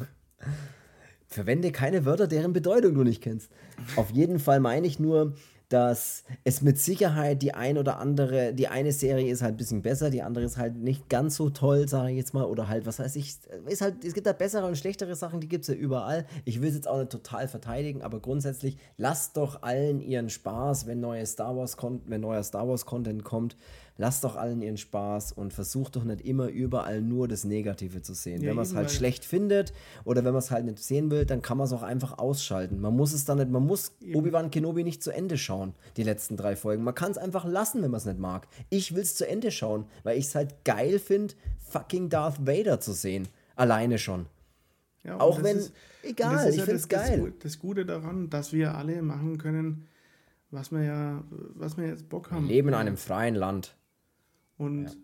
[1.28, 3.48] Verwende keine Wörter, deren Bedeutung du nicht kennst.
[3.94, 5.34] Auf jeden Fall meine ich nur,
[5.70, 9.82] dass es mit Sicherheit die ein oder andere, die eine Serie ist halt ein bisschen
[9.82, 12.86] besser, die andere ist halt nicht ganz so toll, sage ich jetzt mal, oder halt,
[12.86, 15.68] was weiß ich, ist halt, es gibt halt bessere und schlechtere Sachen, die gibt es
[15.68, 16.26] ja überall.
[16.44, 20.88] Ich will es jetzt auch nicht total verteidigen, aber grundsätzlich lasst doch allen ihren Spaß,
[20.88, 21.76] wenn neue Star Wars
[22.06, 23.56] wenn neuer Star Wars Content kommt,
[24.00, 28.14] lasst doch allen ihren Spaß und versucht doch nicht immer überall nur das Negative zu
[28.14, 28.40] sehen.
[28.40, 29.74] Ja, wenn man es halt schlecht findet
[30.04, 32.80] oder wenn man es halt nicht sehen will, dann kann man es auch einfach ausschalten.
[32.80, 36.38] Man muss es dann nicht, man muss Obi-Wan Kenobi nicht zu Ende schauen, die letzten
[36.38, 36.82] drei Folgen.
[36.82, 38.48] Man kann es einfach lassen, wenn man es nicht mag.
[38.70, 42.80] Ich will es zu Ende schauen, weil ich es halt geil finde, fucking Darth Vader
[42.80, 43.28] zu sehen.
[43.54, 44.24] Alleine schon.
[45.04, 47.34] Ja, auch wenn, ist, egal, ich finde es geil.
[47.38, 49.88] Das, das Gute daran, dass wir alle machen können,
[50.50, 51.22] was wir ja,
[51.54, 52.48] was wir jetzt Bock haben.
[52.48, 53.76] Wir leben in einem freien Land.
[54.60, 54.98] Und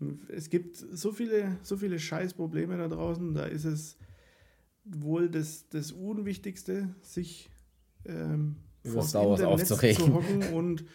[0.00, 0.06] ja.
[0.28, 3.98] es gibt so viele, so viele Scheißprobleme da draußen, da ist es
[4.84, 7.50] wohl das, das Unwichtigste, sich
[8.06, 10.06] ähm, über Star Wars aufzuregen.
[10.06, 10.86] Zu hocken und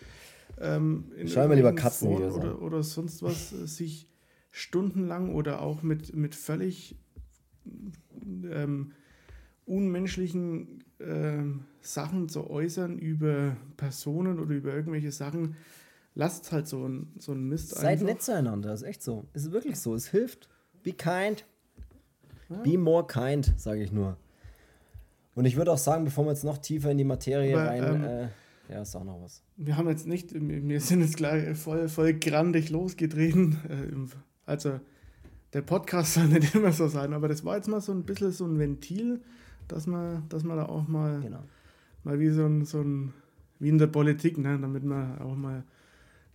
[0.60, 4.10] ähm, Schau mal lieber Katzen oder, oder sonst was äh, sich
[4.49, 6.95] stundenlang oder auch mit, mit völlig
[8.49, 8.94] ähm,
[9.65, 15.56] unmenschlichen ähm, Sachen zu äußern über Personen oder über irgendwelche Sachen,
[16.18, 19.26] lasst halt so ein, so ein Mist Seid nett zueinander, ist echt so.
[19.34, 19.94] Ist wirklich so.
[19.94, 20.49] Es hilft.
[20.84, 21.45] Be kind.
[22.64, 24.18] Be more kind, sage ich nur.
[25.35, 27.84] Und ich würde auch sagen, bevor wir jetzt noch tiefer in die Materie Aber, rein.
[27.84, 28.27] ähm, äh,
[28.73, 29.44] ja, sag noch was.
[29.57, 33.57] Wir haben jetzt nicht, wir sind jetzt gleich voll, voll grandig losgetreten.
[33.69, 34.80] Äh, Also,
[35.53, 38.31] der Podcast soll nicht immer so sein, aber das war jetzt mal so ein bisschen
[38.31, 39.22] so ein Ventil,
[39.68, 41.44] dass man, dass man da auch mal, Genau.
[42.03, 43.14] mal wie so ein, so ein,
[43.60, 45.64] wie in der Politik, ne, damit man auch mal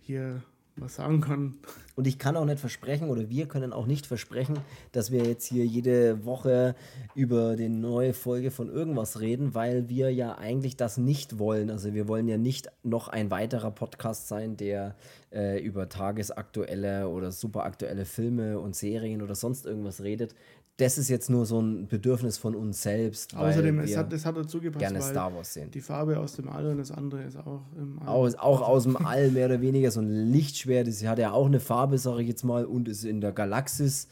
[0.03, 0.41] hier
[0.75, 1.55] was sagen kann.
[1.95, 4.57] Und ich kann auch nicht versprechen, oder wir können auch nicht versprechen,
[4.91, 6.75] dass wir jetzt hier jede Woche
[7.13, 11.69] über die neue Folge von irgendwas reden, weil wir ja eigentlich das nicht wollen.
[11.69, 14.95] Also wir wollen ja nicht noch ein weiterer Podcast sein, der
[15.33, 20.35] äh, über tagesaktuelle oder superaktuelle Filme und Serien oder sonst irgendwas redet.
[20.77, 23.35] Das ist jetzt nur so ein Bedürfnis von uns selbst.
[23.37, 25.69] weil Außerdem, es hat, es hat dazu gepasst, gerne Star Wars sehen.
[25.69, 28.07] die Farbe aus dem All und das andere ist auch im All.
[28.07, 30.87] Aus, auch aus dem All mehr oder weniger so ein Lichtschwert.
[30.87, 34.07] Das hat ja auch eine Farbe, sage ich jetzt mal, und ist in der Galaxis.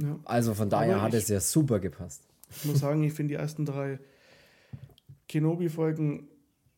[0.00, 0.18] Ja.
[0.24, 2.22] Also von daher Aber hat es ja super gepasst.
[2.50, 3.98] Ich muss sagen, ich finde die ersten drei
[5.28, 6.28] Kenobi-Folgen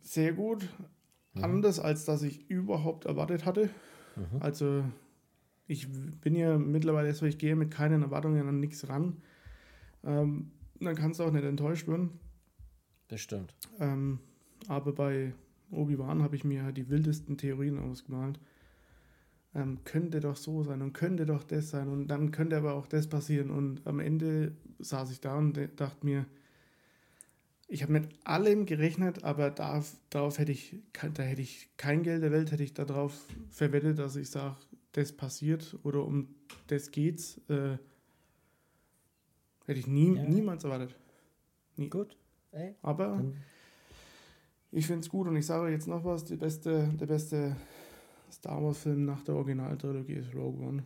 [0.00, 0.68] sehr gut.
[1.42, 3.70] Anders, als dass ich überhaupt erwartet hatte.
[4.40, 4.84] Also,
[5.66, 5.88] ich
[6.20, 9.18] bin ja mittlerweile so, ich gehe mit keinen Erwartungen an nichts ran.
[10.04, 10.50] Ähm,
[10.80, 12.10] dann kannst du auch nicht enttäuscht werden.
[13.08, 13.54] Das stimmt.
[13.78, 14.20] Ähm,
[14.68, 15.32] aber bei
[15.70, 18.38] Obi-Wan habe ich mir die wildesten Theorien ausgemalt.
[19.54, 22.86] Ähm, könnte doch so sein und könnte doch das sein und dann könnte aber auch
[22.86, 23.50] das passieren.
[23.50, 26.26] Und am Ende saß ich da und dachte mir,
[27.68, 32.02] ich habe mit allem gerechnet, aber darauf, darauf hätte ich, kein- da hätte ich kein
[32.02, 33.12] Geld der Welt, hätte ich darauf
[33.50, 34.56] verwettet, dass ich sage,
[34.92, 36.28] das passiert oder um
[36.68, 37.38] das geht's.
[37.48, 37.76] Äh,
[39.66, 40.22] hätte ich nie, Ja.
[40.24, 40.94] niemals erwartet.
[41.90, 42.16] Gut.
[42.52, 43.36] Ey, Aber dann,
[44.72, 47.56] ich finde es gut und ich sage jetzt noch was: die beste, Der beste
[48.32, 50.84] Star Wars-Film nach der Originaltrilogie ist Rogue One.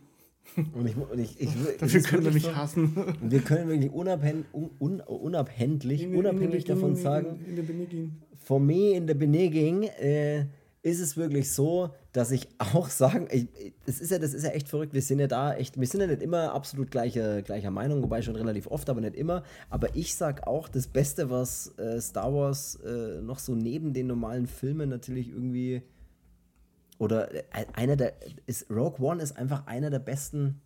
[0.73, 1.49] Und ich, und ich, ich,
[1.79, 2.93] Dafür können wir mich so, hassen.
[3.21, 8.21] und wir können wirklich unabhängig, un, un, unabhängig, unabhängig davon sagen, In, in den Benigin.
[8.37, 10.45] for me in the beginning äh,
[10.83, 13.47] ist es wirklich so, dass ich auch sagen, ich,
[13.85, 14.93] es ist ja, das ist ja echt verrückt.
[14.95, 18.21] Wir sind ja da echt, wir sind ja nicht immer absolut gleicher, gleicher Meinung, wobei
[18.23, 19.43] schon relativ oft, aber nicht immer.
[19.69, 24.07] Aber ich sag auch, das Beste, was äh, Star Wars äh, noch so neben den
[24.07, 25.83] normalen Filmen natürlich irgendwie
[27.01, 28.13] oder äh, einer der
[28.45, 30.61] ist Rogue One ist einfach einer der besten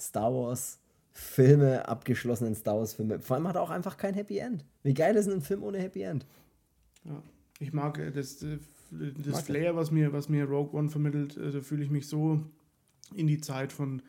[0.00, 0.80] Star Wars
[1.12, 3.20] Filme, abgeschlossenen Star Wars Filme.
[3.20, 4.64] Vor allem hat er auch einfach kein Happy End.
[4.82, 6.26] Wie geil ist denn ein Film ohne Happy End?
[7.04, 7.22] Ja.
[7.58, 8.56] Ich mag äh, das, äh,
[8.90, 11.36] das Mag Flair, was mir, was mir Rogue One vermittelt.
[11.36, 12.40] Da fühle ich mich so
[13.14, 14.00] in die Zeit von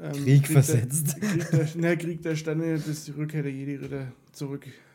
[0.00, 1.20] ähm, Krieg der, versetzt.
[1.20, 4.12] Krieg der, ne, Krieg der Sterne, bis die Rückkehr der Jedi-Ritter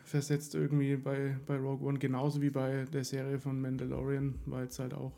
[0.04, 2.00] zurückversetzt irgendwie bei, bei Rogue One.
[2.00, 5.14] Genauso wie bei der Serie von Mandalorian, weil es halt auch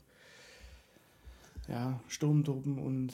[1.67, 3.13] ja, Sturmtruppen und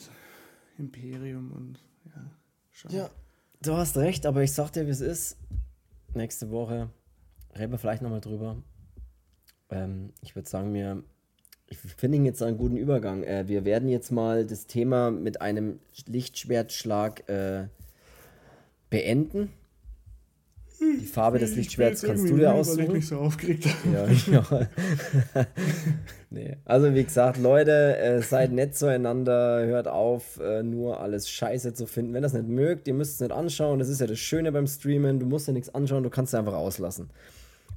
[0.78, 2.32] Imperium und ja,
[2.72, 2.92] schon.
[2.92, 3.10] Ja,
[3.62, 5.38] du hast recht, aber ich sag dir, wie es ist.
[6.14, 6.90] Nächste Woche
[7.58, 8.62] reden wir vielleicht nochmal drüber.
[9.70, 11.04] Ähm, ich würde sagen, wir,
[11.68, 13.24] ich finde ihn jetzt einen guten Übergang.
[13.24, 17.68] Äh, wir werden jetzt mal das Thema mit einem Lichtschwertschlag äh,
[18.90, 19.54] beenden.
[20.82, 22.92] Die Farbe des Ich Lichtschwerts kannst du dir müde, Weil ich aussuchen.
[22.94, 24.14] mich so aufgeregt habe.
[24.32, 25.46] Ja, ja.
[26.32, 26.58] nee.
[26.66, 31.86] Also wie gesagt, Leute, äh, seid nett zueinander, hört auf, äh, nur alles scheiße zu
[31.86, 32.14] finden.
[32.14, 33.80] Wenn ihr das nicht mögt, ihr müsst es nicht anschauen.
[33.80, 35.20] Das ist ja das Schöne beim Streamen.
[35.20, 37.10] Du musst ja nichts anschauen, du kannst es einfach auslassen.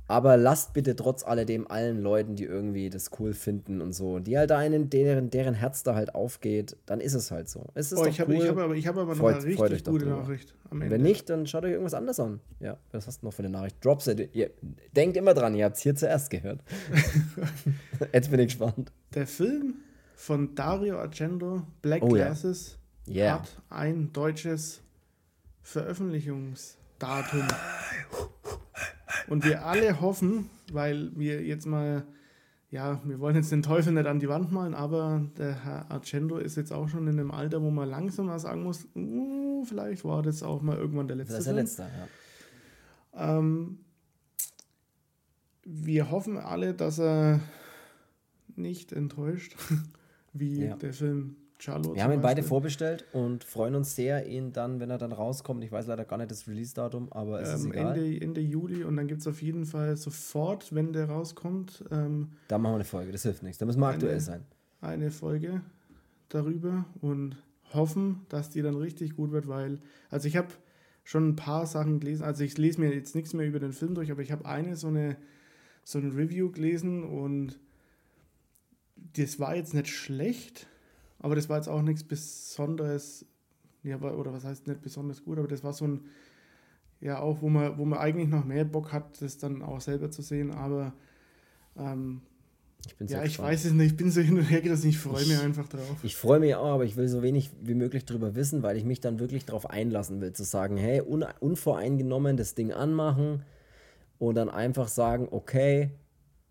[0.06, 4.36] Aber lasst bitte trotz alledem allen Leuten, die irgendwie das cool finden und so, die
[4.36, 7.68] halt einen, deren, deren Herz da halt aufgeht, dann ist es halt so.
[7.72, 8.42] Es ist Oh, ich habe cool.
[8.42, 10.04] ich hab aber, ich hab aber noch Freut- eine richtig gute.
[10.04, 10.94] Nachricht am Ende.
[10.94, 12.40] Wenn nicht, dann schaut euch irgendwas anderes an.
[12.60, 13.82] Ja, was hast du noch für eine Nachricht?
[13.82, 14.28] Drops it.
[14.34, 14.50] Ihr
[14.94, 16.60] denkt immer dran, ihr habt es hier zuerst gehört.
[18.12, 18.92] Jetzt bin ich gespannt.
[19.14, 19.76] Der Film
[20.16, 22.08] von Dario Argento, Black Oh.
[22.08, 22.78] Glasses,
[23.08, 23.34] Yeah.
[23.40, 24.82] hat ein deutsches
[25.62, 27.42] Veröffentlichungsdatum.
[29.28, 32.04] Und wir alle hoffen, weil wir jetzt mal,
[32.70, 36.36] ja, wir wollen jetzt den Teufel nicht an die Wand malen, aber der Herr Argento
[36.38, 40.04] ist jetzt auch schon in einem Alter, wo man langsam mal sagen muss, uh, vielleicht
[40.04, 41.82] war das auch mal irgendwann der letzte Das ist der letzte,
[43.14, 43.38] ja.
[43.38, 43.78] Ähm,
[45.64, 47.40] wir hoffen alle, dass er
[48.56, 49.56] nicht enttäuscht,
[50.32, 50.76] wie Ja.
[50.76, 51.94] der Film Charlotte.
[51.94, 55.62] Wir haben ihn beide vorbestellt und freuen uns sehr, ihn dann, wenn er dann rauskommt.
[55.64, 57.96] Ich weiß leider gar nicht das Release-Datum, aber es ist Ähm, egal.
[57.96, 62.32] Ende, Ende Juli und dann gibt es auf jeden Fall sofort, wenn der rauskommt, ähm,
[62.48, 63.58] da machen wir eine Folge, das hilft nichts.
[63.58, 64.44] Da müssen wir Eine- aktuell sein.
[64.80, 65.62] eine Folge
[66.28, 67.36] darüber und
[67.72, 69.78] hoffen, dass die dann richtig gut wird, weil,
[70.10, 70.48] also ich habe
[71.04, 73.94] schon ein paar Sachen gelesen, also ich lese mir jetzt nichts mehr über den Film
[73.94, 75.16] durch, aber ich habe eine so eine
[75.86, 77.58] so ein Review gelesen und
[78.96, 80.66] das war jetzt nicht schlecht,
[81.24, 83.24] aber das war jetzt auch nichts Besonderes.
[83.82, 86.00] Ja, oder was heißt nicht besonders gut, aber das war so ein,
[87.00, 90.10] ja, auch wo man, wo man eigentlich noch mehr Bock hat, das dann auch selber
[90.10, 90.94] zu sehen, aber
[91.76, 92.22] ähm,
[92.86, 93.48] Ich bin ja, ich gespannt.
[93.50, 95.68] weiß es nicht, ich bin so hin und her gerissen, ich freue mich Ich- einfach
[95.68, 95.96] drauf.
[96.02, 98.84] Ich freue mich auch, aber ich will so wenig wie möglich drüber wissen, weil ich
[98.84, 103.42] mich dann wirklich darauf einlassen will, zu sagen, hey, un unvoreingenommen das Ding anmachen
[104.18, 105.90] und dann einfach sagen, okay,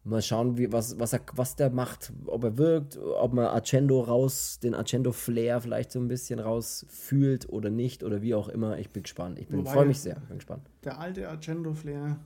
[0.06, 4.02] mal schauen, wie, was, was, er, was der macht, ob er wirkt, ob man Accendo
[4.02, 8.78] raus, den Accendo-Flair vielleicht so ein bisschen rausfühlt oder nicht oder wie auch immer.
[8.80, 9.40] Ich bin gespannt.
[9.40, 10.16] Ich freue mich sehr.
[10.28, 10.70] Bin gespannt.
[10.84, 12.20] Der alte Agendo Flair,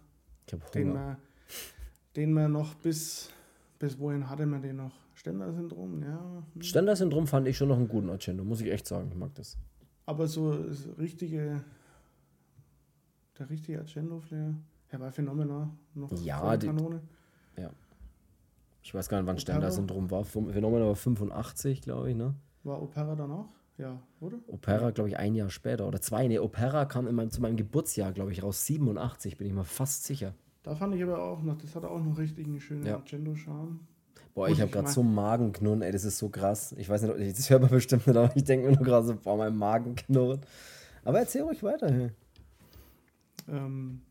[0.48, 1.18] Ich habe den man,
[2.16, 3.30] den man noch bis,
[3.78, 4.94] bis wohin hatte man den noch?
[5.14, 6.44] Ständer-Syndrom, ja.
[6.54, 6.62] hm.
[6.62, 9.10] Ständer-Syndrom fand ich schon noch einen guten Accendo, muss ich echt sagen.
[9.12, 9.58] Ich mag das.
[10.06, 11.64] Aber so das richtige,
[13.38, 14.54] der richtige Agendo Flair,
[14.90, 15.70] er war phänomenal.
[15.96, 17.02] Noch Ja, die- Kanone.
[18.88, 19.42] Ich weiß gar nicht, wann Opera?
[19.42, 20.24] Ständer-Syndrom war.
[20.24, 22.36] Phänomen war 85, glaube ich, ne?
[22.64, 23.50] War Opera dann auch?
[23.78, 24.38] Ja, oder?
[24.48, 26.26] Opera, glaube ich, ein Jahr später oder zwei.
[26.30, 28.66] Nee, Opera kam in meinem, zu meinem Geburtsjahr, glaube ich, raus.
[28.66, 30.34] 87, bin ich mir fast sicher.
[30.64, 32.96] Da fand ich aber auch noch, das hatte auch noch richtig einen schönen Ja.
[32.96, 33.82] Agendo-Charme.
[34.34, 36.74] Boah, ich habe gerade mal- so einen Magenknurren, ey, das ist so krass.
[36.78, 39.16] Ich weiß nicht, das hört man bestimmt nicht, aber ich denke mir nur gerade so,
[39.18, 40.48] boah, mein Magen knurrt.
[41.04, 41.92] Aber erzähl ruhig weiter.
[41.92, 42.12] hey.
[43.50, 44.02] Ähm,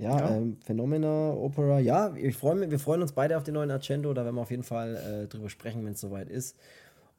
[0.00, 0.30] Ja, Ja.
[0.36, 4.12] Ähm, Phenomena, Opera, ja, ich freu mich, wir freuen uns beide auf den neuen Accendo,
[4.14, 6.56] da werden wir auf jeden Fall äh, drüber sprechen, wenn es soweit ist.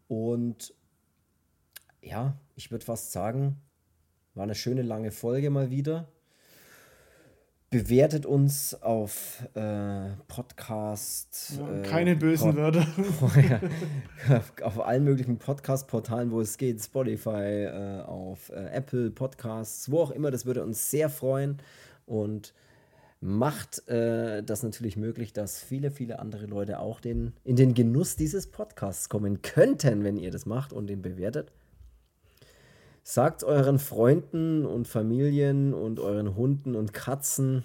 [0.08, 0.74] Und
[2.02, 3.58] ja, ich würde fast sagen,
[4.34, 6.08] war eine schöne lange Folge mal wieder.
[7.70, 11.54] Bewertet uns auf äh, Podcast.
[11.58, 12.86] ja, äh, keine bösen Pod- Wörter.
[14.36, 17.30] auf, auf allen möglichen Podcast-Portalen, wo es geht, Spotify,
[17.66, 21.60] äh, auf äh, Apple Podcasts, wo auch immer, das würde uns sehr freuen
[22.06, 22.54] und
[23.22, 28.16] macht äh, das natürlich möglich, dass viele, viele andere Leute auch den, in den Genuss
[28.16, 31.52] dieses Podcasts kommen könnten, wenn ihr das macht und den bewertet.
[33.04, 37.64] Sagt euren Freunden und Familien und euren Hunden und Katzen,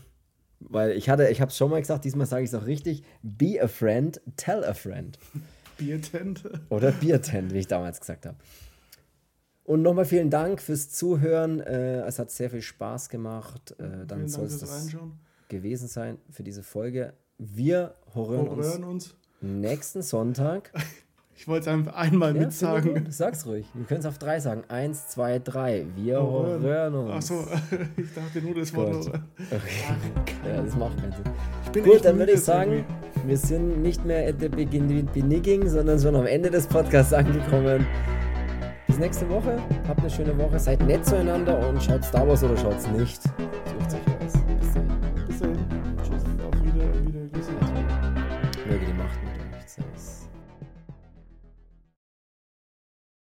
[0.60, 3.02] weil ich hatte, ich habe es schon mal gesagt, diesmal sage ich es auch richtig,
[3.22, 5.18] be a friend, tell a friend.
[5.78, 6.42] Biertent.
[6.68, 8.36] Oder Biertent, wie ich damals gesagt habe.
[9.64, 11.60] Und nochmal vielen Dank fürs Zuhören.
[11.60, 13.74] Äh, es hat sehr viel Spaß gemacht.
[13.78, 15.25] Äh, dann soll es fürs das Reinschauen.
[15.48, 17.12] Gewesen sein für diese Folge.
[17.38, 19.14] Wir hören Wir uns uns.
[19.40, 20.72] nächsten Sonntag.
[21.38, 23.08] Ich wollte es einfach einmal Ja, mitsagen.
[23.10, 23.66] Sag's ruhig.
[23.74, 24.62] Wir können es auf drei sagen.
[24.68, 25.84] Eins, zwei, drei.
[25.94, 26.62] Wir Horrören.
[26.62, 27.12] hören uns.
[27.30, 27.46] Achso,
[27.98, 29.06] ich dachte nur das Wort.
[29.06, 29.20] Okay.
[30.48, 31.24] Ja, das macht keinen Sinn.
[31.66, 33.28] Ich bin Gut, dann würde ich sagen, irgendwie.
[33.28, 37.86] wir sind nicht mehr at the begin- beginning, sondern schon am Ende des Podcasts angekommen.
[38.86, 39.58] Bis nächste Woche.
[39.86, 40.58] Habt eine schöne Woche.
[40.58, 43.20] Seid nett zueinander und schaut Star Wars oder schaut's nicht.